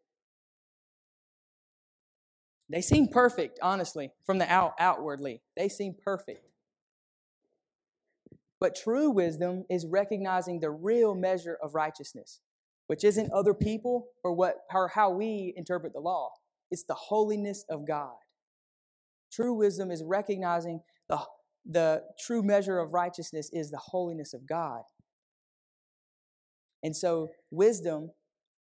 They 2.69 2.81
seem 2.81 3.07
perfect, 3.07 3.59
honestly, 3.61 4.11
from 4.25 4.37
the 4.37 4.51
out 4.51 4.73
outwardly. 4.79 5.41
They 5.57 5.69
seem 5.69 5.95
perfect. 6.03 6.48
But 8.59 8.75
true 8.75 9.09
wisdom 9.09 9.65
is 9.69 9.85
recognizing 9.85 10.59
the 10.59 10.71
real 10.71 11.15
measure 11.15 11.57
of 11.63 11.75
righteousness, 11.75 12.41
which 12.87 13.03
isn't 13.03 13.31
other 13.31 13.53
people 13.53 14.07
or 14.23 14.33
what 14.33 14.55
or 14.73 14.89
how 14.89 15.11
we 15.11 15.53
interpret 15.55 15.93
the 15.93 15.99
law. 15.99 16.31
It's 16.71 16.83
the 16.83 16.93
holiness 16.93 17.65
of 17.69 17.87
God. 17.87 18.17
True 19.31 19.53
wisdom 19.53 19.91
is 19.91 20.03
recognizing 20.03 20.81
the, 21.07 21.19
the 21.65 22.03
true 22.19 22.43
measure 22.43 22.79
of 22.79 22.93
righteousness 22.93 23.49
is 23.53 23.71
the 23.71 23.77
holiness 23.77 24.33
of 24.33 24.47
God. 24.47 24.83
And 26.83 26.95
so 26.95 27.29
wisdom 27.51 28.11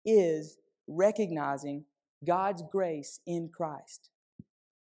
is 0.04 0.58
recognizing 0.86 1.84
God's 2.26 2.62
grace 2.70 3.20
in 3.26 3.50
Christ. 3.54 4.10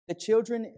The 0.06 0.14
children 0.14 0.74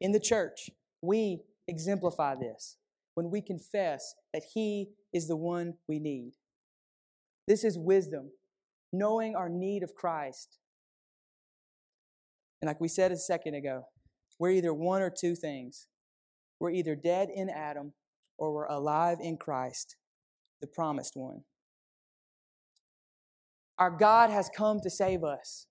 in 0.00 0.12
the 0.12 0.20
church, 0.20 0.70
we 1.02 1.40
exemplify 1.66 2.34
this 2.36 2.76
when 3.18 3.32
we 3.32 3.42
confess 3.42 4.14
that 4.32 4.44
He 4.54 4.90
is 5.12 5.26
the 5.26 5.34
one 5.34 5.74
we 5.88 5.98
need. 5.98 6.34
This 7.48 7.64
is 7.64 7.76
wisdom, 7.76 8.30
knowing 8.92 9.34
our 9.34 9.48
need 9.48 9.82
of 9.82 9.92
Christ. 9.92 10.58
And 12.62 12.68
like 12.68 12.80
we 12.80 12.86
said 12.86 13.10
a 13.10 13.16
second 13.16 13.54
ago, 13.56 13.86
we're 14.38 14.52
either 14.52 14.72
one 14.72 15.02
or 15.02 15.10
two 15.10 15.34
things. 15.34 15.88
We're 16.60 16.70
either 16.70 16.94
dead 16.94 17.28
in 17.34 17.50
Adam 17.50 17.94
or 18.38 18.54
we're 18.54 18.66
alive 18.66 19.18
in 19.20 19.36
Christ, 19.36 19.96
the 20.60 20.68
promised 20.68 21.16
one. 21.16 21.40
Our 23.80 23.90
God 23.90 24.30
has 24.30 24.48
come 24.56 24.78
to 24.84 24.90
save 24.90 25.24
us. 25.24 25.66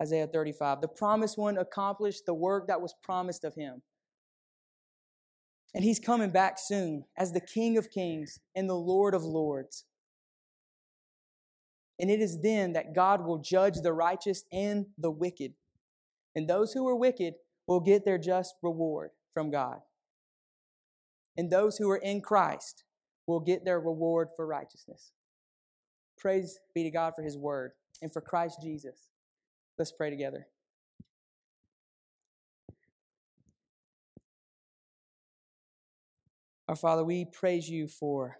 Isaiah 0.00 0.28
35. 0.28 0.82
The 0.82 0.86
promised 0.86 1.36
one 1.36 1.58
accomplished 1.58 2.26
the 2.26 2.34
work 2.34 2.68
that 2.68 2.80
was 2.80 2.94
promised 3.02 3.42
of 3.42 3.56
him. 3.56 3.82
And 5.74 5.84
he's 5.84 6.00
coming 6.00 6.30
back 6.30 6.58
soon 6.58 7.04
as 7.16 7.32
the 7.32 7.40
King 7.40 7.78
of 7.78 7.90
Kings 7.90 8.40
and 8.54 8.68
the 8.68 8.74
Lord 8.74 9.14
of 9.14 9.22
Lords. 9.22 9.84
And 11.98 12.10
it 12.10 12.20
is 12.20 12.40
then 12.40 12.72
that 12.72 12.94
God 12.94 13.24
will 13.24 13.38
judge 13.38 13.76
the 13.82 13.92
righteous 13.92 14.44
and 14.50 14.86
the 14.98 15.10
wicked. 15.10 15.52
And 16.34 16.48
those 16.48 16.72
who 16.72 16.88
are 16.88 16.96
wicked 16.96 17.34
will 17.66 17.80
get 17.80 18.04
their 18.04 18.18
just 18.18 18.54
reward 18.62 19.10
from 19.34 19.50
God. 19.50 19.78
And 21.36 21.50
those 21.50 21.76
who 21.76 21.88
are 21.90 21.98
in 21.98 22.20
Christ 22.20 22.84
will 23.26 23.40
get 23.40 23.64
their 23.64 23.78
reward 23.78 24.28
for 24.34 24.46
righteousness. 24.46 25.12
Praise 26.18 26.58
be 26.74 26.82
to 26.82 26.90
God 26.90 27.14
for 27.14 27.22
his 27.22 27.36
word 27.36 27.72
and 28.02 28.12
for 28.12 28.20
Christ 28.20 28.58
Jesus. 28.62 29.10
Let's 29.78 29.92
pray 29.92 30.10
together. 30.10 30.46
Our 36.70 36.76
Father, 36.76 37.02
we 37.02 37.24
praise 37.24 37.68
you 37.68 37.88
for, 37.88 38.36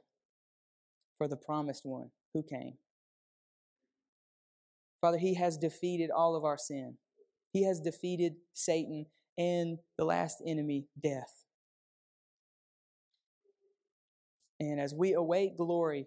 for 1.19 1.27
the 1.27 1.37
promised 1.37 1.85
one 1.85 2.13
who 2.33 2.45
came. 2.45 2.75
Father, 5.01 5.19
he 5.19 5.35
has 5.35 5.59
defeated 5.59 6.13
all 6.13 6.37
of 6.37 6.45
our 6.45 6.57
sin. 6.57 6.99
He 7.53 7.65
has 7.65 7.81
defeated 7.81 8.35
Satan 8.55 9.07
and 9.37 9.79
the 9.99 10.05
last 10.05 10.41
enemy, 10.47 10.87
death. 11.03 11.43
And 14.61 14.79
as 14.79 14.95
we 14.95 15.13
await 15.13 15.57
glory, 15.57 16.07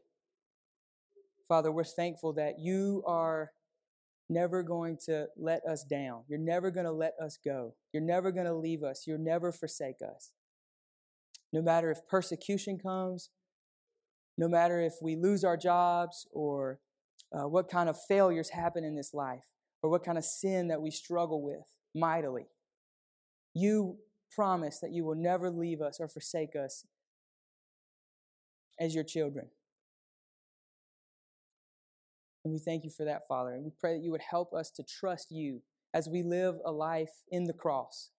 Father, 1.45 1.73
we're 1.73 1.83
thankful 1.83 2.31
that 2.35 2.53
you 2.57 3.03
are 3.05 3.51
never 4.29 4.63
going 4.63 4.97
to 5.07 5.27
let 5.35 5.65
us 5.65 5.83
down. 5.83 6.23
You're 6.29 6.39
never 6.39 6.71
going 6.71 6.85
to 6.85 6.93
let 6.93 7.15
us 7.21 7.37
go. 7.43 7.75
You're 7.91 8.01
never 8.01 8.31
going 8.31 8.45
to 8.45 8.55
leave 8.55 8.81
us. 8.81 9.03
You'll 9.05 9.17
never 9.17 9.51
forsake 9.51 9.97
us. 10.01 10.31
No 11.53 11.61
matter 11.61 11.89
if 11.91 12.05
persecution 12.09 12.77
comes, 12.77 13.29
no 14.37 14.47
matter 14.49 14.81
if 14.81 14.95
we 15.01 15.15
lose 15.15 15.43
our 15.43 15.55
jobs 15.55 16.27
or 16.33 16.79
uh, 17.31 17.47
what 17.47 17.69
kind 17.69 17.87
of 17.87 17.97
failures 18.07 18.49
happen 18.49 18.83
in 18.83 18.95
this 18.95 19.13
life 19.13 19.45
or 19.81 19.89
what 19.89 20.03
kind 20.03 20.17
of 20.17 20.25
sin 20.25 20.67
that 20.67 20.81
we 20.81 20.91
struggle 20.91 21.43
with 21.43 21.71
mightily, 21.95 22.47
you 23.53 23.97
promise 24.35 24.79
that 24.79 24.91
you 24.91 25.05
will 25.05 25.15
never 25.15 25.51
leave 25.51 25.79
us 25.79 25.99
or 25.99 26.07
forsake 26.07 26.55
us 26.55 26.85
as 28.79 28.95
your 28.95 29.03
children. 29.03 29.47
And 32.43 32.51
we 32.51 32.59
thank 32.59 32.83
you 32.83 32.89
for 32.89 33.05
that, 33.05 33.27
Father. 33.27 33.53
And 33.53 33.63
we 33.63 33.71
pray 33.79 33.93
that 33.93 34.03
you 34.03 34.11
would 34.11 34.21
help 34.29 34.53
us 34.53 34.69
to 34.71 34.83
trust 34.83 35.27
you 35.31 35.61
as 35.93 36.09
we 36.09 36.23
live 36.23 36.55
a 36.65 36.71
life 36.71 37.21
in 37.31 37.45
the 37.45 37.53
cross, 37.53 38.09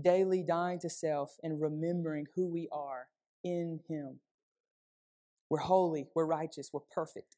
daily 0.00 0.42
dying 0.42 0.78
to 0.80 0.90
self 0.90 1.36
and 1.42 1.60
remembering 1.60 2.26
who 2.34 2.46
we 2.46 2.68
are 2.70 3.08
in 3.42 3.80
Him. 3.88 4.20
We're 5.48 5.58
holy, 5.58 6.08
we're 6.14 6.26
righteous, 6.26 6.70
we're 6.72 6.80
perfect. 6.80 7.36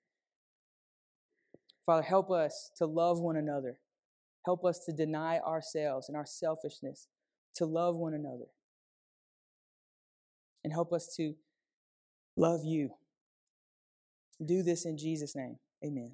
Father, 1.84 2.02
help 2.02 2.30
us 2.30 2.70
to 2.76 2.86
love 2.86 3.20
one 3.20 3.36
another. 3.36 3.78
Help 4.44 4.64
us 4.64 4.84
to 4.86 4.92
deny 4.92 5.38
ourselves 5.38 6.08
and 6.08 6.16
our 6.16 6.26
selfishness, 6.26 7.06
to 7.54 7.66
love 7.66 7.96
one 7.96 8.14
another. 8.14 8.46
And 10.64 10.72
help 10.72 10.92
us 10.92 11.14
to 11.16 11.34
love 12.36 12.60
you. 12.64 12.90
Do 14.44 14.62
this 14.62 14.84
in 14.84 14.96
Jesus' 14.96 15.34
name. 15.34 15.58
Amen. 15.84 16.12